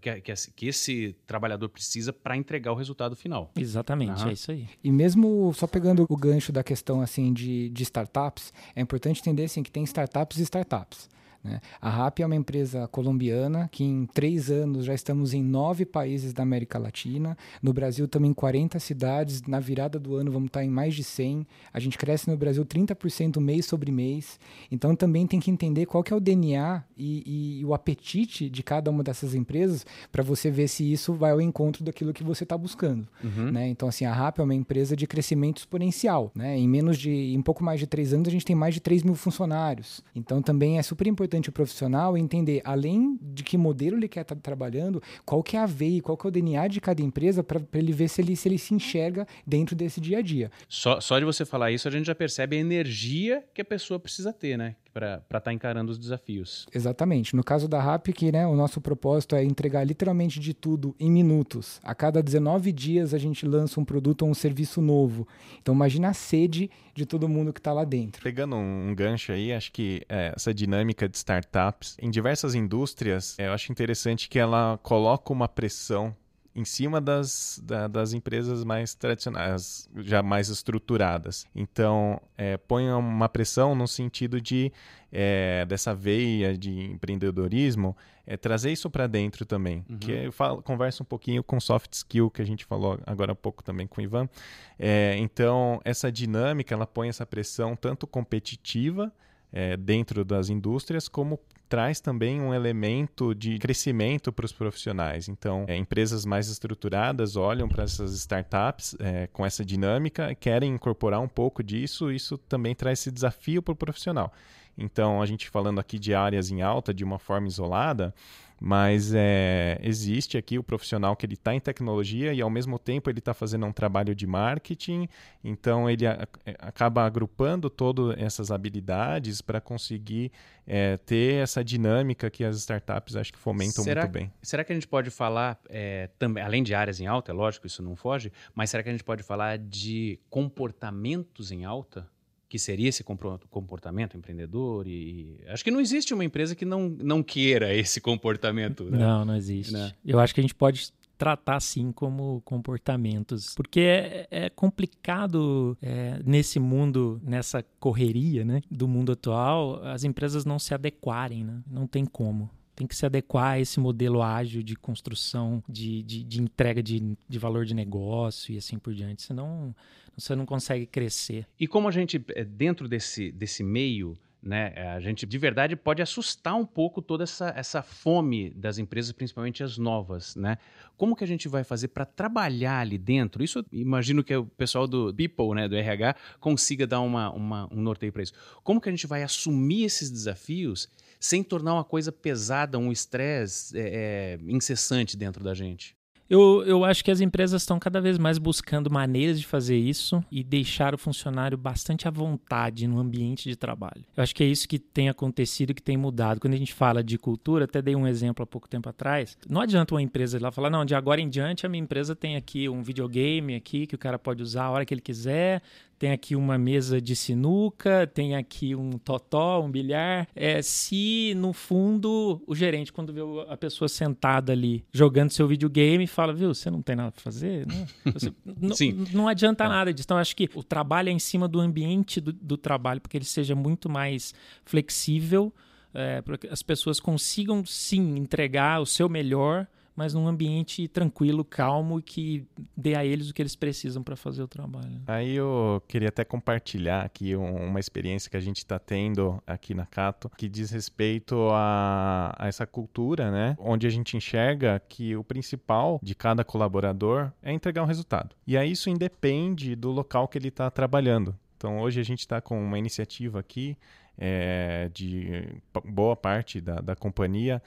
que, 0.00 0.20
que, 0.20 0.34
que, 0.54 0.66
esse 0.66 1.16
trabalhador 1.26 1.68
precisa 1.70 2.12
para 2.12 2.36
entregar 2.36 2.72
o 2.72 2.74
resultado 2.74 3.16
final. 3.16 3.50
Exatamente, 3.56 4.22
uhum. 4.22 4.28
é 4.28 4.32
isso 4.32 4.50
aí. 4.50 4.68
E 4.84 4.92
mesmo 4.92 5.52
só 5.54 5.66
pegando 5.66 6.04
o 6.08 6.16
gancho 6.16 6.52
da 6.52 6.62
questão 6.62 7.00
assim 7.00 7.32
de, 7.32 7.70
de 7.70 7.82
startups, 7.84 8.52
é 8.76 8.82
importante 8.82 9.20
entender 9.20 9.44
assim, 9.44 9.62
que 9.62 9.70
tem 9.70 9.84
startups 9.84 10.38
e 10.38 10.42
startups. 10.42 11.08
Né? 11.42 11.60
A 11.80 11.88
RAP 11.88 12.20
é 12.20 12.26
uma 12.26 12.34
empresa 12.34 12.88
colombiana 12.88 13.68
que 13.70 13.84
em 13.84 14.06
três 14.06 14.50
anos 14.50 14.84
já 14.84 14.94
estamos 14.94 15.32
em 15.34 15.42
nove 15.42 15.84
países 15.84 16.32
da 16.32 16.42
América 16.42 16.78
Latina. 16.78 17.36
No 17.62 17.72
Brasil 17.72 18.08
também 18.08 18.32
40 18.32 18.78
cidades. 18.78 19.42
Na 19.42 19.60
virada 19.60 19.98
do 19.98 20.16
ano 20.16 20.30
vamos 20.30 20.48
estar 20.48 20.64
em 20.64 20.70
mais 20.70 20.94
de 20.94 21.04
100. 21.04 21.46
A 21.72 21.80
gente 21.80 21.96
cresce 21.96 22.28
no 22.28 22.36
Brasil 22.36 22.64
30% 22.64 23.40
mês 23.40 23.66
sobre 23.66 23.92
mês. 23.92 24.38
Então 24.70 24.94
também 24.94 25.26
tem 25.26 25.40
que 25.40 25.50
entender 25.50 25.86
qual 25.86 26.02
que 26.02 26.12
é 26.12 26.16
o 26.16 26.20
DNA 26.20 26.82
e, 26.96 27.22
e, 27.26 27.60
e 27.60 27.64
o 27.64 27.72
apetite 27.72 28.50
de 28.50 28.62
cada 28.62 28.90
uma 28.90 29.02
dessas 29.02 29.34
empresas 29.34 29.86
para 30.10 30.22
você 30.22 30.50
ver 30.50 30.68
se 30.68 30.90
isso 30.90 31.14
vai 31.14 31.30
ao 31.30 31.40
encontro 31.40 31.84
daquilo 31.84 32.12
que 32.12 32.24
você 32.24 32.44
está 32.44 32.58
buscando. 32.58 33.06
Uhum. 33.22 33.52
Né? 33.52 33.68
Então 33.68 33.88
assim, 33.88 34.04
a 34.04 34.12
RAP 34.12 34.40
é 34.40 34.42
uma 34.42 34.54
empresa 34.54 34.96
de 34.96 35.06
crescimento 35.06 35.58
exponencial. 35.58 36.32
Né? 36.34 36.58
Em 36.58 36.68
menos 36.68 36.98
de, 36.98 37.10
em 37.10 37.40
pouco 37.40 37.62
mais 37.62 37.78
de 37.78 37.86
três 37.86 38.12
anos 38.12 38.28
a 38.28 38.30
gente 38.30 38.44
tem 38.44 38.56
mais 38.56 38.74
de 38.74 38.80
3 38.80 39.02
mil 39.02 39.14
funcionários. 39.14 40.02
Então 40.14 40.42
também 40.42 40.78
é 40.78 40.82
super 40.82 41.06
importante 41.06 41.27
importante 41.28 41.50
o 41.50 41.52
profissional 41.52 42.16
entender, 42.16 42.62
além 42.64 43.18
de 43.20 43.42
que 43.44 43.58
modelo 43.58 43.96
ele 43.96 44.08
quer 44.08 44.22
estar 44.22 44.34
tá 44.34 44.40
trabalhando, 44.40 45.02
qual 45.24 45.42
que 45.42 45.56
é 45.56 45.60
a 45.60 45.66
veia, 45.66 46.00
qual 46.00 46.16
que 46.16 46.26
é 46.26 46.28
o 46.28 46.30
DNA 46.30 46.66
de 46.68 46.80
cada 46.80 47.02
empresa 47.02 47.44
para 47.44 47.60
ele 47.74 47.92
ver 47.92 48.08
se 48.08 48.22
ele, 48.22 48.34
se 48.34 48.48
ele 48.48 48.58
se 48.58 48.74
enxerga 48.74 49.26
dentro 49.46 49.76
desse 49.76 50.00
dia 50.00 50.18
a 50.18 50.22
dia. 50.22 50.50
Só, 50.68 51.00
só 51.00 51.18
de 51.18 51.24
você 51.24 51.44
falar 51.44 51.70
isso, 51.70 51.86
a 51.86 51.90
gente 51.90 52.06
já 52.06 52.14
percebe 52.14 52.56
a 52.56 52.58
energia 52.58 53.44
que 53.52 53.60
a 53.60 53.64
pessoa 53.64 54.00
precisa 54.00 54.32
ter, 54.32 54.56
né? 54.56 54.74
Para 54.98 55.16
estar 55.18 55.40
tá 55.40 55.52
encarando 55.52 55.92
os 55.92 55.98
desafios. 55.98 56.66
Exatamente. 56.74 57.36
No 57.36 57.44
caso 57.44 57.68
da 57.68 57.80
RAP, 57.80 58.08
que 58.08 58.32
né, 58.32 58.46
o 58.46 58.56
nosso 58.56 58.80
propósito 58.80 59.36
é 59.36 59.44
entregar 59.44 59.84
literalmente 59.84 60.40
de 60.40 60.52
tudo 60.52 60.94
em 60.98 61.08
minutos. 61.10 61.80
A 61.84 61.94
cada 61.94 62.20
19 62.20 62.72
dias 62.72 63.14
a 63.14 63.18
gente 63.18 63.46
lança 63.46 63.78
um 63.78 63.84
produto 63.84 64.22
ou 64.22 64.30
um 64.30 64.34
serviço 64.34 64.82
novo. 64.82 65.28
Então 65.62 65.72
imagina 65.72 66.08
a 66.08 66.12
sede 66.12 66.68
de 66.94 67.06
todo 67.06 67.28
mundo 67.28 67.52
que 67.52 67.60
está 67.60 67.72
lá 67.72 67.84
dentro. 67.84 68.20
Pegando 68.22 68.56
um, 68.56 68.88
um 68.90 68.94
gancho 68.94 69.30
aí, 69.30 69.52
acho 69.52 69.70
que 69.70 70.02
é, 70.08 70.32
essa 70.34 70.52
dinâmica 70.52 71.08
de 71.08 71.16
startups 71.16 71.96
em 72.00 72.10
diversas 72.10 72.56
indústrias, 72.56 73.38
é, 73.38 73.46
eu 73.46 73.52
acho 73.52 73.70
interessante 73.70 74.28
que 74.28 74.38
ela 74.38 74.80
coloca 74.82 75.32
uma 75.32 75.46
pressão 75.46 76.14
em 76.58 76.64
cima 76.64 77.00
das, 77.00 77.62
da, 77.64 77.86
das 77.86 78.12
empresas 78.12 78.64
mais 78.64 78.92
tradicionais, 78.92 79.88
já 79.98 80.24
mais 80.24 80.48
estruturadas. 80.48 81.46
Então, 81.54 82.20
é, 82.36 82.56
põe 82.56 82.90
uma 82.90 83.28
pressão 83.28 83.76
no 83.76 83.86
sentido 83.86 84.40
de, 84.40 84.72
é, 85.12 85.64
dessa 85.66 85.94
veia 85.94 86.58
de 86.58 86.90
empreendedorismo, 86.90 87.96
é, 88.26 88.36
trazer 88.36 88.72
isso 88.72 88.90
para 88.90 89.06
dentro 89.06 89.46
também. 89.46 89.84
Uhum. 89.88 89.98
Que 89.98 90.10
eu 90.10 90.32
falo, 90.32 90.60
converso 90.60 91.04
um 91.04 91.06
pouquinho 91.06 91.44
com 91.44 91.60
soft 91.60 91.92
skill, 91.92 92.28
que 92.28 92.42
a 92.42 92.44
gente 92.44 92.64
falou 92.64 92.98
agora 93.06 93.32
há 93.32 93.36
pouco 93.36 93.62
também 93.62 93.86
com 93.86 94.00
o 94.00 94.04
Ivan. 94.04 94.28
É, 94.76 95.14
então, 95.16 95.80
essa 95.84 96.10
dinâmica, 96.10 96.74
ela 96.74 96.88
põe 96.88 97.08
essa 97.08 97.24
pressão 97.24 97.76
tanto 97.76 98.04
competitiva, 98.04 99.12
é, 99.52 99.76
dentro 99.76 100.24
das 100.24 100.48
indústrias, 100.50 101.08
como 101.08 101.38
traz 101.68 102.00
também 102.00 102.40
um 102.40 102.54
elemento 102.54 103.34
de 103.34 103.58
crescimento 103.58 104.32
para 104.32 104.46
os 104.46 104.52
profissionais. 104.52 105.28
Então, 105.28 105.64
é, 105.68 105.76
empresas 105.76 106.24
mais 106.24 106.48
estruturadas 106.48 107.36
olham 107.36 107.68
para 107.68 107.84
essas 107.84 108.12
startups 108.12 108.96
é, 108.98 109.26
com 109.28 109.44
essa 109.44 109.64
dinâmica, 109.64 110.34
querem 110.34 110.74
incorporar 110.74 111.20
um 111.20 111.28
pouco 111.28 111.62
disso, 111.62 112.10
isso 112.10 112.38
também 112.38 112.74
traz 112.74 113.00
esse 113.00 113.10
desafio 113.10 113.62
para 113.62 113.72
o 113.72 113.76
profissional. 113.76 114.32
Então, 114.78 115.20
a 115.20 115.26
gente 115.26 115.50
falando 115.50 115.80
aqui 115.80 115.98
de 115.98 116.14
áreas 116.14 116.50
em 116.50 116.62
alta 116.62 116.94
de 116.94 117.02
uma 117.02 117.18
forma 117.18 117.48
isolada, 117.48 118.14
mas 118.60 119.12
é, 119.14 119.78
existe 119.82 120.36
aqui 120.36 120.58
o 120.58 120.62
profissional 120.62 121.14
que 121.14 121.24
ele 121.24 121.34
está 121.34 121.54
em 121.54 121.60
tecnologia 121.60 122.32
e 122.32 122.40
ao 122.40 122.50
mesmo 122.50 122.78
tempo 122.78 123.08
ele 123.08 123.20
está 123.20 123.32
fazendo 123.32 123.64
um 123.66 123.72
trabalho 123.72 124.14
de 124.14 124.26
marketing, 124.26 125.08
então 125.44 125.88
ele 125.88 126.06
a, 126.06 126.26
é, 126.44 126.56
acaba 126.58 127.04
agrupando 127.04 127.70
todas 127.70 128.18
essas 128.18 128.50
habilidades 128.50 129.40
para 129.40 129.60
conseguir 129.60 130.32
é, 130.66 130.96
ter 130.96 131.42
essa 131.42 131.62
dinâmica 131.62 132.28
que 132.30 132.42
as 132.44 132.56
startups 132.56 133.14
acho 133.14 133.32
que 133.32 133.38
fomentam 133.38 133.84
será, 133.84 134.02
muito 134.02 134.12
bem. 134.12 134.32
Será 134.42 134.64
que 134.64 134.72
a 134.72 134.74
gente 134.74 134.88
pode 134.88 135.10
falar 135.10 135.58
é, 135.68 136.08
também, 136.18 136.42
além 136.42 136.62
de 136.62 136.74
áreas 136.74 137.00
em 137.00 137.06
alta, 137.06 137.30
é 137.30 137.34
lógico, 137.34 137.66
isso 137.66 137.82
não 137.82 137.94
foge, 137.94 138.32
mas 138.54 138.70
será 138.70 138.82
que 138.82 138.88
a 138.88 138.92
gente 138.92 139.04
pode 139.04 139.22
falar 139.22 139.56
de 139.56 140.18
comportamentos 140.28 141.52
em 141.52 141.64
alta? 141.64 142.08
Que 142.48 142.58
seria 142.58 142.88
esse 142.88 143.04
comportamento 143.04 144.16
empreendedor 144.16 144.86
e 144.86 145.38
acho 145.48 145.62
que 145.62 145.70
não 145.70 145.80
existe 145.80 146.14
uma 146.14 146.24
empresa 146.24 146.54
que 146.54 146.64
não, 146.64 146.88
não 146.88 147.22
queira 147.22 147.74
esse 147.74 148.00
comportamento. 148.00 148.84
Né? 148.84 148.98
Não, 148.98 149.24
não 149.24 149.36
existe. 149.36 149.72
Né? 149.72 149.92
Eu 150.04 150.18
acho 150.18 150.34
que 150.34 150.40
a 150.40 150.42
gente 150.42 150.54
pode 150.54 150.90
tratar 151.18 151.56
assim 151.56 151.90
como 151.90 152.40
comportamentos, 152.44 153.52
porque 153.54 153.80
é, 153.80 154.28
é 154.30 154.48
complicado 154.48 155.76
é, 155.82 156.20
nesse 156.24 156.60
mundo, 156.60 157.20
nessa 157.24 157.64
correria, 157.80 158.44
né, 158.44 158.62
do 158.70 158.86
mundo 158.86 159.12
atual, 159.12 159.84
as 159.84 160.04
empresas 160.04 160.44
não 160.44 160.60
se 160.60 160.72
adequarem, 160.72 161.44
né? 161.44 161.60
Não 161.68 161.88
tem 161.88 162.06
como 162.06 162.48
tem 162.78 162.86
que 162.86 162.94
se 162.94 163.04
adequar 163.04 163.54
a 163.54 163.60
esse 163.60 163.80
modelo 163.80 164.22
ágil 164.22 164.62
de 164.62 164.76
construção, 164.76 165.60
de, 165.68 166.00
de, 166.04 166.22
de 166.22 166.40
entrega 166.40 166.80
de, 166.80 167.16
de 167.28 167.38
valor 167.38 167.64
de 167.64 167.74
negócio 167.74 168.54
e 168.54 168.56
assim 168.56 168.78
por 168.78 168.94
diante. 168.94 169.22
Senão 169.22 169.74
você 170.16 170.36
não 170.36 170.46
consegue 170.46 170.86
crescer. 170.86 171.44
E 171.58 171.66
como 171.66 171.88
a 171.88 171.90
gente, 171.90 172.24
eh, 172.28 172.44
dentro 172.44 172.88
desse, 172.88 173.32
desse 173.32 173.64
meio, 173.64 174.16
né, 174.40 174.72
eh, 174.76 174.90
a 174.90 175.00
gente 175.00 175.26
de 175.26 175.38
verdade 175.38 175.74
pode 175.74 176.00
assustar 176.00 176.54
um 176.54 176.64
pouco 176.64 177.02
toda 177.02 177.24
essa, 177.24 177.52
essa 177.56 177.82
fome 177.82 178.50
das 178.50 178.78
empresas, 178.78 179.10
principalmente 179.10 179.64
as 179.64 179.76
novas, 179.76 180.36
né? 180.36 180.56
Como 180.96 181.16
que 181.16 181.24
a 181.24 181.26
gente 181.26 181.48
vai 181.48 181.64
fazer 181.64 181.88
para 181.88 182.04
trabalhar 182.04 182.78
ali 182.78 182.96
dentro? 182.96 183.42
Isso, 183.42 183.66
imagino 183.72 184.22
que 184.22 184.36
o 184.36 184.46
pessoal 184.46 184.86
do 184.86 185.12
People, 185.12 185.56
né, 185.56 185.68
do 185.68 185.74
RH, 185.74 186.14
consiga 186.38 186.86
dar 186.86 187.00
uma, 187.00 187.32
uma 187.32 187.68
um 187.72 187.82
norteio 187.82 188.12
para 188.12 188.22
isso. 188.22 188.34
Como 188.62 188.80
que 188.80 188.88
a 188.88 188.92
gente 188.92 189.06
vai 189.08 189.24
assumir 189.24 189.82
esses 189.82 190.12
desafios 190.12 190.88
sem 191.18 191.42
tornar 191.42 191.74
uma 191.74 191.84
coisa 191.84 192.12
pesada, 192.12 192.78
um 192.78 192.92
estresse 192.92 193.78
é, 193.78 194.38
é, 194.38 194.38
incessante 194.46 195.16
dentro 195.16 195.42
da 195.42 195.54
gente? 195.54 195.98
Eu, 196.28 196.62
eu 196.66 196.84
acho 196.84 197.02
que 197.02 197.10
as 197.10 197.22
empresas 197.22 197.62
estão 197.62 197.78
cada 197.78 198.02
vez 198.02 198.18
mais 198.18 198.36
buscando 198.36 198.90
maneiras 198.90 199.40
de 199.40 199.46
fazer 199.46 199.78
isso 199.78 200.22
e 200.30 200.44
deixar 200.44 200.94
o 200.94 200.98
funcionário 200.98 201.56
bastante 201.56 202.06
à 202.06 202.10
vontade 202.10 202.86
no 202.86 202.98
ambiente 202.98 203.48
de 203.48 203.56
trabalho. 203.56 204.04
Eu 204.14 204.22
acho 204.22 204.34
que 204.34 204.44
é 204.44 204.46
isso 204.46 204.68
que 204.68 204.78
tem 204.78 205.08
acontecido, 205.08 205.72
que 205.72 205.82
tem 205.82 205.96
mudado. 205.96 206.38
Quando 206.38 206.52
a 206.52 206.58
gente 206.58 206.74
fala 206.74 207.02
de 207.02 207.16
cultura, 207.16 207.64
até 207.64 207.80
dei 207.80 207.96
um 207.96 208.06
exemplo 208.06 208.42
há 208.42 208.46
pouco 208.46 208.68
tempo 208.68 208.90
atrás. 208.90 209.38
Não 209.48 209.62
adianta 209.62 209.94
uma 209.94 210.02
empresa 210.02 210.38
lá 210.38 210.52
falar, 210.52 210.68
não, 210.68 210.84
de 210.84 210.94
agora 210.94 211.18
em 211.18 211.30
diante 211.30 211.64
a 211.64 211.68
minha 211.68 211.82
empresa 211.82 212.14
tem 212.14 212.36
aqui 212.36 212.68
um 212.68 212.82
videogame 212.82 213.54
aqui 213.54 213.86
que 213.86 213.94
o 213.94 213.98
cara 213.98 214.18
pode 214.18 214.42
usar 214.42 214.64
a 214.64 214.70
hora 214.70 214.84
que 214.84 214.92
ele 214.92 215.00
quiser, 215.00 215.62
tem 215.98 216.12
aqui 216.12 216.36
uma 216.36 216.56
mesa 216.56 217.00
de 217.00 217.16
sinuca, 217.16 218.06
tem 218.06 218.36
aqui 218.36 218.74
um 218.74 218.90
totó, 218.92 219.60
um 219.60 219.70
bilhar. 219.70 220.28
É, 220.34 220.62
se 220.62 221.34
no 221.36 221.52
fundo 221.52 222.42
o 222.46 222.54
gerente, 222.54 222.92
quando 222.92 223.12
vê 223.12 223.20
a 223.48 223.56
pessoa 223.56 223.88
sentada 223.88 224.52
ali 224.52 224.84
jogando 224.92 225.30
seu 225.30 225.48
videogame, 225.48 226.06
fala, 226.06 226.32
viu, 226.32 226.54
você 226.54 226.70
não 226.70 226.80
tem 226.80 226.94
nada 226.94 227.10
para 227.10 227.22
fazer, 227.22 227.66
né? 227.66 227.86
Você, 228.18 228.32
Sim. 228.74 229.06
Não 229.12 229.28
adianta 229.28 229.64
é. 229.64 229.68
nada 229.68 229.92
disso. 229.92 230.06
Então, 230.06 230.16
acho 230.16 230.34
que 230.34 230.48
o 230.54 230.62
trabalho 230.62 231.08
é 231.08 231.12
em 231.12 231.18
cima 231.18 231.46
do 231.46 231.60
ambiente 231.60 232.20
do, 232.20 232.32
do 232.32 232.56
trabalho, 232.56 233.00
porque 233.00 233.16
ele 233.16 233.24
seja 233.24 233.54
muito 233.54 233.88
mais 233.88 234.34
flexível 234.64 235.52
é, 235.92 236.20
para 236.22 236.38
que 236.38 236.46
as 236.46 236.62
pessoas 236.62 237.00
consigam 237.00 237.64
sim 237.64 238.16
entregar 238.16 238.80
o 238.80 238.86
seu 238.86 239.08
melhor 239.08 239.66
mas 239.98 240.14
num 240.14 240.28
ambiente 240.28 240.86
tranquilo, 240.86 241.44
calmo 241.44 242.00
que 242.00 242.46
dê 242.76 242.94
a 242.94 243.04
eles 243.04 243.30
o 243.30 243.34
que 243.34 243.42
eles 243.42 243.56
precisam 243.56 244.00
para 244.00 244.14
fazer 244.14 244.40
o 244.40 244.46
trabalho. 244.46 245.02
Aí 245.08 245.34
eu 245.34 245.82
queria 245.88 246.08
até 246.08 246.24
compartilhar 246.24 247.04
aqui 247.04 247.34
uma 247.34 247.80
experiência 247.80 248.30
que 248.30 248.36
a 248.36 248.40
gente 248.40 248.58
está 248.58 248.78
tendo 248.78 249.42
aqui 249.44 249.74
na 249.74 249.84
Cato, 249.86 250.30
que 250.38 250.48
diz 250.48 250.70
respeito 250.70 251.48
a, 251.50 252.32
a, 252.38 252.46
essa 252.46 252.64
cultura, 252.64 253.32
né? 253.32 253.56
Onde 253.58 253.88
a 253.88 253.90
gente 253.90 254.16
enxerga 254.16 254.80
que 254.88 255.16
o 255.16 255.24
principal 255.24 255.98
de 256.00 256.14
cada 256.14 256.44
colaborador 256.44 257.32
é 257.42 257.52
entregar 257.52 257.82
um 257.82 257.86
resultado. 257.86 258.36
E 258.46 258.56
aí 258.56 258.70
isso 258.70 258.88
independe 258.88 259.74
do 259.74 259.90
local 259.90 260.28
que 260.28 260.38
ele 260.38 260.46
está 260.46 260.70
trabalhando. 260.70 261.36
Então 261.56 261.80
hoje 261.80 261.98
a 261.98 262.04
gente 262.04 262.20
está 262.20 262.40
com 262.40 262.56
uma 262.62 262.78
iniciativa 262.78 263.40
aqui 263.40 263.76
é, 264.16 264.88
de 264.94 265.60
boa 265.84 266.14
parte 266.14 266.60
da, 266.60 266.76
da 266.76 266.94
companhia 266.94 267.60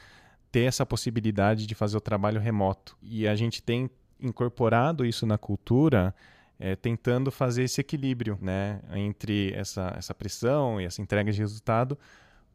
ter 0.51 0.63
essa 0.63 0.85
possibilidade 0.85 1.65
de 1.65 1.73
fazer 1.73 1.97
o 1.97 2.01
trabalho 2.01 2.39
remoto. 2.39 2.97
E 3.01 3.27
a 3.27 3.35
gente 3.35 3.63
tem 3.63 3.89
incorporado 4.19 5.05
isso 5.05 5.25
na 5.25 5.37
cultura, 5.37 6.13
é, 6.59 6.75
tentando 6.75 7.31
fazer 7.31 7.63
esse 7.63 7.81
equilíbrio 7.81 8.37
né, 8.41 8.81
entre 8.93 9.51
essa, 9.53 9.93
essa 9.97 10.13
pressão 10.13 10.79
e 10.79 10.85
essa 10.85 11.01
entrega 11.01 11.31
de 11.31 11.39
resultado, 11.39 11.97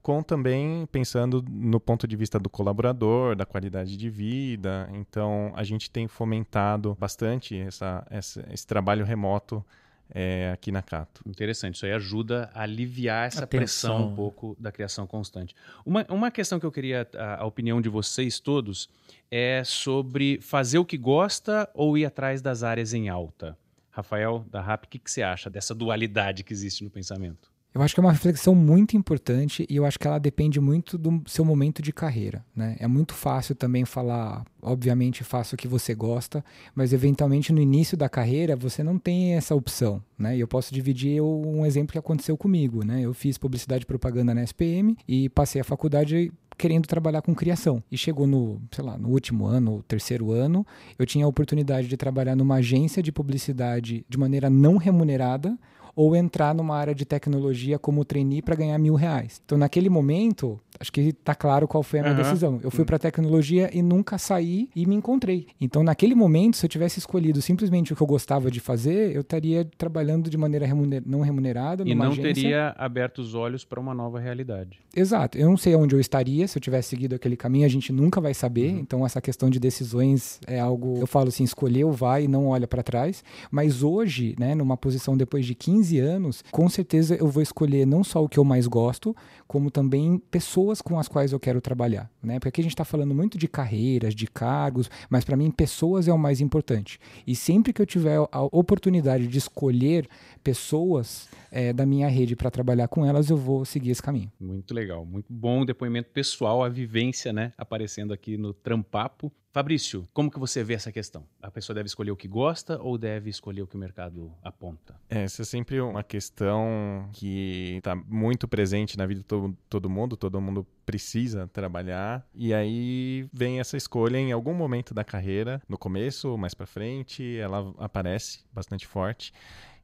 com 0.00 0.22
também 0.22 0.86
pensando 0.92 1.44
no 1.48 1.80
ponto 1.80 2.06
de 2.06 2.14
vista 2.14 2.38
do 2.38 2.48
colaborador, 2.48 3.34
da 3.34 3.44
qualidade 3.44 3.96
de 3.96 4.08
vida. 4.08 4.88
Então, 4.92 5.52
a 5.56 5.64
gente 5.64 5.90
tem 5.90 6.06
fomentado 6.06 6.96
bastante 7.00 7.58
essa, 7.58 8.06
essa 8.08 8.46
esse 8.52 8.64
trabalho 8.64 9.04
remoto 9.04 9.64
é, 10.10 10.50
aqui 10.52 10.70
na 10.70 10.82
Cato. 10.82 11.22
Interessante, 11.26 11.76
isso 11.76 11.86
aí 11.86 11.92
ajuda 11.92 12.50
a 12.54 12.62
aliviar 12.62 13.26
essa 13.26 13.46
pressão 13.46 14.08
um 14.08 14.14
pouco 14.14 14.56
da 14.58 14.70
criação 14.70 15.06
constante. 15.06 15.54
Uma, 15.84 16.06
uma 16.08 16.30
questão 16.30 16.60
que 16.60 16.66
eu 16.66 16.72
queria 16.72 17.08
a, 17.14 17.42
a, 17.42 17.46
opinião 17.46 17.80
de 17.80 17.88
vocês 17.88 18.38
todos 18.38 18.88
é 19.30 19.62
sobre 19.64 20.40
fazer 20.40 20.78
o 20.78 20.84
que 20.84 20.96
gosta 20.96 21.68
ou 21.74 21.98
ir 21.98 22.04
atrás 22.04 22.40
das 22.40 22.62
áreas 22.62 22.94
em 22.94 23.08
alta. 23.08 23.56
Rafael, 23.90 24.44
da 24.50 24.60
RAP, 24.60 24.84
o 24.84 24.88
que, 24.88 24.98
que 24.98 25.10
você 25.10 25.22
acha 25.22 25.48
dessa 25.48 25.74
dualidade 25.74 26.44
que 26.44 26.52
existe 26.52 26.84
no 26.84 26.90
pensamento? 26.90 27.50
Eu 27.76 27.82
acho 27.82 27.92
que 27.92 28.00
é 28.00 28.02
uma 28.02 28.12
reflexão 28.12 28.54
muito 28.54 28.96
importante 28.96 29.66
e 29.68 29.76
eu 29.76 29.84
acho 29.84 29.98
que 29.98 30.06
ela 30.06 30.18
depende 30.18 30.58
muito 30.58 30.96
do 30.96 31.22
seu 31.26 31.44
momento 31.44 31.82
de 31.82 31.92
carreira. 31.92 32.42
Né? 32.56 32.74
É 32.80 32.86
muito 32.86 33.12
fácil 33.12 33.54
também 33.54 33.84
falar, 33.84 34.46
obviamente, 34.62 35.22
faça 35.22 35.54
o 35.54 35.58
que 35.58 35.68
você 35.68 35.94
gosta, 35.94 36.42
mas 36.74 36.94
eventualmente 36.94 37.52
no 37.52 37.60
início 37.60 37.94
da 37.94 38.08
carreira 38.08 38.56
você 38.56 38.82
não 38.82 38.98
tem 38.98 39.34
essa 39.34 39.54
opção. 39.54 40.02
Né? 40.18 40.38
E 40.38 40.40
eu 40.40 40.48
posso 40.48 40.72
dividir 40.72 41.20
um 41.20 41.66
exemplo 41.66 41.92
que 41.92 41.98
aconteceu 41.98 42.34
comigo. 42.34 42.82
Né? 42.82 43.02
Eu 43.02 43.12
fiz 43.12 43.36
publicidade 43.36 43.82
e 43.82 43.86
propaganda 43.86 44.34
na 44.34 44.42
SPM 44.42 44.96
e 45.06 45.28
passei 45.28 45.60
a 45.60 45.64
faculdade 45.64 46.32
querendo 46.56 46.86
trabalhar 46.86 47.22
com 47.22 47.34
criação. 47.34 47.82
E 47.90 47.98
chegou 47.98 48.26
no, 48.26 48.60
sei 48.70 48.84
lá, 48.84 48.96
no 48.96 49.10
último 49.10 49.46
ano, 49.46 49.84
terceiro 49.86 50.32
ano, 50.32 50.66
eu 50.98 51.04
tinha 51.04 51.24
a 51.24 51.28
oportunidade 51.28 51.88
de 51.88 51.96
trabalhar 51.96 52.34
numa 52.34 52.56
agência 52.56 53.02
de 53.02 53.12
publicidade 53.12 54.04
de 54.08 54.18
maneira 54.18 54.48
não 54.48 54.76
remunerada, 54.76 55.58
ou 55.96 56.14
entrar 56.14 56.54
numa 56.54 56.76
área 56.76 56.94
de 56.94 57.06
tecnologia 57.06 57.78
como 57.78 58.04
trainee 58.04 58.42
para 58.42 58.54
ganhar 58.54 58.76
mil 58.78 58.94
reais. 58.94 59.40
Então, 59.44 59.56
naquele 59.56 59.88
momento, 59.88 60.60
acho 60.78 60.92
que 60.92 61.00
está 61.00 61.34
claro 61.34 61.66
qual 61.66 61.82
foi 61.82 62.00
a 62.00 62.02
minha 62.02 62.14
uhum. 62.14 62.22
decisão. 62.22 62.60
Eu 62.62 62.70
fui 62.70 62.84
para 62.84 62.98
tecnologia 62.98 63.70
e 63.72 63.80
nunca 63.80 64.18
saí 64.18 64.68
e 64.76 64.84
me 64.84 64.94
encontrei. 64.94 65.46
Então, 65.58 65.82
naquele 65.82 66.14
momento, 66.14 66.58
se 66.58 66.66
eu 66.66 66.68
tivesse 66.68 66.98
escolhido 66.98 67.40
simplesmente 67.40 67.94
o 67.94 67.96
que 67.96 68.02
eu 68.02 68.06
gostava 68.06 68.50
de 68.50 68.60
fazer, 68.60 69.16
eu 69.16 69.22
estaria 69.22 69.66
trabalhando 69.78 70.28
de 70.28 70.36
maneira 70.36 70.66
remuner 70.66 71.02
não 71.06 71.22
remunerada. 71.22 71.82
E 71.86 71.94
não 71.94 72.08
agência. 72.08 72.34
teria 72.34 72.74
aberto 72.76 73.20
os 73.20 73.34
olhos 73.34 73.64
para 73.64 73.80
uma 73.80 73.94
nova 73.94 74.20
realidade. 74.20 74.78
Exato. 74.94 75.38
Eu 75.38 75.48
não 75.48 75.56
sei 75.56 75.74
onde 75.74 75.94
eu 75.94 76.00
estaria 76.00 76.46
se 76.46 76.58
eu 76.58 76.60
tivesse 76.60 76.90
seguido 76.90 77.14
aquele 77.14 77.36
caminho, 77.38 77.64
a 77.64 77.70
gente 77.70 77.90
nunca 77.90 78.20
vai 78.20 78.34
saber. 78.34 78.74
Uhum. 78.74 78.80
Então, 78.80 79.06
essa 79.06 79.20
questão 79.22 79.48
de 79.48 79.58
decisões 79.58 80.40
é 80.46 80.60
algo, 80.60 80.98
eu 80.98 81.06
falo 81.06 81.28
assim, 81.28 81.44
escolheu, 81.44 81.90
vai 81.90 82.24
e 82.24 82.28
não 82.28 82.48
olha 82.48 82.66
para 82.66 82.82
trás. 82.82 83.24
Mas 83.50 83.82
hoje, 83.82 84.34
né, 84.38 84.54
numa 84.54 84.76
posição 84.76 85.16
depois 85.16 85.46
de 85.46 85.54
15 85.54 85.85
anos, 85.92 86.42
com 86.50 86.68
certeza 86.68 87.14
eu 87.14 87.28
vou 87.28 87.42
escolher 87.42 87.86
não 87.86 88.02
só 88.02 88.22
o 88.22 88.28
que 88.28 88.38
eu 88.38 88.44
mais 88.44 88.66
gosto, 88.66 89.14
como 89.46 89.70
também 89.70 90.18
pessoas 90.30 90.82
com 90.82 90.98
as 90.98 91.08
quais 91.08 91.32
eu 91.32 91.40
quero 91.40 91.60
trabalhar, 91.60 92.10
né? 92.22 92.38
Porque 92.38 92.48
aqui 92.48 92.60
a 92.60 92.64
gente 92.64 92.72
está 92.72 92.84
falando 92.84 93.14
muito 93.14 93.38
de 93.38 93.46
carreiras, 93.46 94.14
de 94.14 94.26
cargos, 94.26 94.90
mas 95.08 95.24
para 95.24 95.36
mim 95.36 95.50
pessoas 95.50 96.08
é 96.08 96.12
o 96.12 96.18
mais 96.18 96.40
importante. 96.40 96.98
E 97.26 97.34
sempre 97.34 97.72
que 97.72 97.80
eu 97.80 97.86
tiver 97.86 98.18
a 98.30 98.42
oportunidade 98.42 99.26
de 99.26 99.38
escolher 99.38 100.08
pessoas 100.42 101.28
é, 101.50 101.72
da 101.72 101.86
minha 101.86 102.08
rede 102.08 102.34
para 102.34 102.50
trabalhar 102.50 102.88
com 102.88 103.04
elas, 103.04 103.30
eu 103.30 103.36
vou 103.36 103.64
seguir 103.64 103.90
esse 103.90 104.02
caminho. 104.02 104.30
Muito 104.40 104.74
legal, 104.74 105.04
muito 105.04 105.32
bom 105.32 105.64
depoimento 105.64 106.10
pessoal, 106.10 106.62
a 106.62 106.68
vivência, 106.68 107.32
né, 107.32 107.52
aparecendo 107.56 108.12
aqui 108.12 108.36
no 108.36 108.52
Trampapo. 108.52 109.32
Fabrício, 109.56 110.06
como 110.12 110.30
que 110.30 110.38
você 110.38 110.62
vê 110.62 110.74
essa 110.74 110.92
questão? 110.92 111.26
A 111.40 111.50
pessoa 111.50 111.72
deve 111.72 111.86
escolher 111.86 112.10
o 112.10 112.16
que 112.16 112.28
gosta 112.28 112.78
ou 112.78 112.98
deve 112.98 113.30
escolher 113.30 113.62
o 113.62 113.66
que 113.66 113.74
o 113.74 113.78
mercado 113.78 114.30
aponta? 114.44 114.94
É, 115.08 115.22
essa 115.22 115.40
é 115.40 115.44
sempre 115.46 115.80
uma 115.80 116.02
questão 116.02 117.08
que 117.14 117.76
está 117.78 117.94
muito 117.94 118.46
presente 118.46 118.98
na 118.98 119.06
vida 119.06 119.20
de 119.20 119.26
todo, 119.26 119.56
todo 119.70 119.88
mundo. 119.88 120.14
Todo 120.14 120.38
mundo 120.42 120.66
precisa 120.84 121.48
trabalhar 121.48 122.28
e 122.34 122.52
aí 122.52 123.26
vem 123.32 123.58
essa 123.58 123.78
escolha 123.78 124.18
em 124.18 124.30
algum 124.30 124.52
momento 124.52 124.92
da 124.92 125.02
carreira, 125.02 125.62
no 125.66 125.78
começo, 125.78 126.36
mais 126.36 126.52
para 126.52 126.66
frente, 126.66 127.38
ela 127.38 127.72
aparece 127.78 128.40
bastante 128.52 128.86
forte. 128.86 129.32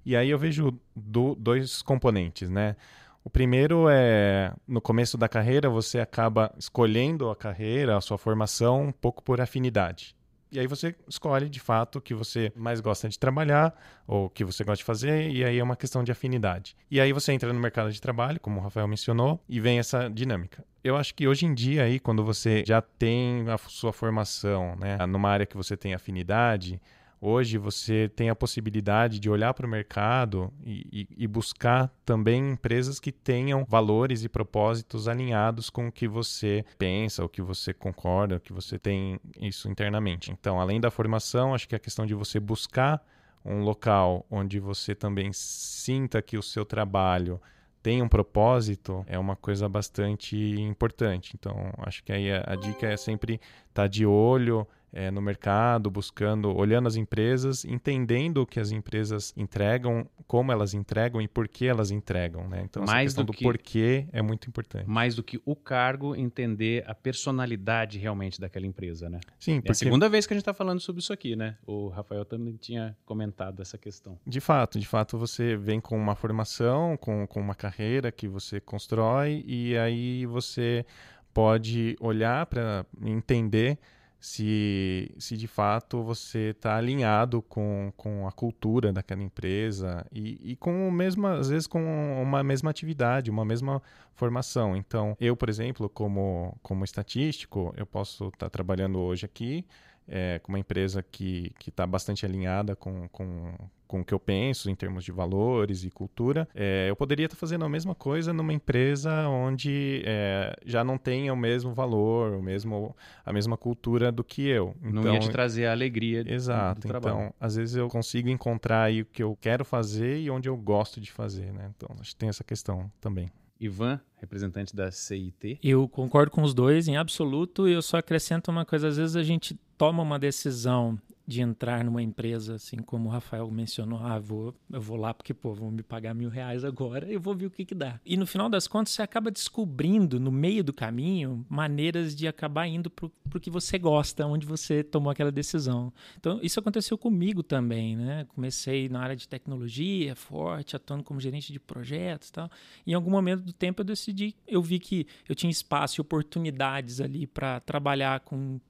E 0.05 0.15
aí 0.15 0.29
eu 0.29 0.39
vejo 0.39 0.79
do, 0.95 1.35
dois 1.35 1.81
componentes, 1.81 2.51
né? 2.51 2.77
O 3.25 3.31
primeiro 3.31 3.87
é 3.89 4.53
no 4.67 4.81
começo 4.81 5.17
da 5.17 5.29
carreira 5.29 5.71
você 5.71 6.01
acaba 6.01 6.53
escolhendo 6.59 7.31
a 7.31 7.37
carreira, 7.37 7.97
a 7.97 8.01
sua 8.01 8.19
formação 8.19 8.89
um 8.89 8.93
pouco 8.93 9.23
por 9.23 9.41
afinidade. 9.41 10.17
E 10.51 10.61
aí 10.61 10.67
você 10.67 10.95
escolhe 11.09 11.49
de 11.49 11.59
fato 11.61 11.97
o 11.97 12.01
que 12.01 12.13
você 12.13 12.53
mais 12.55 12.79
gosta 12.79 13.09
de 13.09 13.19
trabalhar 13.19 13.75
ou 14.07 14.27
o 14.27 14.31
que 14.31 14.45
você 14.45 14.63
gosta 14.63 14.79
de 14.79 14.85
fazer, 14.85 15.31
e 15.31 15.43
aí 15.43 15.59
é 15.59 15.65
uma 15.65 15.77
questão 15.77 16.05
de 16.05 16.13
afinidade. 16.13 16.77
E 16.91 17.01
aí 17.01 17.11
você 17.11 17.33
entra 17.33 17.51
no 17.51 17.59
mercado 17.59 17.91
de 17.91 17.99
trabalho, 17.99 18.39
como 18.39 18.61
o 18.61 18.63
Rafael 18.63 18.87
mencionou, 18.87 19.41
e 19.49 19.59
vem 19.61 19.79
essa 19.79 20.11
dinâmica. 20.11 20.63
Eu 20.85 20.97
acho 20.97 21.15
que 21.15 21.27
hoje 21.27 21.47
em 21.47 21.55
dia 21.55 21.85
aí 21.85 21.99
quando 21.99 22.23
você 22.23 22.63
já 22.67 22.83
tem 22.83 23.49
a 23.49 23.57
sua 23.57 23.95
formação, 23.95 24.77
né, 24.77 24.99
numa 25.07 25.31
área 25.31 25.47
que 25.47 25.57
você 25.57 25.75
tem 25.75 25.95
afinidade, 25.95 26.79
Hoje 27.25 27.57
você 27.57 28.11
tem 28.17 28.31
a 28.31 28.35
possibilidade 28.35 29.21
de 29.21 29.31
olhar 29.31 29.55
para 29.55 29.65
o 29.65 29.71
mercado 29.71 30.53
e, 30.65 30.85
e, 30.93 31.09
e, 31.19 31.27
buscar 31.29 31.89
também 32.05 32.51
empresas 32.51 32.99
que 32.99 33.13
tenham 33.13 33.65
valores 33.65 34.25
e 34.25 34.29
propósitos 34.29 35.07
alinhados 35.07 35.71
com 35.71 35.87
o 35.87 35.93
que 35.93 36.09
você 36.09 36.65
pensa, 36.77 37.25
o 37.25 37.29
que 37.29 37.41
você 37.41 37.73
concorda, 37.73 38.35
o 38.35 38.41
que 38.41 38.53
você 38.53 38.77
tem 38.77 39.21
isso 39.41 39.71
internamente. 39.71 40.33
Então, 40.33 40.61
além 40.61 40.81
da 40.81 40.91
formação, 40.91 41.55
acho 41.55 41.69
que 41.69 41.77
a 41.77 41.79
questão 41.79 42.05
de 42.05 42.13
você 42.13 42.41
buscar 42.41 43.01
um 43.45 43.63
local 43.63 44.27
onde 44.29 44.59
você 44.59 44.93
também 44.93 45.33
sinta 45.33 46.21
que 46.21 46.37
o 46.37 46.43
seu 46.43 46.65
trabalho 46.65 47.41
tem 47.81 48.03
um 48.03 48.09
propósito 48.09 49.05
é 49.07 49.17
uma 49.17 49.37
coisa 49.37 49.69
bastante 49.69 50.37
importante. 50.61 51.37
Então, 51.39 51.73
acho 51.79 52.03
que 52.03 52.13
aí 52.13 52.33
a, 52.33 52.43
a 52.49 52.57
dica 52.57 52.89
é 52.89 52.97
sempre 52.97 53.35
estar 53.69 53.83
tá 53.83 53.87
de 53.87 54.05
olho 54.05 54.67
é, 54.93 55.11
no 55.11 55.23
mercado, 55.23 55.91
buscando, 55.91 56.55
olhando 56.55 56.87
as 56.87 56.97
empresas, 56.97 57.65
entendendo 57.65 58.43
o 58.43 58.47
que 58.47 58.61
as 58.61 58.71
empresas 58.71 59.33
entregam, 59.37 60.07
como 60.27 60.53
elas 60.53 60.75
entregam 60.75 61.21
e 61.21 61.27
por 61.27 61.49
que 61.49 61.67
elas 61.67 61.91
entregam. 61.91 62.47
Né? 62.49 62.63
Então, 62.65 62.85
mais 62.85 62.91
essa 62.91 63.03
questão 63.05 63.25
do, 63.25 63.33
que, 63.33 63.45
do 63.45 63.49
porquê 63.49 64.07
é 64.13 64.21
muito 64.21 64.49
importante. 64.49 64.87
Mais 64.87 65.15
do 65.15 65.23
que 65.23 65.41
o 65.47 65.57
cargo, 65.57 66.15
entender 66.15 66.85
a 66.87 66.95
personalidade 66.95 67.99
realmente 67.99 68.39
daquela 68.39 68.67
empresa. 68.67 69.09
Né? 69.09 69.21
Sim, 69.39 69.57
porque... 69.57 69.71
É 69.71 69.73
a 69.73 69.75
segunda 69.75 70.09
vez 70.09 70.27
que 70.27 70.35
a 70.35 70.37
gente 70.37 70.43
está 70.43 70.55
falando 70.55 70.81
sobre 70.81 71.01
isso 71.01 71.13
aqui, 71.13 71.35
né? 71.35 71.57
O 71.67 71.89
Rafael 71.89 72.25
também 72.25 72.57
tinha 72.57 72.97
comentado 73.07 73.63
essa 73.63 73.79
questão. 73.79 74.19
De 74.27 74.41
fato, 74.41 74.79
de 74.79 74.87
fato, 74.87 75.17
você 75.17 75.57
vem 75.57 75.81
com 75.81 75.97
uma 75.97 76.15
formação, 76.15 76.97
com, 76.99 77.27
com 77.27 77.41
uma 77.41 77.55
carreira 77.55 78.13
que 78.13 78.29
você 78.29 78.61
constrói 78.61 79.43
e 79.47 79.77
aí 79.79 80.27
você 80.27 80.85
pode 81.33 81.97
olhar 81.99 82.45
para 82.47 82.85
entender 83.01 83.79
se, 84.23 85.13
se 85.19 85.37
de 85.37 85.49
fato 85.49 86.01
você 86.01 86.51
está 86.51 86.77
alinhado 86.77 87.43
com, 87.43 87.93
com 87.97 88.29
a 88.29 88.31
cultura 88.31 88.93
daquela 88.93 89.21
empresa 89.21 90.07
e, 90.13 90.53
e 90.53 90.57
com 90.57 90.93
mesmo, 90.93 91.27
às 91.27 91.49
vezes 91.49 91.67
com 91.67 92.23
uma 92.23 92.41
mesma 92.45 92.71
atividade, 92.71 93.33
uma 93.33 93.45
mesma 93.45 93.83
formação. 94.15 94.77
Então, 94.77 95.17
eu, 95.21 95.37
por 95.37 95.49
exemplo, 95.49 95.89
como, 95.89 96.57
como 96.63 96.85
estatístico, 96.85 97.75
eu 97.77 97.85
posso 97.85 98.29
estar 98.29 98.47
tá 98.47 98.51
trabalhando 98.51 99.01
hoje 99.01 99.27
aqui 99.27 99.67
é, 100.09 100.39
com 100.41 100.53
uma 100.53 100.59
empresa 100.59 101.03
que 101.03 101.53
está 101.67 101.87
bastante 101.87 102.25
alinhada 102.27 102.75
com, 102.77 103.09
com, 103.09 103.55
com 103.87 104.01
o 104.01 104.05
que 104.05 104.15
eu 104.15 104.19
penso 104.19 104.71
em 104.71 104.75
termos 104.75 105.05
de 105.05 105.13
valores 105.13 105.85
e 105.85 105.91
cultura, 105.91 106.49
é, 106.55 106.87
eu 106.89 106.97
poderia 106.97 107.27
estar 107.27 107.37
fazendo 107.37 107.65
a 107.65 107.69
mesma 107.69 107.95
coisa 107.95 108.33
numa 108.33 108.53
empresa 108.53 109.29
onde 109.29 110.03
é, 110.07 110.57
já 110.65 110.83
não 110.83 110.97
tenha 110.97 111.33
o 111.33 111.37
mesmo 111.37 111.75
valor, 111.75 112.33
o 112.33 112.43
mesmo, 112.43 112.97
a 113.25 113.33
mesma 113.33 113.57
cultura 113.57 114.11
do 114.11 114.25
que 114.25 114.49
eu. 114.49 114.75
Então, 114.83 115.03
não 115.03 115.13
ia 115.13 115.21
te 115.21 115.31
trazer 115.31 115.67
a 115.67 115.73
alegria 115.73 116.25
exato, 116.27 116.81
do 116.81 116.89
trabalho. 116.89 117.17
Então, 117.17 117.35
às 117.39 117.57
vezes 117.57 117.77
eu 117.77 117.89
consigo 117.89 118.29
encontrar 118.29 118.85
aí 118.85 119.03
o 119.03 119.07
que 119.07 119.23
eu 119.23 119.37
quero 119.41 119.65
fazer 119.65 120.21
e 120.21 120.31
onde 120.31 120.49
eu 120.49 120.57
gosto 120.57 121.01
de 121.01 121.13
fazer, 121.13 121.53
né? 121.53 121.71
Então, 121.77 121.95
acho 122.01 122.11
que 122.11 122.17
tem 122.17 122.29
essa 122.29 122.43
questão 122.43 122.91
também. 123.01 123.31
Ivan, 123.61 124.01
representante 124.23 124.75
da 124.75 124.91
CIT. 124.91 125.59
Eu 125.63 125.87
concordo 125.89 126.31
com 126.31 126.43
os 126.43 126.55
dois 126.55 126.89
em 126.89 126.97
absoluto. 126.97 127.69
Eu 127.69 127.83
só 127.83 127.99
acrescento 127.99 128.51
uma 128.51 128.65
coisa: 128.65 128.89
às 128.89 128.97
vezes 128.97 129.17
a 129.17 129.23
gente 129.23 129.59
toma 129.77 130.03
uma 130.03 130.19
decisão 130.19 130.99
de 131.27 131.41
entrar 131.41 131.85
numa 131.85 132.03
empresa, 132.03 132.57
assim 132.57 132.77
como 132.79 133.09
o 133.09 133.13
Rafael 133.13 133.51
mencionou, 133.51 133.99
ah, 134.01 134.19
vou, 134.19 134.55
eu 134.71 134.81
vou 134.81 134.97
lá 134.97 135.15
porque, 135.15 135.33
pô, 135.33 135.55
vão 135.55 135.71
me 135.71 135.83
pagar 135.83 136.15
mil 136.15 136.29
reais 136.29 136.65
agora, 136.65 137.11
eu 137.11 137.21
vou 137.21 137.35
ver 137.35 137.47
o 137.47 137.51
que 137.51 137.65
que 137.65 137.75
dá. 137.75 138.01
E 138.05 138.17
no 138.17 138.27
final 138.27 138.49
das 138.49 138.67
contas, 138.67 138.93
você 138.93 139.03
acaba 139.03 139.31
descobrindo, 139.31 140.19
no 140.19 140.31
meio 140.31 140.65
do 140.65 140.73
caminho, 140.73 141.45
maneiras 141.49 142.15
de 142.15 142.27
acabar 142.27 142.67
indo 142.67 142.91
pro, 142.91 143.09
pro 143.31 143.41
que 143.41 143.51
você 143.51 143.79
gosta, 143.79 144.27
onde 144.27 144.47
você 144.47 144.83
tomou 144.83 145.11
aquela 145.11 145.31
decisão. 145.31 145.93
Então, 146.19 146.39
isso 146.43 146.59
aconteceu 146.59 146.99
comigo 146.99 147.43
também, 147.43 147.97
né? 147.97 148.27
Comecei 148.35 148.89
na 148.89 149.01
área 149.01 149.17
de 149.17 149.29
tecnologia, 149.29 150.15
forte, 150.15 150.77
atuando 150.77 151.05
como 151.05 151.21
gerente 151.21 151.53
de 151.53 151.61
projetos 151.61 152.29
e 152.29 152.33
tal. 152.33 152.51
E 152.87 152.93
em 152.93 152.95
algum 152.95 153.11
momento 153.11 153.43
do 153.43 153.53
tempo 153.53 153.81
eu 153.81 153.87
decidi, 153.87 154.12
eu 154.47 154.63
vi 154.63 154.79
que 154.79 155.07
eu 155.29 155.35
tinha 155.35 155.51
espaço 155.51 155.99
e 155.99 156.03
oportunidades 156.03 157.01
ali 157.01 157.27
para 157.27 157.61
trabalhar 157.61 158.21
com 158.21 158.61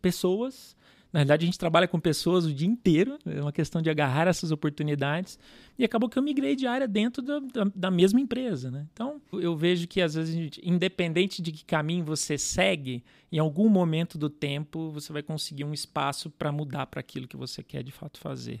pessoas 0.00 0.76
na 1.12 1.20
verdade, 1.20 1.44
a 1.44 1.46
gente 1.46 1.58
trabalha 1.58 1.88
com 1.88 1.98
pessoas 1.98 2.44
o 2.44 2.52
dia 2.52 2.68
inteiro, 2.68 3.18
é 3.24 3.40
uma 3.40 3.52
questão 3.52 3.80
de 3.80 3.88
agarrar 3.88 4.28
essas 4.28 4.50
oportunidades. 4.50 5.38
E 5.78 5.84
acabou 5.84 6.08
que 6.08 6.18
eu 6.18 6.22
migrei 6.22 6.54
de 6.54 6.66
área 6.66 6.86
dentro 6.86 7.22
da, 7.22 7.38
da, 7.38 7.64
da 7.74 7.90
mesma 7.90 8.20
empresa. 8.20 8.70
Né? 8.70 8.86
Então, 8.92 9.20
eu 9.32 9.56
vejo 9.56 9.86
que, 9.86 10.02
às 10.02 10.14
vezes, 10.14 10.58
independente 10.62 11.40
de 11.40 11.50
que 11.50 11.64
caminho 11.64 12.04
você 12.04 12.36
segue, 12.36 13.02
em 13.32 13.38
algum 13.38 13.70
momento 13.70 14.18
do 14.18 14.28
tempo 14.28 14.90
você 14.90 15.12
vai 15.12 15.22
conseguir 15.22 15.64
um 15.64 15.72
espaço 15.72 16.28
para 16.30 16.52
mudar 16.52 16.86
para 16.86 17.00
aquilo 17.00 17.26
que 17.26 17.36
você 17.36 17.62
quer 17.62 17.82
de 17.82 17.92
fato 17.92 18.18
fazer. 18.18 18.60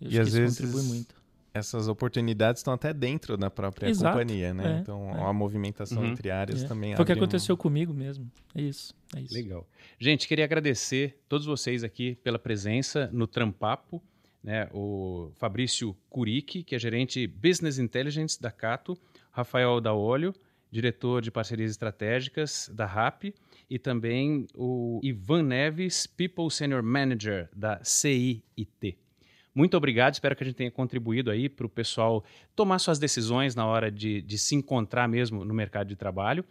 Eu 0.00 0.10
e 0.10 0.18
às 0.18 0.32
vezes, 0.32 0.58
contribui 0.58 0.82
muito 0.84 1.23
essas 1.54 1.86
oportunidades 1.86 2.58
estão 2.58 2.74
até 2.74 2.92
dentro 2.92 3.36
da 3.36 3.48
própria 3.48 3.88
Exato, 3.88 4.18
companhia, 4.18 4.52
né? 4.52 4.78
É, 4.78 4.80
então 4.80 5.08
é. 5.08 5.22
a 5.22 5.32
movimentação 5.32 6.02
uhum. 6.02 6.10
entre 6.10 6.28
áreas 6.28 6.64
é. 6.64 6.66
também. 6.66 6.96
Foi 6.96 7.04
o 7.04 7.06
que 7.06 7.12
aconteceu 7.12 7.54
um... 7.54 7.58
comigo 7.58 7.94
mesmo. 7.94 8.28
É 8.52 8.60
isso, 8.60 8.92
é 9.14 9.20
isso. 9.20 9.32
Legal. 9.32 9.64
Gente, 9.96 10.26
queria 10.26 10.44
agradecer 10.44 11.16
todos 11.28 11.46
vocês 11.46 11.84
aqui 11.84 12.16
pela 12.24 12.40
presença 12.40 13.08
no 13.12 13.28
Trampapo. 13.28 14.02
Né? 14.42 14.68
O 14.74 15.30
Fabrício 15.36 15.96
Curic, 16.10 16.64
que 16.64 16.74
é 16.74 16.78
gerente 16.78 17.24
Business 17.26 17.78
Intelligence 17.78 18.42
da 18.42 18.50
Cato, 18.50 18.98
Rafael 19.30 19.80
Daolio, 19.80 20.34
diretor 20.72 21.22
de 21.22 21.30
parcerias 21.30 21.70
estratégicas 21.70 22.68
da 22.74 22.84
RAP, 22.84 23.32
e 23.70 23.78
também 23.78 24.48
o 24.54 25.00
Ivan 25.04 25.44
Neves, 25.44 26.04
People 26.06 26.50
Senior 26.50 26.82
Manager 26.82 27.48
da 27.54 27.78
CIT. 27.84 28.98
Muito 29.54 29.76
obrigado, 29.76 30.14
espero 30.14 30.34
que 30.34 30.42
a 30.42 30.46
gente 30.46 30.56
tenha 30.56 30.70
contribuído 30.70 31.30
aí 31.30 31.48
para 31.48 31.64
o 31.64 31.68
pessoal 31.68 32.24
tomar 32.56 32.80
suas 32.80 32.98
decisões 32.98 33.54
na 33.54 33.64
hora 33.64 33.88
de, 33.90 34.20
de 34.20 34.36
se 34.36 34.56
encontrar 34.56 35.08
mesmo 35.08 35.44
no 35.44 35.54
mercado 35.54 35.86
de 35.86 35.94
trabalho. 35.94 36.44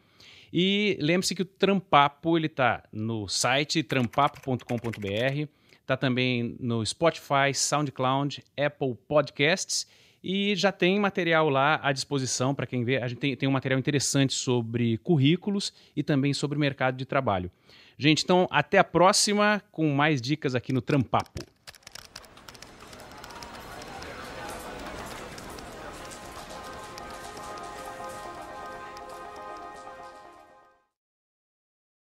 E 0.53 0.97
lembre-se 1.01 1.35
que 1.35 1.41
o 1.41 1.45
Trampapo 1.45 2.37
ele 2.37 2.45
está 2.45 2.83
no 2.93 3.27
site 3.27 3.83
trampapo.com.br, 3.83 5.47
está 5.81 5.97
também 5.97 6.55
no 6.59 6.85
Spotify, 6.85 7.53
SoundCloud, 7.53 8.41
Apple 8.57 8.95
Podcasts 9.07 9.85
e 10.23 10.55
já 10.55 10.71
tem 10.71 10.97
material 10.97 11.49
lá 11.49 11.81
à 11.83 11.91
disposição 11.91 12.55
para 12.55 12.65
quem 12.65 12.85
vê. 12.85 12.97
A 12.97 13.07
gente 13.09 13.19
tem, 13.19 13.35
tem 13.35 13.49
um 13.49 13.51
material 13.51 13.77
interessante 13.77 14.33
sobre 14.33 14.97
currículos 14.99 15.73
e 15.93 16.01
também 16.01 16.33
sobre 16.33 16.57
mercado 16.57 16.95
de 16.95 17.05
trabalho. 17.05 17.51
Gente, 17.97 18.23
então 18.23 18.47
até 18.49 18.77
a 18.77 18.83
próxima 18.83 19.61
com 19.71 19.89
mais 19.93 20.21
dicas 20.21 20.55
aqui 20.55 20.71
no 20.71 20.81
Trampapo. 20.81 21.52